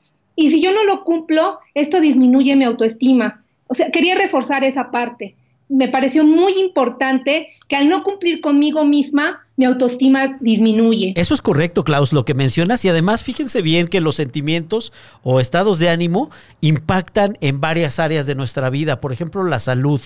y 0.42 0.50
si 0.50 0.62
yo 0.62 0.72
no 0.74 0.84
lo 0.84 1.04
cumplo, 1.04 1.60
esto 1.74 2.00
disminuye 2.00 2.56
mi 2.56 2.64
autoestima. 2.64 3.44
O 3.68 3.74
sea, 3.74 3.90
quería 3.92 4.16
reforzar 4.16 4.64
esa 4.64 4.92
parte 4.92 5.36
me 5.72 5.88
pareció 5.88 6.26
muy 6.26 6.60
importante 6.60 7.48
que 7.70 7.78
al 7.78 7.88
no 7.88 8.04
cumplir 8.04 8.42
conmigo 8.42 8.84
misma, 8.84 9.40
mi 9.56 9.64
autoestima 9.64 10.38
disminuye. 10.42 11.14
Eso 11.16 11.34
es 11.34 11.42
correcto, 11.42 11.86
Klaus, 11.86 12.12
lo 12.12 12.26
que 12.26 12.34
mencionas. 12.34 12.84
Y 12.84 12.90
además, 12.90 13.24
fíjense 13.24 13.62
bien 13.62 13.88
que 13.88 14.02
los 14.02 14.18
sentimientos 14.18 14.92
o 15.24 15.40
estados 15.40 15.80
de 15.80 15.90
ánimo 15.90 16.30
impactan 16.60 17.38
en 17.40 17.62
varias 17.62 18.00
áreas 18.00 18.26
de 18.26 18.36
nuestra 18.36 18.70
vida. 18.70 19.00
Por 19.00 19.14
ejemplo, 19.14 19.44
la 19.46 19.60
salud. 19.60 20.02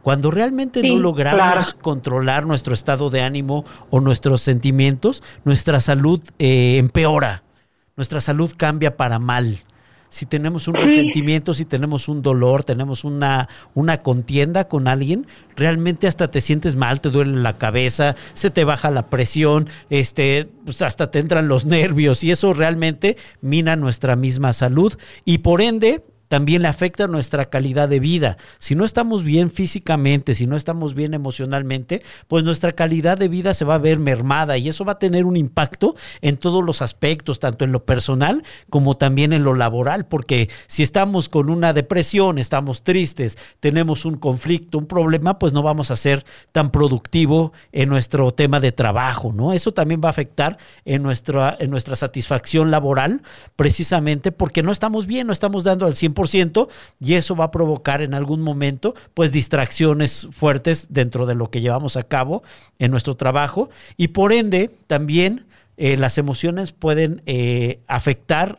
Cuando 0.00 0.30
realmente 0.30 0.82
no 0.82 0.96
logramos 0.98 1.74
controlar 1.74 2.46
nuestro 2.46 2.72
estado 2.72 3.10
de 3.10 3.20
ánimo 3.20 3.66
o 3.90 4.00
nuestros 4.00 4.40
sentimientos, 4.40 5.22
nuestra 5.44 5.80
salud 5.80 6.22
eh, 6.38 6.78
empeora. 6.78 7.42
Nuestra 7.98 8.20
salud 8.20 8.52
cambia 8.56 8.96
para 8.96 9.18
mal. 9.18 9.58
Si 10.08 10.24
tenemos 10.24 10.68
un 10.68 10.74
resentimiento, 10.74 11.52
si 11.52 11.64
tenemos 11.64 12.08
un 12.08 12.22
dolor, 12.22 12.62
tenemos 12.62 13.02
una, 13.02 13.48
una 13.74 13.98
contienda 13.98 14.68
con 14.68 14.86
alguien, 14.86 15.26
realmente 15.56 16.06
hasta 16.06 16.30
te 16.30 16.40
sientes 16.40 16.76
mal, 16.76 17.00
te 17.00 17.10
duele 17.10 17.36
la 17.40 17.58
cabeza, 17.58 18.14
se 18.34 18.50
te 18.50 18.62
baja 18.64 18.92
la 18.92 19.10
presión, 19.10 19.68
este, 19.90 20.48
pues 20.64 20.80
hasta 20.80 21.10
te 21.10 21.18
entran 21.18 21.48
los 21.48 21.66
nervios 21.66 22.22
y 22.22 22.30
eso 22.30 22.54
realmente 22.54 23.16
mina 23.40 23.74
nuestra 23.74 24.14
misma 24.14 24.52
salud. 24.52 24.96
Y 25.24 25.38
por 25.38 25.60
ende 25.60 26.04
también 26.28 26.62
le 26.62 26.68
afecta 26.68 27.06
nuestra 27.06 27.46
calidad 27.46 27.88
de 27.88 28.00
vida. 28.00 28.36
Si 28.58 28.74
no 28.74 28.84
estamos 28.84 29.24
bien 29.24 29.50
físicamente, 29.50 30.34
si 30.34 30.46
no 30.46 30.56
estamos 30.56 30.94
bien 30.94 31.14
emocionalmente, 31.14 32.02
pues 32.28 32.44
nuestra 32.44 32.72
calidad 32.72 33.18
de 33.18 33.28
vida 33.28 33.54
se 33.54 33.64
va 33.64 33.74
a 33.74 33.78
ver 33.78 33.98
mermada 33.98 34.58
y 34.58 34.68
eso 34.68 34.84
va 34.84 34.92
a 34.92 34.98
tener 34.98 35.24
un 35.24 35.36
impacto 35.36 35.96
en 36.20 36.36
todos 36.36 36.62
los 36.62 36.82
aspectos, 36.82 37.40
tanto 37.40 37.64
en 37.64 37.72
lo 37.72 37.84
personal 37.84 38.44
como 38.70 38.96
también 38.96 39.32
en 39.32 39.44
lo 39.44 39.54
laboral, 39.54 40.06
porque 40.06 40.48
si 40.66 40.82
estamos 40.82 41.28
con 41.28 41.50
una 41.50 41.72
depresión, 41.72 42.38
estamos 42.38 42.82
tristes, 42.82 43.38
tenemos 43.60 44.04
un 44.04 44.16
conflicto, 44.16 44.78
un 44.78 44.86
problema, 44.86 45.38
pues 45.38 45.52
no 45.52 45.62
vamos 45.62 45.90
a 45.90 45.96
ser 45.96 46.24
tan 46.52 46.70
productivo 46.70 47.52
en 47.72 47.88
nuestro 47.88 48.30
tema 48.32 48.60
de 48.60 48.72
trabajo, 48.72 49.32
¿no? 49.32 49.52
Eso 49.52 49.72
también 49.72 50.00
va 50.02 50.08
a 50.08 50.10
afectar 50.10 50.58
en 50.84 51.02
nuestra, 51.02 51.56
en 51.58 51.70
nuestra 51.70 51.96
satisfacción 51.96 52.70
laboral, 52.70 53.22
precisamente 53.56 54.32
porque 54.32 54.62
no 54.62 54.72
estamos 54.72 55.06
bien, 55.06 55.26
no 55.26 55.32
estamos 55.32 55.64
dando 55.64 55.86
al 55.86 55.94
100% 55.94 56.17
y 57.00 57.14
eso 57.14 57.36
va 57.36 57.44
a 57.46 57.50
provocar 57.50 58.02
en 58.02 58.14
algún 58.14 58.40
momento, 58.40 58.94
pues, 59.14 59.32
distracciones 59.32 60.28
fuertes 60.32 60.88
dentro 60.90 61.26
de 61.26 61.34
lo 61.34 61.50
que 61.50 61.60
llevamos 61.60 61.96
a 61.96 62.02
cabo 62.02 62.42
en 62.78 62.90
nuestro 62.90 63.16
trabajo 63.16 63.68
y 63.96 64.08
por 64.08 64.32
ende 64.32 64.70
también 64.86 65.46
eh, 65.76 65.96
las 65.96 66.18
emociones 66.18 66.72
pueden 66.72 67.22
eh, 67.26 67.80
afectar 67.86 68.58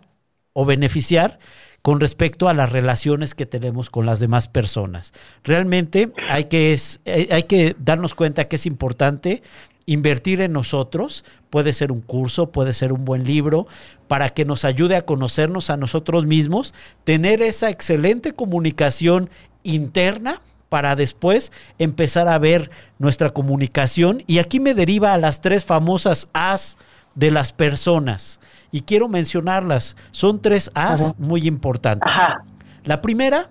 o 0.53 0.65
beneficiar 0.65 1.39
con 1.81 1.99
respecto 1.99 2.49
a 2.49 2.53
las 2.53 2.71
relaciones 2.71 3.35
que 3.35 3.45
tenemos 3.45 3.89
con 3.89 4.05
las 4.05 4.19
demás 4.19 4.47
personas. 4.47 5.13
Realmente 5.43 6.11
hay 6.29 6.45
que, 6.45 6.77
eh, 7.05 7.27
hay 7.31 7.43
que 7.43 7.75
darnos 7.79 8.15
cuenta 8.15 8.47
que 8.47 8.57
es 8.57 8.65
importante 8.65 9.41
invertir 9.89 10.39
en 10.41 10.53
nosotros, 10.53 11.25
puede 11.49 11.73
ser 11.73 11.91
un 11.91 12.01
curso, 12.01 12.51
puede 12.51 12.73
ser 12.73 12.93
un 12.93 13.05
buen 13.05 13.23
libro, 13.23 13.65
para 14.07 14.29
que 14.29 14.45
nos 14.45 14.63
ayude 14.63 14.95
a 14.95 15.01
conocernos 15.05 15.71
a 15.71 15.77
nosotros 15.77 16.27
mismos, 16.27 16.75
tener 17.03 17.41
esa 17.41 17.71
excelente 17.71 18.33
comunicación 18.33 19.31
interna 19.63 20.41
para 20.69 20.95
después 20.95 21.51
empezar 21.79 22.27
a 22.27 22.37
ver 22.37 22.69
nuestra 22.99 23.31
comunicación. 23.31 24.23
Y 24.27 24.37
aquí 24.37 24.59
me 24.59 24.75
deriva 24.75 25.13
a 25.13 25.17
las 25.17 25.41
tres 25.41 25.65
famosas 25.65 26.27
As 26.33 26.77
de 27.15 27.31
las 27.31 27.51
personas. 27.51 28.39
Y 28.71 28.81
quiero 28.81 29.07
mencionarlas. 29.07 29.95
Son 30.11 30.39
tres 30.39 30.69
As 30.75 31.15
muy 31.17 31.47
importantes. 31.47 32.13
La 32.83 33.01
primera 33.01 33.49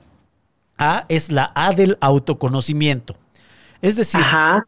A 0.78 1.04
es 1.08 1.32
la 1.32 1.50
A 1.56 1.72
del 1.72 1.98
autoconocimiento. 2.00 3.16
Es 3.80 3.96
decir, 3.96 4.20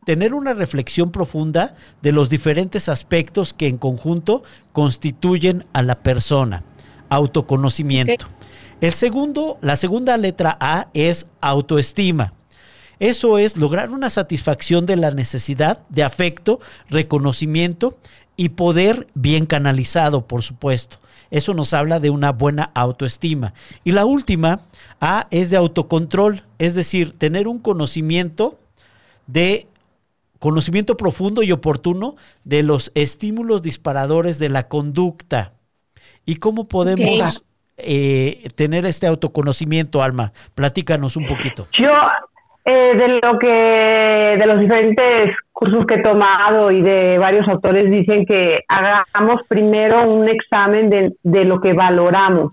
tener 0.04 0.34
una 0.34 0.54
reflexión 0.54 1.10
profunda 1.10 1.74
de 2.00 2.12
los 2.12 2.30
diferentes 2.30 2.88
aspectos 2.88 3.52
que 3.52 3.66
en 3.66 3.76
conjunto 3.76 4.42
constituyen 4.72 5.66
a 5.72 5.82
la 5.82 6.02
persona. 6.02 6.62
Autoconocimiento. 7.08 8.26
El 8.80 8.92
segundo, 8.92 9.58
la 9.60 9.76
segunda 9.76 10.16
letra 10.16 10.56
A 10.60 10.88
es 10.94 11.26
autoestima. 11.40 12.32
Eso 13.00 13.38
es 13.38 13.56
lograr 13.56 13.90
una 13.90 14.10
satisfacción 14.10 14.86
de 14.86 14.96
la 14.96 15.10
necesidad 15.10 15.80
de 15.88 16.04
afecto, 16.04 16.60
reconocimiento 16.88 17.98
y 18.36 18.50
poder 18.50 19.08
bien 19.14 19.46
canalizado, 19.46 20.26
por 20.26 20.42
supuesto. 20.42 20.98
Eso 21.30 21.54
nos 21.54 21.72
habla 21.72 21.98
de 22.00 22.10
una 22.10 22.32
buena 22.32 22.70
autoestima. 22.74 23.54
Y 23.84 23.92
la 23.92 24.04
última, 24.04 24.66
A, 25.00 25.26
es 25.30 25.50
de 25.50 25.56
autocontrol, 25.56 26.44
es 26.58 26.74
decir, 26.74 27.12
tener 27.18 27.48
un 27.48 27.58
conocimiento 27.58 28.58
de 29.32 29.66
conocimiento 30.38 30.96
profundo 30.96 31.42
y 31.42 31.52
oportuno 31.52 32.16
de 32.44 32.62
los 32.62 32.90
estímulos 32.94 33.62
disparadores 33.62 34.38
de 34.38 34.48
la 34.48 34.68
conducta. 34.68 35.52
¿Y 36.24 36.36
cómo 36.36 36.66
podemos 36.66 37.44
eh, 37.76 38.48
tener 38.56 38.86
este 38.86 39.06
autoconocimiento, 39.06 40.02
Alma? 40.02 40.32
Platícanos 40.54 41.16
un 41.16 41.26
poquito. 41.26 41.68
Yo, 41.72 41.92
eh, 42.64 42.94
de 42.96 43.20
lo 43.22 43.38
que, 43.38 44.36
de 44.38 44.46
los 44.46 44.60
diferentes 44.60 45.36
cursos 45.52 45.86
que 45.86 45.94
he 45.94 46.02
tomado 46.02 46.70
y 46.70 46.80
de 46.80 47.18
varios 47.18 47.46
autores 47.48 47.90
dicen 47.90 48.24
que 48.24 48.60
hagamos 48.68 49.42
primero 49.46 50.08
un 50.10 50.28
examen 50.28 50.88
de, 50.88 51.12
de 51.22 51.44
lo 51.44 51.60
que 51.60 51.74
valoramos. 51.74 52.52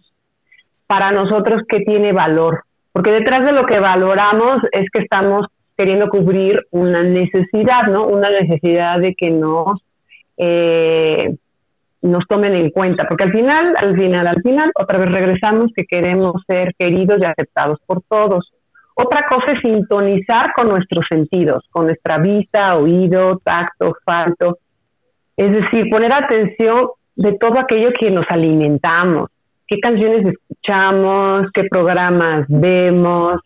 Para 0.87 1.11
nosotros, 1.11 1.63
¿qué 1.67 1.79
tiene 1.81 2.13
valor? 2.13 2.63
Porque 2.91 3.11
detrás 3.11 3.45
de 3.45 3.51
lo 3.51 3.65
que 3.65 3.79
valoramos 3.79 4.57
es 4.71 4.85
que 4.91 5.03
estamos 5.03 5.47
queriendo 5.77 6.09
cubrir 6.09 6.65
una 6.71 7.03
necesidad, 7.03 7.83
¿no? 7.83 8.07
Una 8.07 8.29
necesidad 8.29 8.99
de 8.99 9.13
que 9.13 9.29
nos, 9.29 9.79
eh, 10.37 11.35
nos 12.01 12.25
tomen 12.27 12.53
en 12.55 12.71
cuenta, 12.71 13.07
porque 13.07 13.25
al 13.25 13.31
final, 13.31 13.73
al 13.77 13.95
final, 13.95 14.27
al 14.27 14.41
final, 14.41 14.71
otra 14.75 14.97
vez 14.99 15.11
regresamos 15.11 15.67
que 15.75 15.85
queremos 15.85 16.41
ser 16.47 16.73
queridos 16.77 17.19
y 17.21 17.25
aceptados 17.25 17.79
por 17.85 18.01
todos. 18.01 18.51
Otra 18.95 19.27
cosa 19.29 19.53
es 19.53 19.59
sintonizar 19.61 20.53
con 20.55 20.69
nuestros 20.69 21.05
sentidos, 21.07 21.63
con 21.69 21.85
nuestra 21.85 22.17
vista, 22.17 22.75
oído, 22.75 23.39
tacto, 23.43 23.95
falto. 24.03 24.57
Es 25.35 25.55
decir, 25.55 25.85
poner 25.91 26.11
atención 26.11 26.87
de 27.15 27.33
todo 27.33 27.59
aquello 27.59 27.91
que 27.99 28.09
nos 28.09 28.25
alimentamos, 28.29 29.29
qué 29.67 29.79
canciones 29.79 30.25
escuchamos, 30.25 31.43
qué 31.53 31.65
programas 31.65 32.45
vemos, 32.47 33.37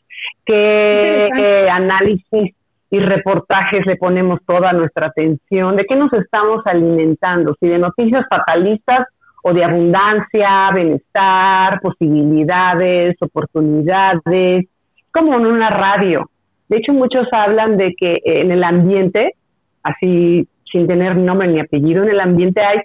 qué 0.51 1.29
eh, 1.37 1.69
análisis 1.69 2.53
y 2.89 2.99
reportajes 2.99 3.85
le 3.85 3.95
ponemos 3.95 4.39
toda 4.45 4.73
nuestra 4.73 5.07
atención, 5.07 5.77
de 5.77 5.85
qué 5.85 5.95
nos 5.95 6.11
estamos 6.11 6.61
alimentando, 6.65 7.55
si 7.59 7.67
de 7.67 7.79
noticias 7.79 8.25
fatalistas 8.29 9.07
o 9.43 9.53
de 9.53 9.63
abundancia, 9.63 10.69
bienestar, 10.75 11.79
posibilidades, 11.81 13.15
oportunidades, 13.21 14.65
como 15.11 15.35
en 15.35 15.45
una 15.45 15.69
radio. 15.69 16.29
De 16.67 16.77
hecho, 16.77 16.93
muchos 16.93 17.27
hablan 17.31 17.77
de 17.77 17.93
que 17.97 18.19
en 18.23 18.51
el 18.51 18.63
ambiente, 18.63 19.35
así 19.83 20.47
sin 20.71 20.87
tener 20.87 21.15
nombre 21.17 21.47
ni 21.47 21.59
apellido, 21.59 22.03
en 22.03 22.09
el 22.09 22.19
ambiente 22.19 22.61
hay 22.61 22.79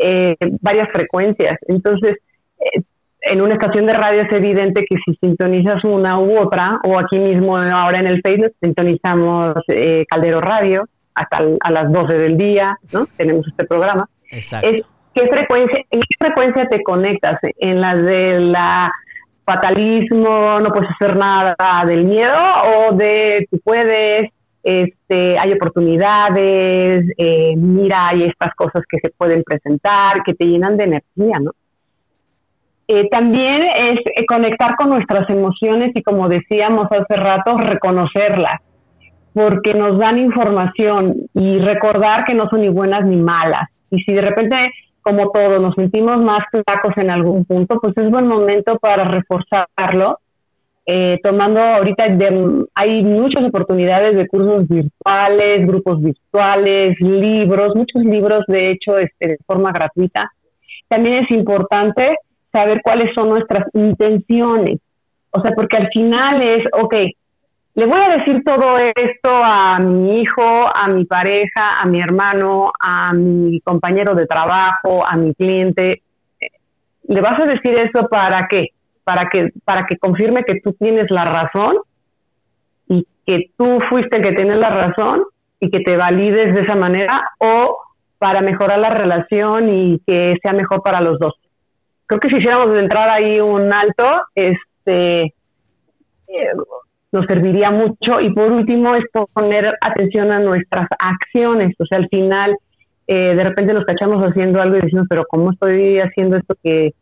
eh, 0.00 0.36
varias 0.60 0.88
frecuencias. 0.90 1.58
Entonces, 1.68 2.16
eh, 2.58 2.82
en 3.22 3.42
una 3.42 3.54
estación 3.54 3.86
de 3.86 3.94
radio 3.94 4.22
es 4.22 4.32
evidente 4.32 4.84
que 4.88 4.96
si 5.04 5.14
sintonizas 5.20 5.84
una 5.84 6.18
u 6.18 6.38
otra, 6.38 6.78
o 6.84 6.98
aquí 6.98 7.18
mismo 7.18 7.56
ahora 7.56 8.00
en 8.00 8.06
el 8.06 8.20
Facebook 8.22 8.52
sintonizamos 8.62 9.54
eh, 9.68 10.04
Caldero 10.08 10.40
Radio 10.40 10.88
hasta 11.14 11.38
a 11.60 11.70
las 11.70 11.92
12 11.92 12.14
del 12.16 12.36
día, 12.38 12.78
¿no? 12.92 13.04
Tenemos 13.16 13.46
este 13.46 13.64
programa. 13.66 14.08
Exacto. 14.30 14.68
¿qué 15.12 15.26
frecuencia, 15.28 15.84
¿En 15.90 16.00
qué 16.00 16.16
frecuencia 16.18 16.68
te 16.68 16.82
conectas? 16.82 17.38
¿En 17.58 17.80
la 17.80 17.96
de 17.96 18.40
la 18.40 18.92
fatalismo, 19.44 20.60
no 20.60 20.70
puedes 20.70 20.90
hacer 20.90 21.16
nada 21.16 21.56
del 21.84 22.04
miedo 22.04 22.36
o 22.64 22.94
de 22.94 23.48
tú 23.50 23.58
puedes, 23.64 24.30
este, 24.62 25.38
hay 25.38 25.52
oportunidades, 25.52 27.04
eh, 27.16 27.54
mira, 27.56 28.08
hay 28.08 28.24
estas 28.24 28.54
cosas 28.54 28.82
que 28.88 28.98
se 29.02 29.10
pueden 29.10 29.42
presentar, 29.42 30.22
que 30.24 30.34
te 30.34 30.44
llenan 30.44 30.76
de 30.76 30.84
energía, 30.84 31.38
¿no? 31.40 31.50
Eh, 32.92 33.08
también 33.08 33.62
es 33.62 33.98
eh, 33.98 34.26
conectar 34.26 34.74
con 34.74 34.88
nuestras 34.88 35.30
emociones 35.30 35.92
y 35.94 36.02
como 36.02 36.28
decíamos 36.28 36.88
hace 36.90 37.16
rato, 37.16 37.56
reconocerlas, 37.56 38.60
porque 39.32 39.74
nos 39.74 39.96
dan 39.96 40.18
información 40.18 41.14
y 41.32 41.60
recordar 41.60 42.24
que 42.24 42.34
no 42.34 42.48
son 42.50 42.62
ni 42.62 42.68
buenas 42.68 43.06
ni 43.06 43.16
malas. 43.16 43.62
Y 43.92 44.02
si 44.02 44.12
de 44.12 44.22
repente, 44.22 44.72
como 45.02 45.30
todo, 45.30 45.60
nos 45.60 45.76
sentimos 45.76 46.20
más 46.20 46.40
flacos 46.50 46.92
en 46.96 47.10
algún 47.10 47.44
punto, 47.44 47.78
pues 47.80 47.96
es 47.96 48.10
buen 48.10 48.26
momento 48.26 48.76
para 48.80 49.04
reforzarlo. 49.04 50.18
Eh, 50.84 51.20
tomando 51.22 51.60
ahorita, 51.60 52.06
hay 52.74 53.04
muchas 53.04 53.46
oportunidades 53.46 54.16
de 54.16 54.26
cursos 54.26 54.66
virtuales, 54.66 55.64
grupos 55.64 56.02
virtuales, 56.02 56.98
libros, 56.98 57.76
muchos 57.76 58.02
libros 58.02 58.40
de 58.48 58.70
hecho 58.70 58.98
este, 58.98 59.28
de 59.28 59.38
forma 59.46 59.70
gratuita. 59.70 60.28
También 60.88 61.22
es 61.22 61.30
importante 61.30 62.16
saber 62.52 62.80
cuáles 62.82 63.14
son 63.14 63.30
nuestras 63.30 63.64
intenciones. 63.74 64.78
O 65.30 65.40
sea, 65.40 65.52
porque 65.52 65.76
al 65.76 65.88
final 65.92 66.42
es, 66.42 66.64
ok, 66.72 66.94
le 67.74 67.86
voy 67.86 68.00
a 68.00 68.16
decir 68.18 68.42
todo 68.44 68.78
esto 68.78 69.30
a 69.30 69.78
mi 69.78 70.20
hijo, 70.20 70.66
a 70.74 70.88
mi 70.88 71.04
pareja, 71.04 71.80
a 71.80 71.86
mi 71.86 72.00
hermano, 72.00 72.72
a 72.80 73.12
mi 73.12 73.60
compañero 73.60 74.14
de 74.14 74.26
trabajo, 74.26 75.06
a 75.06 75.16
mi 75.16 75.34
cliente. 75.34 76.02
¿Le 77.04 77.20
vas 77.20 77.40
a 77.40 77.46
decir 77.46 77.76
eso 77.78 78.08
para 78.08 78.48
qué? 78.48 78.68
Para 79.04 79.28
que, 79.28 79.52
para 79.64 79.86
que 79.86 79.96
confirme 79.98 80.44
que 80.44 80.60
tú 80.60 80.72
tienes 80.72 81.10
la 81.10 81.24
razón 81.24 81.76
y 82.88 83.06
que 83.24 83.50
tú 83.56 83.78
fuiste 83.88 84.16
el 84.16 84.22
que 84.24 84.32
tienes 84.32 84.58
la 84.58 84.70
razón 84.70 85.24
y 85.60 85.70
que 85.70 85.80
te 85.80 85.96
valides 85.96 86.54
de 86.54 86.62
esa 86.62 86.74
manera 86.74 87.22
o 87.38 87.78
para 88.18 88.40
mejorar 88.40 88.80
la 88.80 88.90
relación 88.90 89.70
y 89.70 90.00
que 90.06 90.34
sea 90.42 90.52
mejor 90.52 90.82
para 90.82 91.00
los 91.00 91.18
dos 91.18 91.34
creo 92.10 92.18
que 92.18 92.28
si 92.28 92.38
hiciéramos 92.38 92.72
de 92.72 92.80
entrar 92.80 93.08
ahí 93.08 93.40
un 93.40 93.72
alto, 93.72 94.04
este, 94.34 95.22
eh, 95.22 96.52
nos 97.12 97.24
serviría 97.26 97.70
mucho. 97.70 98.20
Y 98.20 98.32
por 98.32 98.50
último 98.50 98.96
es 98.96 99.04
poner 99.32 99.72
atención 99.80 100.32
a 100.32 100.40
nuestras 100.40 100.88
acciones. 100.98 101.72
O 101.78 101.86
sea, 101.86 101.98
al 101.98 102.08
final, 102.08 102.56
eh, 103.06 103.36
de 103.36 103.44
repente 103.44 103.72
nos 103.72 103.84
cachamos 103.84 104.24
haciendo 104.24 104.60
algo 104.60 104.76
y 104.76 104.80
decimos, 104.80 105.06
pero 105.08 105.24
¿cómo 105.28 105.52
estoy 105.52 106.00
haciendo 106.00 106.36
esto 106.36 106.56
que 106.60 106.94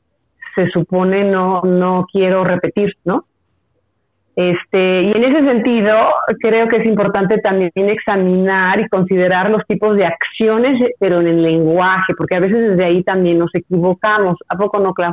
se 0.55 0.69
supone 0.69 1.25
no, 1.25 1.63
no 1.63 2.07
quiero 2.13 2.45
repetir, 2.45 2.95
¿no? 3.05 3.25
Este, 4.39 5.03
y 5.03 5.11
en 5.11 5.25
ese 5.25 5.45
sentido, 5.45 5.97
creo 6.41 6.69
que 6.69 6.77
es 6.77 6.87
importante 6.87 7.39
también 7.39 7.73
examinar 7.75 8.81
y 8.81 8.89
considerar 8.89 9.51
los 9.51 9.67
tipos 9.67 9.97
de 9.97 10.07
acciones, 10.07 10.81
pero 11.01 11.21
en 11.21 11.27
el 11.27 11.43
lenguaje, 11.43 12.15
porque 12.17 12.37
a 12.37 12.39
veces 12.39 12.69
desde 12.69 12.85
ahí 12.85 13.03
también 13.03 13.41
nos 13.41 13.53
equivocamos. 13.53 14.37
¿A 14.49 14.57
poco 14.57 14.79
no, 14.79 14.95
Clau? 14.95 15.13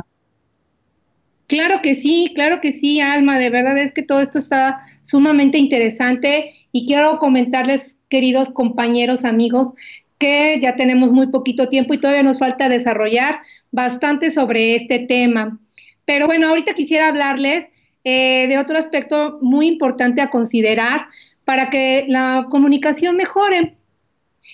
Claro 1.48 1.80
que 1.82 1.96
sí, 1.96 2.30
claro 2.36 2.60
que 2.60 2.70
sí, 2.70 3.00
Alma. 3.00 3.36
De 3.36 3.50
verdad 3.50 3.76
es 3.78 3.90
que 3.90 4.04
todo 4.04 4.20
esto 4.20 4.38
está 4.38 4.76
sumamente 5.02 5.58
interesante 5.58 6.54
y 6.70 6.86
quiero 6.86 7.18
comentarles, 7.18 7.96
queridos 8.08 8.50
compañeros, 8.50 9.24
amigos, 9.24 9.72
que 10.18 10.60
ya 10.60 10.76
tenemos 10.76 11.10
muy 11.10 11.32
poquito 11.32 11.68
tiempo 11.68 11.94
y 11.94 11.98
todavía 11.98 12.22
nos 12.22 12.38
falta 12.38 12.68
desarrollar 12.68 13.40
bastante 13.72 14.30
sobre 14.30 14.76
este 14.76 15.00
tema. 15.00 15.58
Pero 16.04 16.26
bueno, 16.26 16.46
ahorita 16.46 16.74
quisiera 16.74 17.08
hablarles 17.08 17.66
eh, 18.08 18.46
de 18.46 18.56
otro 18.56 18.78
aspecto 18.78 19.40
muy 19.42 19.66
importante 19.66 20.22
a 20.22 20.30
considerar 20.30 21.08
para 21.44 21.70
que 21.70 22.04
la 22.06 22.46
comunicación 22.48 23.16
mejore. 23.16 23.74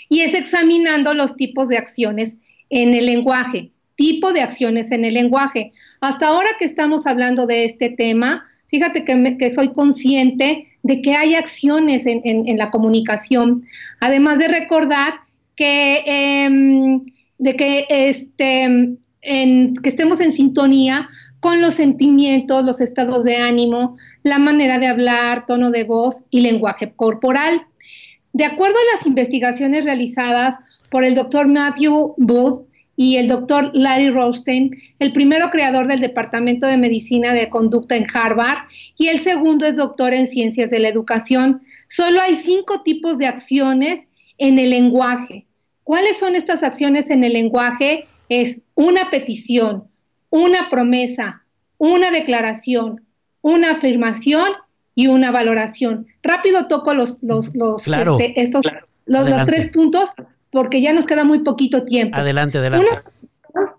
Y 0.09 0.21
es 0.21 0.33
examinando 0.33 1.13
los 1.13 1.37
tipos 1.37 1.69
de 1.69 1.77
acciones 1.77 2.35
en 2.71 2.95
el 2.95 3.05
lenguaje, 3.05 3.71
tipo 3.95 4.33
de 4.33 4.41
acciones 4.41 4.91
en 4.91 5.05
el 5.05 5.13
lenguaje. 5.13 5.73
Hasta 6.01 6.29
ahora 6.29 6.49
que 6.59 6.65
estamos 6.65 7.07
hablando 7.07 7.45
de 7.45 7.67
este 7.67 7.91
tema, 7.91 8.47
fíjate 8.69 9.05
que, 9.05 9.55
soy 9.55 9.75
consciente 9.75 10.69
de 10.83 11.03
que 11.03 11.13
hay 11.13 11.35
acciones 11.35 12.05
en, 12.07 12.57
la 12.57 12.71
comunicación, 12.71 13.65
además 14.01 14.39
de 14.39 14.49
recordar 14.49 15.13
que, 15.57 16.03
em, 16.07 17.03
de 17.37 17.55
que, 17.55 17.87
este, 17.91 18.97
que 19.21 19.89
estemos 19.89 20.21
en 20.21 20.33
sintonía 20.33 21.11
con 21.43 21.61
los 21.61 21.75
sentimientos, 21.75 22.65
los 22.65 22.81
estados 22.81 23.25
de 23.25 23.39
ánimo, 23.39 23.97
la 24.23 24.39
manera 24.39 24.79
de 24.79 24.87
hablar, 24.87 25.45
tono 25.45 25.73
de 25.73 25.83
voz 25.83 26.23
y 26.31 26.41
lenguaje 26.41 26.93
corporal. 26.95 27.67
De 28.33 28.45
acuerdo 28.45 28.77
a 28.77 28.97
las 28.97 29.07
investigaciones 29.09 29.85
realizadas 29.85 30.55
por 30.89 31.03
el 31.03 31.17
doctor 31.17 31.49
Matthew 31.49 32.15
Booth 32.17 32.69
y 32.95 33.17
el 33.17 33.27
doctor 33.27 33.73
Larry 33.75 34.11
Rostein, 34.11 34.71
el 35.01 35.13
primero 35.13 35.51
creador 35.51 35.89
del 35.89 35.99
Departamento 35.99 36.69
de 36.69 36.77
Medicina 36.77 37.35
de 37.35 37.51
Conducta 37.51 37.97
en 37.97 38.07
Harvard 38.15 38.69
y 38.97 39.09
el 39.09 39.19
segundo 39.19 39.67
es 39.67 39.75
doctor 39.75 40.15
en 40.15 40.29
Ciencias 40.29 40.71
de 40.71 40.79
la 40.79 40.91
Educación, 40.91 41.61
solo 41.89 42.21
hay 42.21 42.37
cinco 42.37 42.83
tipos 42.83 43.19
de 43.19 43.27
acciones 43.27 44.07
en 44.39 44.61
el 44.61 44.71
lenguaje. 44.71 45.47
¿Cuáles 45.83 46.21
son 46.21 46.37
estas 46.37 46.63
acciones 46.63 47.11
en 47.11 47.25
el 47.25 47.33
lenguaje? 47.33 48.07
Es 48.29 48.61
una 48.77 49.11
petición, 49.11 49.89
una 50.33 50.71
promesa, 50.71 51.45
una 51.77 52.11
declaración, 52.11 53.05
una 53.43 53.73
afirmación 53.73 54.49
y 54.95 55.07
una 55.07 55.31
valoración. 55.31 56.07
Rápido 56.23 56.69
toco 56.69 56.95
los, 56.95 57.19
los, 57.21 57.55
los 57.55 57.87
este, 57.87 58.41
estos, 58.41 58.65
los, 59.05 59.45
tres 59.45 59.71
puntos 59.71 60.11
porque 60.51 60.81
ya 60.81 60.95
nos 60.95 61.05
queda 61.05 61.25
muy 61.25 61.41
poquito 61.41 61.85
tiempo. 61.85 62.17
Adelante, 62.17 62.59
adelante. 62.59 62.87
Una, 62.87 63.75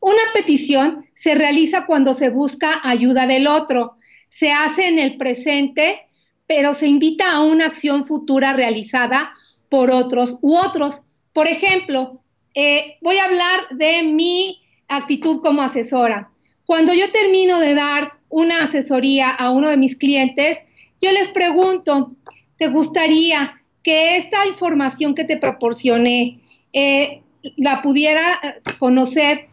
una 0.00 0.22
petición 0.32 1.04
se 1.12 1.34
realiza 1.34 1.84
cuando 1.84 2.14
se 2.14 2.30
busca 2.30 2.80
ayuda 2.82 3.26
del 3.26 3.46
otro. 3.46 3.96
Se 4.30 4.50
hace 4.50 4.88
en 4.88 4.98
el 4.98 5.18
presente, 5.18 6.08
pero 6.46 6.72
se 6.72 6.86
invita 6.86 7.30
a 7.30 7.42
una 7.42 7.66
acción 7.66 8.06
futura 8.06 8.54
realizada 8.54 9.32
por 9.68 9.90
otros 9.90 10.38
u 10.40 10.56
otros. 10.56 11.02
Por 11.34 11.46
ejemplo, 11.46 12.22
eh, 12.54 12.96
voy 13.02 13.18
a 13.18 13.26
hablar 13.26 13.68
de 13.72 14.02
mi 14.02 14.62
actitud 14.88 15.40
como 15.40 15.62
asesora. 15.62 16.30
Cuando 16.64 16.92
yo 16.92 17.10
termino 17.10 17.60
de 17.60 17.74
dar 17.74 18.12
una 18.28 18.64
asesoría 18.64 19.30
a 19.30 19.50
uno 19.50 19.68
de 19.68 19.76
mis 19.76 19.96
clientes, 19.96 20.58
yo 21.00 21.12
les 21.12 21.28
pregunto, 21.28 22.12
¿te 22.56 22.68
gustaría 22.68 23.62
que 23.82 24.16
esta 24.16 24.46
información 24.46 25.14
que 25.14 25.24
te 25.24 25.36
proporcioné 25.36 26.40
eh, 26.72 27.22
la 27.56 27.80
pudiera 27.82 28.40
conocer 28.78 29.48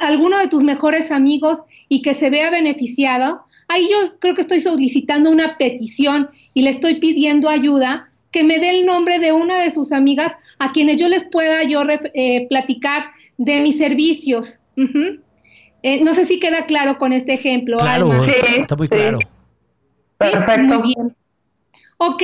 alguno 0.00 0.38
de 0.38 0.48
tus 0.48 0.62
mejores 0.62 1.10
amigos 1.10 1.60
y 1.88 2.02
que 2.02 2.14
se 2.14 2.30
vea 2.30 2.50
beneficiado? 2.50 3.42
Ahí 3.68 3.88
yo 3.90 3.98
creo 4.18 4.34
que 4.34 4.42
estoy 4.42 4.60
solicitando 4.60 5.30
una 5.30 5.56
petición 5.56 6.28
y 6.52 6.62
le 6.62 6.70
estoy 6.70 6.96
pidiendo 6.96 7.48
ayuda 7.48 8.10
que 8.30 8.42
me 8.42 8.58
dé 8.58 8.70
el 8.70 8.84
nombre 8.84 9.20
de 9.20 9.32
una 9.32 9.62
de 9.62 9.70
sus 9.70 9.92
amigas 9.92 10.32
a 10.58 10.72
quienes 10.72 10.96
yo 10.96 11.08
les 11.08 11.24
pueda 11.24 11.62
yo 11.62 11.82
eh, 11.88 12.46
platicar 12.48 13.04
de 13.36 13.60
mis 13.60 13.78
servicios. 13.78 14.60
Eh, 15.82 16.02
no 16.02 16.14
sé 16.14 16.24
si 16.26 16.40
queda 16.40 16.66
claro 16.66 16.98
con 16.98 17.12
este 17.12 17.34
ejemplo. 17.34 17.78
Claro, 17.78 18.24
está, 18.24 18.76
muy 18.76 18.88
claro. 18.88 19.18
Perfecto. 20.18 20.62
muy 20.62 20.94
bien. 20.94 21.16
Ok, 21.98 22.22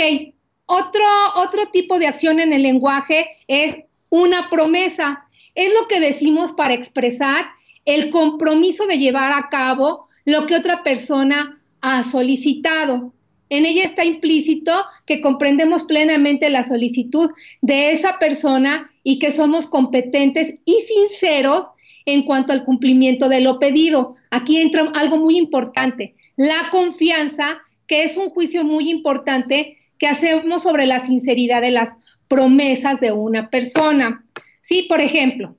otro, 0.67 1.05
otro 1.37 1.67
tipo 1.67 1.99
de 1.99 2.07
acción 2.07 2.41
en 2.41 2.53
el 2.53 2.63
lenguaje 2.63 3.31
es 3.49 3.77
una 4.09 4.49
promesa. 4.51 5.25
Es 5.55 5.73
lo 5.75 5.89
que 5.89 6.01
decimos 6.01 6.53
para 6.53 6.75
expresar 6.75 7.47
el 7.85 8.11
compromiso 8.11 8.87
de 8.87 8.99
llevar 8.99 9.33
a 9.33 9.49
cabo 9.49 10.07
lo 10.25 10.47
que 10.47 10.57
otra 10.57 10.83
persona 10.83 11.61
ha 11.81 12.03
solicitado. 12.05 13.13
En 13.51 13.67
ella 13.67 13.85
está 13.85 14.05
implícito 14.05 14.73
que 15.07 15.21
comprendemos 15.21 15.83
plenamente 15.83 16.49
la 16.51 16.63
solicitud 16.63 17.31
de 17.61 17.91
esa 17.91 18.19
persona 18.19 18.89
y 19.03 19.19
que 19.19 19.33
somos 19.33 19.67
competentes 19.67 20.55
y 20.65 20.81
sinceros 20.83 21.67
en 22.07 22.23
cuanto 22.23 22.53
al 22.53 22.65
cumplimiento 22.65 23.29
de 23.29 23.41
lo 23.41 23.59
pedido. 23.59 24.15
Aquí 24.31 24.59
entra 24.59 24.91
algo 24.95 25.17
muy 25.17 25.37
importante, 25.37 26.15
la 26.37 26.71
confianza, 26.71 27.59
que 27.89 28.05
es 28.05 28.17
un 28.17 28.31
juicio 28.31 28.63
muy 28.63 28.89
importante 28.89 29.79
que 29.99 30.07
hacemos 30.07 30.63
sobre 30.63 30.87
la 30.87 31.05
sinceridad 31.05 31.61
de 31.61 31.73
las 31.73 31.91
promesas 32.29 33.01
de 33.01 33.11
una 33.11 33.51
persona. 33.51 34.25
Sí, 34.63 34.83
por 34.89 35.01
ejemplo, 35.01 35.57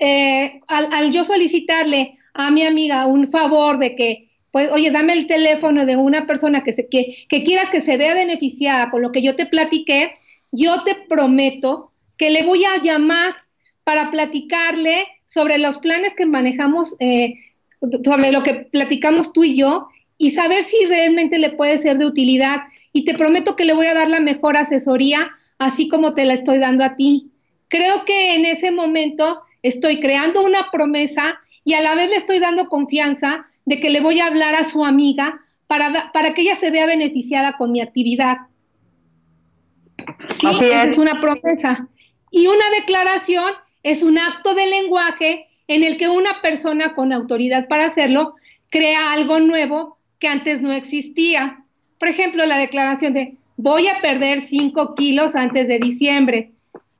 eh, 0.00 0.60
al 0.66 1.12
yo 1.12 1.22
solicitarle 1.22 2.18
a 2.34 2.50
mi 2.50 2.64
amiga 2.64 3.06
un 3.06 3.30
favor 3.30 3.78
de 3.78 3.94
que 3.94 4.31
pues, 4.52 4.70
oye, 4.70 4.90
dame 4.90 5.14
el 5.14 5.26
teléfono 5.26 5.86
de 5.86 5.96
una 5.96 6.26
persona 6.26 6.62
que, 6.62 6.74
se, 6.74 6.88
que, 6.88 7.26
que 7.28 7.42
quieras 7.42 7.70
que 7.70 7.80
se 7.80 7.96
vea 7.96 8.14
beneficiada 8.14 8.90
con 8.90 9.02
lo 9.02 9.10
que 9.10 9.22
yo 9.22 9.34
te 9.34 9.46
platiqué, 9.46 10.12
yo 10.52 10.84
te 10.84 10.94
prometo 11.08 11.90
que 12.18 12.30
le 12.30 12.44
voy 12.44 12.64
a 12.64 12.80
llamar 12.82 13.34
para 13.82 14.10
platicarle 14.10 15.06
sobre 15.26 15.56
los 15.56 15.78
planes 15.78 16.12
que 16.14 16.26
manejamos, 16.26 16.94
eh, 17.00 17.34
sobre 18.04 18.30
lo 18.30 18.42
que 18.42 18.54
platicamos 18.54 19.32
tú 19.32 19.42
y 19.42 19.56
yo, 19.56 19.88
y 20.18 20.32
saber 20.32 20.62
si 20.62 20.84
realmente 20.84 21.38
le 21.38 21.50
puede 21.50 21.78
ser 21.78 21.96
de 21.96 22.04
utilidad. 22.04 22.58
Y 22.92 23.04
te 23.04 23.14
prometo 23.14 23.56
que 23.56 23.64
le 23.64 23.72
voy 23.72 23.86
a 23.86 23.94
dar 23.94 24.08
la 24.08 24.20
mejor 24.20 24.58
asesoría, 24.58 25.30
así 25.58 25.88
como 25.88 26.14
te 26.14 26.26
la 26.26 26.34
estoy 26.34 26.58
dando 26.58 26.84
a 26.84 26.94
ti. 26.94 27.32
Creo 27.68 28.04
que 28.04 28.34
en 28.34 28.44
ese 28.44 28.70
momento 28.70 29.42
estoy 29.62 29.98
creando 29.98 30.44
una 30.44 30.70
promesa 30.70 31.40
y 31.64 31.72
a 31.72 31.80
la 31.80 31.94
vez 31.94 32.10
le 32.10 32.16
estoy 32.16 32.38
dando 32.38 32.68
confianza 32.68 33.46
de 33.64 33.80
que 33.80 33.90
le 33.90 34.00
voy 34.00 34.20
a 34.20 34.26
hablar 34.26 34.54
a 34.54 34.64
su 34.64 34.84
amiga 34.84 35.40
para, 35.66 36.12
para 36.12 36.34
que 36.34 36.42
ella 36.42 36.56
se 36.56 36.70
vea 36.70 36.86
beneficiada 36.86 37.56
con 37.56 37.72
mi 37.72 37.80
actividad. 37.80 38.38
Sí, 40.30 40.46
esa 40.46 40.84
es 40.84 40.98
una 40.98 41.20
promesa. 41.20 41.88
Y 42.30 42.46
una 42.46 42.70
declaración 42.78 43.52
es 43.82 44.02
un 44.02 44.18
acto 44.18 44.54
de 44.54 44.66
lenguaje 44.66 45.46
en 45.68 45.84
el 45.84 45.96
que 45.96 46.08
una 46.08 46.40
persona 46.40 46.94
con 46.94 47.12
autoridad 47.12 47.68
para 47.68 47.86
hacerlo 47.86 48.34
crea 48.70 49.12
algo 49.12 49.38
nuevo 49.38 49.98
que 50.18 50.28
antes 50.28 50.62
no 50.62 50.72
existía. 50.72 51.64
Por 51.98 52.08
ejemplo, 52.08 52.44
la 52.46 52.56
declaración 52.56 53.14
de 53.14 53.36
voy 53.56 53.88
a 53.88 54.00
perder 54.00 54.40
5 54.40 54.94
kilos 54.94 55.36
antes 55.36 55.68
de 55.68 55.78
diciembre. 55.78 56.52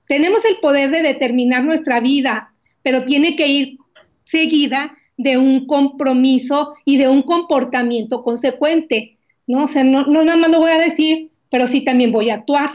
Tenemos 0.07 0.45
el 0.45 0.57
poder 0.59 0.91
de 0.91 1.03
determinar 1.03 1.65
nuestra 1.65 2.01
vida, 2.01 2.53
pero 2.83 3.05
tiene 3.05 3.37
que 3.37 3.47
ir 3.49 3.79
seguida 4.25 4.97
de 5.23 5.39
un 5.39 5.67
compromiso 5.67 6.75
y 6.85 6.97
de 6.97 7.09
un 7.09 7.23
comportamiento 7.23 8.23
consecuente, 8.23 9.17
¿no? 9.47 9.65
O 9.65 9.67
sea, 9.67 9.85
no, 9.85 10.07
no 10.07 10.25
nada 10.25 10.39
más 10.39 10.51
lo 10.51 10.61
voy 10.61 10.71
a 10.71 10.79
decir, 10.79 11.31
pero 11.51 11.67
sí 11.67 11.83
también 11.83 12.13
voy 12.13 12.31
a 12.31 12.35
actuar. 12.35 12.71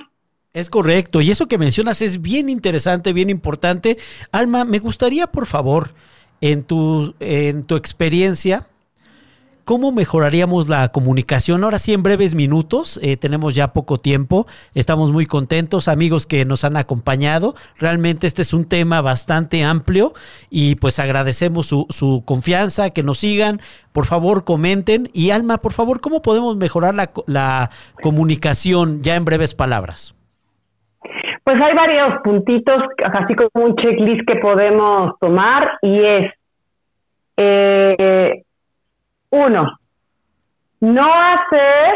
Es 0.53 0.69
correcto, 0.69 1.21
y 1.21 1.29
eso 1.29 1.47
que 1.47 1.57
mencionas 1.57 2.01
es 2.01 2.21
bien 2.21 2.49
interesante, 2.49 3.13
bien 3.13 3.29
importante. 3.29 3.97
Alma, 4.31 4.65
me 4.65 4.79
gustaría, 4.79 5.27
por 5.27 5.45
favor, 5.45 5.93
en 6.41 6.63
tu, 6.63 7.13
en 7.19 7.63
tu 7.63 7.75
experiencia, 7.75 8.65
¿Cómo 9.67 9.91
mejoraríamos 9.91 10.69
la 10.69 10.87
comunicación? 10.93 11.65
Ahora 11.65 11.77
sí, 11.77 11.91
en 11.91 12.01
breves 12.01 12.35
minutos, 12.35 13.01
eh, 13.03 13.17
tenemos 13.17 13.53
ya 13.53 13.73
poco 13.73 13.97
tiempo, 13.97 14.47
estamos 14.73 15.11
muy 15.11 15.25
contentos, 15.25 15.89
amigos 15.89 16.25
que 16.25 16.45
nos 16.45 16.63
han 16.63 16.77
acompañado. 16.77 17.53
Realmente 17.77 18.27
este 18.27 18.43
es 18.43 18.53
un 18.53 18.69
tema 18.69 19.01
bastante 19.01 19.65
amplio 19.65 20.13
y 20.49 20.75
pues 20.75 20.99
agradecemos 20.99 21.67
su, 21.67 22.23
confianza, 22.25 22.91
que 22.91 23.03
nos 23.03 23.17
sigan, 23.17 23.59
por 23.91 24.05
favor 24.05 24.45
comenten. 24.45 25.09
Y 25.11 25.31
Alma, 25.31 25.57
por 25.57 25.73
favor, 25.73 25.99
¿cómo 25.99 26.21
podemos 26.21 26.55
mejorar 26.55 26.95
la, 26.95 27.11
la 27.25 27.69
comunicación 28.01 29.01
ya 29.03 29.15
en 29.15 29.25
breves 29.25 29.53
palabras? 29.53 30.15
Pues 31.43 31.59
hay 31.59 31.75
varios 31.75 32.21
puntitos, 32.23 32.77
así 33.03 33.35
como 33.35 33.65
un 33.65 33.75
checklist 33.75 34.21
que 34.25 34.37
podemos 34.37 35.11
tomar 35.19 35.71
y 35.81 35.99
es 35.99 36.31
Eh, 37.39 38.43
uno, 39.29 39.77
no 40.79 41.13
hacer, 41.13 41.95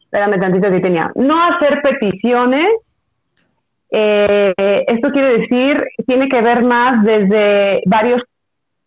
espérame 0.00 0.40
tantito 0.40 0.70
que 0.70 0.80
tenía, 0.80 1.10
no 1.14 1.42
hacer 1.42 1.82
peticiones. 1.82 2.68
Eh, 3.90 4.52
esto 4.88 5.10
quiere 5.10 5.38
decir, 5.38 5.82
tiene 6.06 6.28
que 6.28 6.40
ver 6.40 6.64
más 6.64 7.04
desde 7.04 7.82
varios 7.86 8.22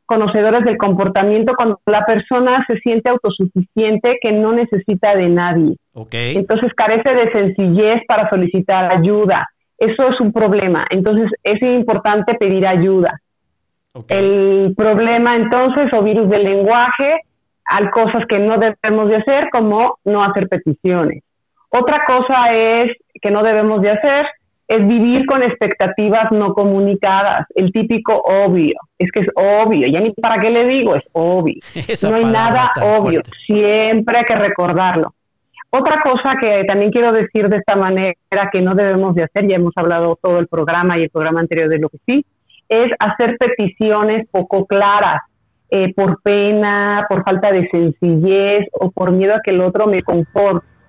conocedores 0.10 0.66
del 0.66 0.78
comportamiento 0.78 1.54
cuando 1.56 1.80
la 1.86 2.04
persona 2.04 2.66
se 2.68 2.80
siente 2.80 3.12
autosuficiente 3.12 4.18
que 4.20 4.32
no 4.32 4.54
necesita 4.54 5.16
de 5.16 5.30
nadie. 5.30 5.76
Entonces 6.12 6.74
carece 6.74 7.14
de 7.14 7.32
sencillez 7.32 8.02
para 8.08 8.28
solicitar 8.28 8.92
ayuda. 8.92 9.48
Eso 9.78 10.10
es 10.10 10.20
un 10.20 10.34
problema. 10.34 10.84
Entonces 10.90 11.30
es 11.44 11.62
importante 11.62 12.34
pedir 12.34 12.66
ayuda. 12.66 13.22
El 14.08 14.74
problema 14.78 15.36
entonces 15.36 15.92
o 15.94 16.04
virus 16.04 16.30
del 16.30 16.44
lenguaje 16.44 17.22
hay 17.66 17.90
cosas 17.90 18.24
que 18.28 18.40
no 18.40 18.58
debemos 18.58 19.10
de 19.10 19.18
hacer 19.18 19.50
como 19.52 20.00
no 20.04 20.24
hacer 20.24 20.48
peticiones. 20.48 21.24
Otra 21.70 22.04
cosa 22.06 22.52
es 22.54 22.92
que 23.22 23.32
no 23.32 23.44
debemos 23.44 23.82
de 23.82 23.92
hacer 23.92 24.28
es 24.70 24.88
vivir 24.88 25.26
con 25.26 25.42
expectativas 25.42 26.32
no 26.32 26.54
comunicadas, 26.54 27.48
el 27.56 27.72
típico 27.72 28.22
obvio, 28.24 28.76
es 29.00 29.12
que 29.12 29.22
es 29.22 29.28
obvio, 29.34 29.88
ya 29.88 30.00
ni 30.00 30.12
para 30.12 30.40
qué 30.40 30.52
le 30.52 30.64
digo, 30.66 30.96
es 30.96 31.04
obvio. 31.12 31.56
no 32.04 32.16
hay 32.16 32.26
nada 32.26 32.72
obvio, 32.84 33.22
siempre 33.48 34.20
hay 34.20 34.26
que 34.26 34.36
recordarlo. 34.36 35.16
Otra 35.72 36.02
cosa 36.02 36.36
que 36.40 36.64
también 36.66 36.92
quiero 36.92 37.12
decir 37.12 37.50
de 37.50 37.58
esta 37.58 37.76
manera 37.76 38.16
que 38.52 38.62
no 38.62 38.76
debemos 38.76 39.16
de 39.16 39.24
hacer, 39.24 39.48
ya 39.48 39.56
hemos 39.56 39.74
hablado 39.76 40.20
todo 40.22 40.38
el 40.40 40.48
programa 40.48 40.98
y 41.00 41.04
el 41.04 41.10
programa 41.10 41.40
anterior 41.40 41.68
de 41.68 41.80
lo 41.80 41.90
que 41.90 41.98
sí, 42.06 42.26
es 42.70 42.90
hacer 43.00 43.38
peticiones 43.38 44.28
poco 44.32 44.66
claras, 44.66 45.22
eh, 45.70 45.94
por 45.94 46.22
pena, 46.22 47.06
por 47.10 47.24
falta 47.24 47.52
de 47.52 47.68
sencillez 47.70 48.68
o 48.72 48.92
por 48.92 49.12
miedo 49.12 49.36
a 49.36 49.42
que 49.44 49.52
el 49.52 49.62
otro 49.62 49.88
me, 49.88 50.02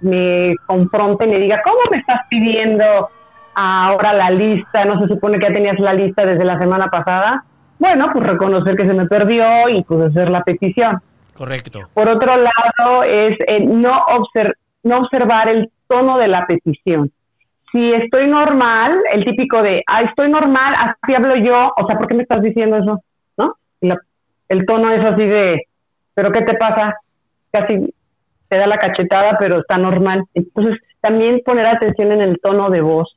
me 0.01 0.55
confronte 0.67 1.27
y 1.27 1.31
me 1.31 1.39
diga, 1.39 1.61
¿cómo 1.65 1.79
me 1.91 1.99
estás 1.99 2.21
pidiendo 2.31 3.11
ahora 3.55 4.13
la 4.13 4.31
lista, 4.31 4.85
no 4.85 5.01
se 5.01 5.09
supone 5.09 5.39
que 5.39 5.49
ya 5.49 5.53
tenías 5.53 5.79
la 5.79 5.93
lista 5.93 6.25
desde 6.25 6.45
la 6.45 6.59
semana 6.59 6.89
pasada. 6.89 7.45
Bueno, 7.79 8.09
pues 8.13 8.27
reconocer 8.27 8.77
que 8.77 8.87
se 8.87 8.95
me 8.95 9.07
perdió 9.07 9.69
y 9.69 9.83
pues 9.83 10.11
hacer 10.11 10.31
la 10.31 10.43
petición. 10.43 11.01
Correcto. 11.35 11.89
Por 11.95 12.09
otro 12.09 12.37
lado, 12.37 13.03
es 13.05 13.37
eh, 13.47 13.65
no, 13.65 14.05
no 14.83 14.99
observar 14.99 15.49
el 15.49 15.71
tono 15.89 16.19
de 16.19 16.29
la 16.29 16.47
petición. 16.47 17.11
Si 17.73 17.93
estoy 17.93 18.27
normal, 18.27 19.01
el 19.13 19.25
típico 19.25 19.63
de, 19.63 19.83
ah, 19.87 20.03
estoy 20.03 20.31
normal, 20.31 20.75
así 20.77 21.15
hablo 21.15 21.37
yo, 21.37 21.73
o 21.77 21.87
sea, 21.87 21.97
¿por 21.97 22.09
qué 22.09 22.15
me 22.15 22.23
estás 22.23 22.43
diciendo 22.43 22.77
eso? 22.77 23.03
¿No? 23.37 23.55
el 24.49 24.67
tono 24.67 24.93
es 24.93 25.01
así 25.01 25.27
de, 25.27 25.63
¿pero 26.13 26.33
qué 26.33 26.43
te 26.43 26.55
pasa? 26.55 26.97
Casi 27.53 27.95
te 28.49 28.59
da 28.59 28.67
la 28.67 28.79
cachetada, 28.79 29.37
pero 29.39 29.61
está 29.61 29.77
normal. 29.77 30.25
Entonces, 30.35 30.77
también 31.01 31.41
poner 31.45 31.67
atención 31.67 32.11
en 32.11 32.21
el 32.21 32.41
tono 32.41 32.69
de 32.69 32.81
voz 32.81 33.17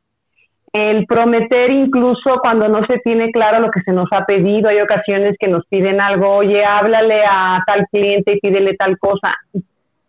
el 0.73 1.05
prometer 1.05 1.71
incluso 1.71 2.39
cuando 2.41 2.67
no 2.67 2.83
se 2.87 2.97
tiene 2.97 3.31
claro 3.31 3.59
lo 3.59 3.69
que 3.69 3.81
se 3.81 3.93
nos 3.93 4.07
ha 4.11 4.25
pedido. 4.25 4.69
Hay 4.69 4.79
ocasiones 4.79 5.35
que 5.39 5.47
nos 5.47 5.63
piden 5.67 6.01
algo, 6.01 6.37
oye, 6.37 6.65
háblale 6.65 7.21
a 7.29 7.59
tal 7.65 7.85
cliente 7.91 8.33
y 8.33 8.39
pídele 8.39 8.73
tal 8.73 8.97
cosa, 8.97 9.35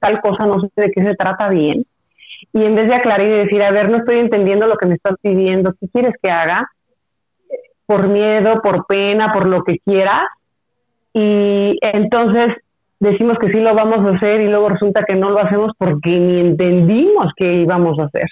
tal 0.00 0.20
cosa 0.22 0.46
no 0.46 0.60
sé 0.60 0.68
de 0.74 0.90
qué 0.90 1.04
se 1.04 1.14
trata 1.14 1.50
bien. 1.50 1.84
Y 2.54 2.64
en 2.64 2.74
vez 2.74 2.88
de 2.88 2.94
aclarar 2.94 3.26
y 3.26 3.30
decir, 3.30 3.62
a 3.62 3.70
ver, 3.70 3.90
no 3.90 3.98
estoy 3.98 4.20
entendiendo 4.20 4.66
lo 4.66 4.76
que 4.76 4.86
me 4.86 4.94
estás 4.94 5.16
pidiendo, 5.20 5.74
¿qué 5.78 5.88
quieres 5.92 6.14
que 6.22 6.30
haga? 6.30 6.70
Por 7.84 8.08
miedo, 8.08 8.62
por 8.62 8.86
pena, 8.86 9.32
por 9.32 9.46
lo 9.46 9.62
que 9.64 9.80
quieras. 9.84 10.22
Y 11.12 11.76
entonces 11.82 12.46
decimos 13.00 13.38
que 13.38 13.48
sí 13.48 13.60
lo 13.60 13.74
vamos 13.74 14.08
a 14.08 14.16
hacer 14.16 14.40
y 14.40 14.48
luego 14.48 14.68
resulta 14.68 15.04
que 15.04 15.14
no 15.14 15.30
lo 15.30 15.40
hacemos 15.40 15.72
porque 15.76 16.10
ni 16.18 16.40
entendimos 16.40 17.32
qué 17.36 17.54
íbamos 17.56 17.98
a 17.98 18.04
hacer. 18.04 18.28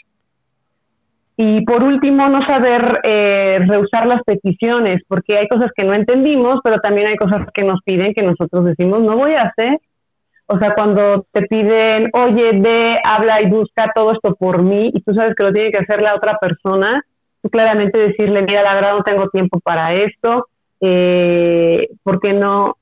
Y 1.36 1.64
por 1.64 1.82
último, 1.82 2.28
no 2.28 2.46
saber 2.46 3.00
eh, 3.02 3.58
rehusar 3.66 4.06
las 4.06 4.22
peticiones, 4.22 5.02
porque 5.08 5.38
hay 5.38 5.48
cosas 5.48 5.70
que 5.74 5.84
no 5.84 5.94
entendimos, 5.94 6.60
pero 6.62 6.78
también 6.78 7.08
hay 7.08 7.16
cosas 7.16 7.46
que 7.52 7.64
nos 7.64 7.80
piden 7.84 8.14
que 8.14 8.22
nosotros 8.22 8.64
decimos, 8.66 9.00
no 9.00 9.16
voy 9.16 9.32
a 9.32 9.42
hacer. 9.42 9.80
O 10.53 10.59
sea, 10.59 10.74
cuando 10.74 11.26
te 11.32 11.42
piden, 11.46 12.11
oye, 12.12 12.50
ve, 12.53 12.98
habla 13.03 13.40
y 13.40 13.48
busca 13.48 13.90
todo 13.94 14.12
esto 14.12 14.34
por 14.34 14.62
mí, 14.62 14.90
y 14.92 15.00
tú 15.00 15.14
sabes 15.14 15.34
que 15.34 15.44
lo 15.44 15.53
tiene 15.53 15.70
que 15.70 15.78
hacer 15.78 16.03
la 16.03 16.14
otra 16.14 16.36
persona, 16.38 17.03
tú 17.40 17.48
claramente 17.48 17.98
decirle, 17.98 18.42
mira, 18.42 18.62
la 18.62 18.74
verdad 18.74 18.92
no 18.98 19.03
tengo 19.03 19.30
tiempo 19.30 19.61
para 19.61 19.94
esto, 19.94 20.48
eh, 20.82 21.88
¿por 22.03 22.20
qué 22.20 22.34
no 22.34 22.76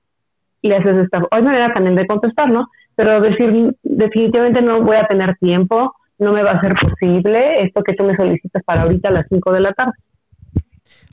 le 0.62 0.74
haces 0.74 0.96
esta? 0.96 1.22
Hay 1.30 1.42
manera 1.42 1.72
también 1.72 1.94
de 1.94 2.08
contestar, 2.08 2.50
¿no? 2.50 2.66
Pero 2.96 3.20
decir, 3.20 3.76
definitivamente 3.84 4.62
no 4.62 4.82
voy 4.82 4.96
a 4.96 5.06
tener 5.06 5.36
tiempo, 5.36 5.94
no 6.18 6.32
me 6.32 6.42
va 6.42 6.50
a 6.50 6.60
ser 6.60 6.74
posible 6.74 7.62
esto 7.62 7.84
que 7.84 7.94
tú 7.94 8.02
me 8.02 8.16
solicitas 8.16 8.64
para 8.64 8.82
ahorita 8.82 9.10
a 9.10 9.12
las 9.12 9.26
5 9.28 9.52
de 9.52 9.60
la 9.60 9.72
tarde. 9.74 9.92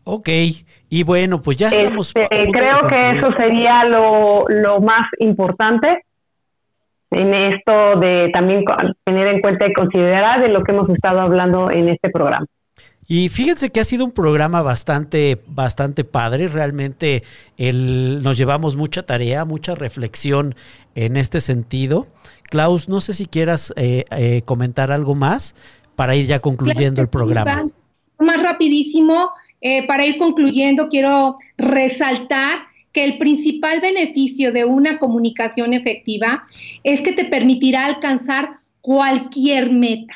Ok, 0.05 0.29
y 0.89 1.03
bueno, 1.03 1.39
pues 1.39 1.57
ya 1.57 1.69
estamos. 1.69 2.13
Este, 2.15 2.47
creo 2.51 2.87
que 2.87 3.11
eso 3.11 3.31
sería 3.37 3.83
lo, 3.83 4.45
lo 4.47 4.79
más 4.79 5.03
importante 5.19 6.05
en 7.11 7.33
esto 7.33 7.99
de 7.99 8.29
también 8.33 8.63
tener 9.03 9.27
en 9.27 9.41
cuenta 9.41 9.67
y 9.67 9.73
considerar 9.73 10.41
de 10.41 10.49
lo 10.49 10.63
que 10.63 10.71
hemos 10.71 10.89
estado 10.89 11.21
hablando 11.21 11.71
en 11.71 11.89
este 11.89 12.09
programa. 12.09 12.45
Y 13.09 13.29
fíjense 13.29 13.69
que 13.69 13.79
ha 13.79 13.85
sido 13.85 14.03
un 14.03 14.11
programa 14.11 14.61
bastante, 14.61 15.41
bastante 15.47 16.03
padre. 16.03 16.49
Realmente 16.49 17.23
el, 17.55 18.21
nos 18.21 18.37
llevamos 18.37 18.75
mucha 18.75 19.05
tarea, 19.05 19.45
mucha 19.45 19.75
reflexión 19.75 20.55
en 20.93 21.15
este 21.15 21.39
sentido. 21.39 22.07
Klaus, 22.43 22.89
no 22.89 22.99
sé 22.99 23.13
si 23.13 23.25
quieras 23.25 23.73
eh, 23.77 24.03
eh, 24.11 24.41
comentar 24.43 24.91
algo 24.91 25.15
más 25.15 25.55
para 25.95 26.17
ir 26.17 26.25
ya 26.25 26.39
concluyendo 26.39 27.01
el 27.01 27.07
programa. 27.07 27.67
más 28.19 28.43
rapidísimo, 28.43 29.29
eh, 29.61 29.87
para 29.87 30.05
ir 30.05 30.17
concluyendo, 30.17 30.89
quiero 30.89 31.37
resaltar 31.57 32.66
que 32.97 33.03
el 33.03 33.19
principal 33.19 33.79
beneficio 33.79 34.51
de 34.51 34.65
una 34.65 34.97
comunicación 34.97 35.73
efectiva 35.73 36.47
es 36.83 36.99
que 37.01 37.11
te 37.11 37.25
permitirá 37.25 37.85
alcanzar 37.85 38.55
cualquier 38.81 39.71
meta 39.71 40.15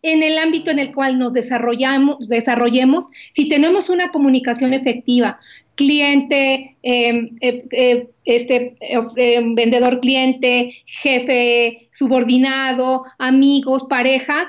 en 0.00 0.22
el 0.22 0.38
ámbito 0.38 0.70
en 0.70 0.78
el 0.78 0.94
cual 0.94 1.18
nos 1.18 1.32
desarrollamos, 1.32 2.28
desarrollemos, 2.28 3.06
si 3.32 3.48
tenemos 3.48 3.88
una 3.88 4.12
comunicación 4.12 4.74
efectiva, 4.74 5.40
cliente, 5.74 6.76
em, 6.84 7.36
eh, 7.40 7.64
eh, 7.72 8.08
este, 8.24 8.76
vendedor 9.56 9.98
cliente, 9.98 10.72
jefe 10.86 11.88
subordinado, 11.90 13.02
amigos, 13.18 13.86
parejas, 13.90 14.46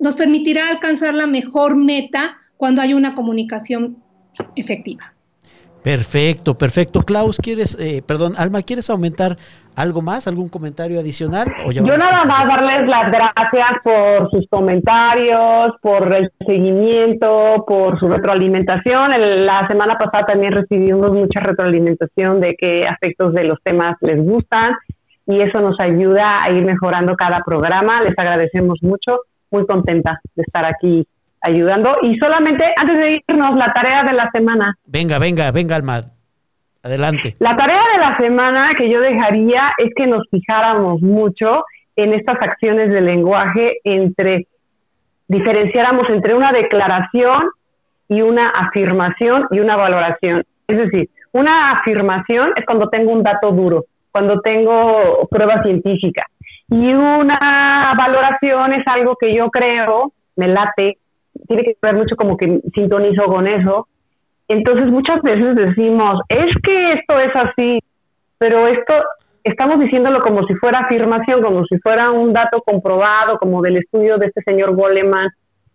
nos 0.00 0.16
permitirá 0.16 0.66
alcanzar 0.66 1.14
la 1.14 1.28
mejor 1.28 1.76
meta 1.76 2.36
cuando 2.56 2.82
hay 2.82 2.94
una 2.94 3.14
comunicación 3.14 4.02
efectiva. 4.56 5.14
Perfecto, 5.82 6.58
perfecto. 6.58 7.02
Klaus, 7.02 7.38
¿quieres, 7.38 7.76
perdón, 8.06 8.34
Alma, 8.36 8.62
¿quieres 8.62 8.90
aumentar 8.90 9.38
¿Algo 9.80 10.02
más? 10.02 10.26
¿Algún 10.26 10.50
comentario 10.50 11.00
adicional? 11.00 11.48
Yo 11.72 11.96
nada 11.96 12.24
más 12.24 12.46
darles 12.46 12.86
las 12.86 13.10
gracias 13.10 13.70
por 13.82 14.30
sus 14.30 14.46
comentarios, 14.50 15.72
por 15.80 16.14
el 16.14 16.30
seguimiento, 16.46 17.64
por 17.66 17.98
su 17.98 18.08
retroalimentación. 18.08 19.10
la 19.46 19.66
semana 19.68 19.96
pasada 19.96 20.26
también 20.26 20.52
recibimos 20.52 21.12
mucha 21.12 21.40
retroalimentación 21.40 22.42
de 22.42 22.56
qué 22.58 22.86
aspectos 22.86 23.32
de 23.32 23.44
los 23.44 23.58
temas 23.62 23.94
les 24.02 24.22
gustan 24.22 24.74
y 25.26 25.40
eso 25.40 25.60
nos 25.60 25.80
ayuda 25.80 26.42
a 26.42 26.50
ir 26.50 26.62
mejorando 26.64 27.14
cada 27.16 27.40
programa. 27.42 28.02
Les 28.02 28.18
agradecemos 28.18 28.80
mucho, 28.82 29.20
muy 29.50 29.64
contenta 29.66 30.20
de 30.34 30.42
estar 30.42 30.66
aquí 30.66 31.06
ayudando. 31.40 31.96
Y 32.02 32.16
solamente 32.18 32.72
antes 32.76 32.98
de 32.98 33.22
irnos, 33.26 33.56
la 33.56 33.68
tarea 33.68 34.02
de 34.04 34.12
la 34.12 34.30
semana. 34.32 34.76
Venga, 34.84 35.18
venga, 35.18 35.50
venga, 35.50 35.76
Alma. 35.76 36.02
Adelante. 36.82 37.36
La 37.38 37.56
tarea 37.56 37.82
de 37.94 38.00
la 38.00 38.16
semana 38.16 38.72
que 38.76 38.90
yo 38.90 39.00
dejaría 39.00 39.70
es 39.76 39.90
que 39.94 40.06
nos 40.06 40.26
fijáramos 40.30 41.02
mucho 41.02 41.64
en 41.94 42.14
estas 42.14 42.36
acciones 42.40 42.88
de 42.92 43.02
lenguaje 43.02 43.78
entre, 43.84 44.46
diferenciáramos 45.28 46.08
entre 46.08 46.34
una 46.34 46.52
declaración 46.52 47.42
y 48.08 48.22
una 48.22 48.48
afirmación 48.48 49.46
y 49.50 49.60
una 49.60 49.76
valoración. 49.76 50.42
Es 50.66 50.78
decir, 50.78 51.10
una 51.32 51.72
afirmación 51.72 52.52
es 52.56 52.64
cuando 52.64 52.88
tengo 52.88 53.12
un 53.12 53.22
dato 53.22 53.52
duro, 53.52 53.84
cuando 54.10 54.40
tengo 54.40 55.28
prueba 55.30 55.62
científica. 55.62 56.26
Y 56.68 56.92
una 56.94 57.92
valoración 57.96 58.72
es 58.72 58.86
algo 58.86 59.16
que 59.16 59.34
yo 59.34 59.50
creo, 59.50 60.12
me 60.36 60.48
late, 60.48 60.98
tiene 61.46 61.62
que 61.62 61.76
ver 61.82 61.94
mucho 61.94 62.16
como 62.16 62.36
que 62.36 62.60
sintonizo 62.74 63.24
con 63.24 63.46
eso, 63.46 63.86
entonces 64.48 64.90
muchas 64.90 65.22
veces 65.22 65.54
decimos, 65.54 66.20
es 66.28 66.52
que 66.62 66.92
esto 66.92 67.20
es 67.20 67.30
así, 67.34 67.80
pero 68.38 68.66
esto 68.66 68.94
estamos 69.44 69.78
diciéndolo 69.80 70.20
como 70.20 70.46
si 70.46 70.54
fuera 70.54 70.80
afirmación, 70.80 71.42
como 71.42 71.64
si 71.66 71.78
fuera 71.78 72.10
un 72.10 72.32
dato 72.32 72.60
comprobado, 72.62 73.38
como 73.38 73.62
del 73.62 73.76
estudio 73.76 74.18
de 74.18 74.26
este 74.26 74.42
señor 74.42 74.74
Goleman, 74.74 75.28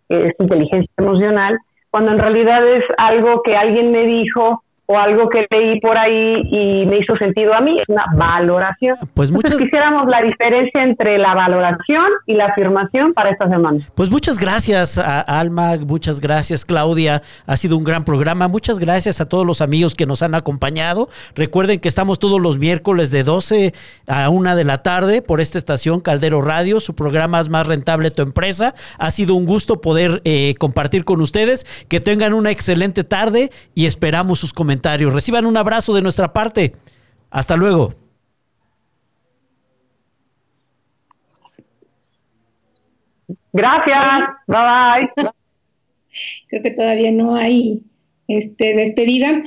que 0.08 0.28
es 0.28 0.34
inteligencia 0.38 0.90
emocional, 0.98 1.58
cuando 1.90 2.12
en 2.12 2.18
realidad 2.18 2.66
es 2.68 2.84
algo 2.98 3.42
que 3.42 3.56
alguien 3.56 3.92
me 3.92 4.04
dijo 4.04 4.62
o 4.86 4.98
algo 4.98 5.28
que 5.28 5.46
leí 5.50 5.80
por 5.80 5.98
ahí 5.98 6.42
y 6.50 6.86
me 6.86 6.98
hizo 6.98 7.16
sentido 7.16 7.54
a 7.54 7.60
mí, 7.60 7.76
es 7.76 7.88
una 7.88 8.06
valoración. 8.14 8.96
Pues 9.14 9.30
muchas 9.30 9.52
Entonces, 9.52 9.68
quisiéramos 9.68 10.06
la 10.06 10.22
diferencia 10.22 10.82
entre 10.82 11.18
la 11.18 11.34
valoración 11.34 12.06
y 12.24 12.34
la 12.34 12.46
afirmación 12.46 13.12
para 13.12 13.30
esta 13.30 13.48
semana. 13.48 13.80
Pues 13.94 14.10
muchas 14.10 14.38
gracias 14.38 14.96
a 14.98 15.20
Alma, 15.20 15.76
muchas 15.76 16.20
gracias 16.20 16.64
Claudia, 16.64 17.22
ha 17.46 17.56
sido 17.56 17.76
un 17.76 17.84
gran 17.84 18.04
programa, 18.04 18.46
muchas 18.46 18.78
gracias 18.78 19.20
a 19.20 19.26
todos 19.26 19.44
los 19.44 19.60
amigos 19.60 19.94
que 19.94 20.06
nos 20.06 20.22
han 20.22 20.34
acompañado. 20.34 21.08
Recuerden 21.34 21.80
que 21.80 21.88
estamos 21.88 22.18
todos 22.18 22.40
los 22.40 22.58
miércoles 22.58 23.10
de 23.10 23.24
12 23.24 23.74
a 24.06 24.28
1 24.28 24.54
de 24.54 24.64
la 24.64 24.82
tarde 24.82 25.20
por 25.20 25.40
esta 25.40 25.58
estación 25.58 26.00
Caldero 26.00 26.42
Radio, 26.42 26.78
su 26.80 26.94
programa 26.94 27.40
es 27.40 27.48
más 27.48 27.66
rentable 27.66 28.12
tu 28.12 28.22
empresa. 28.22 28.74
Ha 28.98 29.10
sido 29.10 29.34
un 29.34 29.46
gusto 29.46 29.80
poder 29.80 30.22
eh, 30.24 30.54
compartir 30.58 31.04
con 31.04 31.20
ustedes, 31.20 31.66
que 31.88 31.98
tengan 31.98 32.34
una 32.34 32.52
excelente 32.52 33.02
tarde 33.02 33.50
y 33.74 33.86
esperamos 33.86 34.38
sus 34.38 34.52
comentarios 34.52 34.75
Reciban 34.82 35.46
un 35.46 35.56
abrazo 35.56 35.94
de 35.94 36.02
nuestra 36.02 36.32
parte. 36.32 36.74
Hasta 37.30 37.56
luego. 37.56 37.94
Gracias. 43.52 44.24
Bye 44.46 44.58
bye. 44.58 45.32
Creo 46.48 46.62
que 46.62 46.70
todavía 46.72 47.10
no 47.10 47.34
hay 47.36 47.82
este, 48.28 48.74
despedida. 48.74 49.42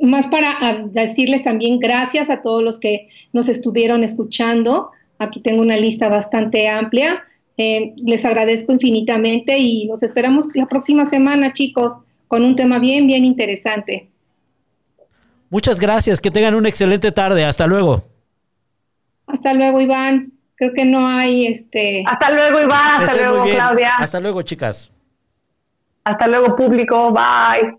Más 0.00 0.26
para 0.26 0.56
ah, 0.60 0.84
decirles 0.90 1.42
también 1.42 1.78
gracias 1.78 2.30
a 2.30 2.42
todos 2.42 2.62
los 2.62 2.78
que 2.78 3.08
nos 3.32 3.48
estuvieron 3.48 4.02
escuchando. 4.02 4.90
Aquí 5.18 5.40
tengo 5.40 5.60
una 5.62 5.76
lista 5.76 6.08
bastante 6.08 6.68
amplia. 6.68 7.22
Eh, 7.56 7.92
les 7.96 8.24
agradezco 8.24 8.72
infinitamente 8.72 9.58
y 9.58 9.86
los 9.86 10.02
esperamos 10.02 10.48
la 10.54 10.66
próxima 10.66 11.04
semana, 11.04 11.52
chicos, 11.52 11.98
con 12.26 12.42
un 12.42 12.56
tema 12.56 12.78
bien, 12.78 13.06
bien 13.06 13.24
interesante. 13.24 14.09
Muchas 15.50 15.80
gracias, 15.80 16.20
que 16.20 16.30
tengan 16.30 16.54
una 16.54 16.68
excelente 16.68 17.10
tarde. 17.12 17.44
Hasta 17.44 17.66
luego. 17.66 18.04
Hasta 19.26 19.52
luego, 19.52 19.80
Iván. 19.80 20.32
Creo 20.54 20.72
que 20.74 20.84
no 20.84 21.06
hay 21.06 21.46
este. 21.46 22.04
Hasta 22.06 22.30
luego, 22.30 22.60
Iván. 22.60 23.02
Hasta 23.02 23.14
luego, 23.14 23.44
Claudia. 23.44 23.96
Hasta 23.98 24.20
luego, 24.20 24.42
chicas. 24.42 24.92
Hasta 26.04 26.26
luego, 26.28 26.54
público. 26.56 27.12
Bye. 27.12 27.76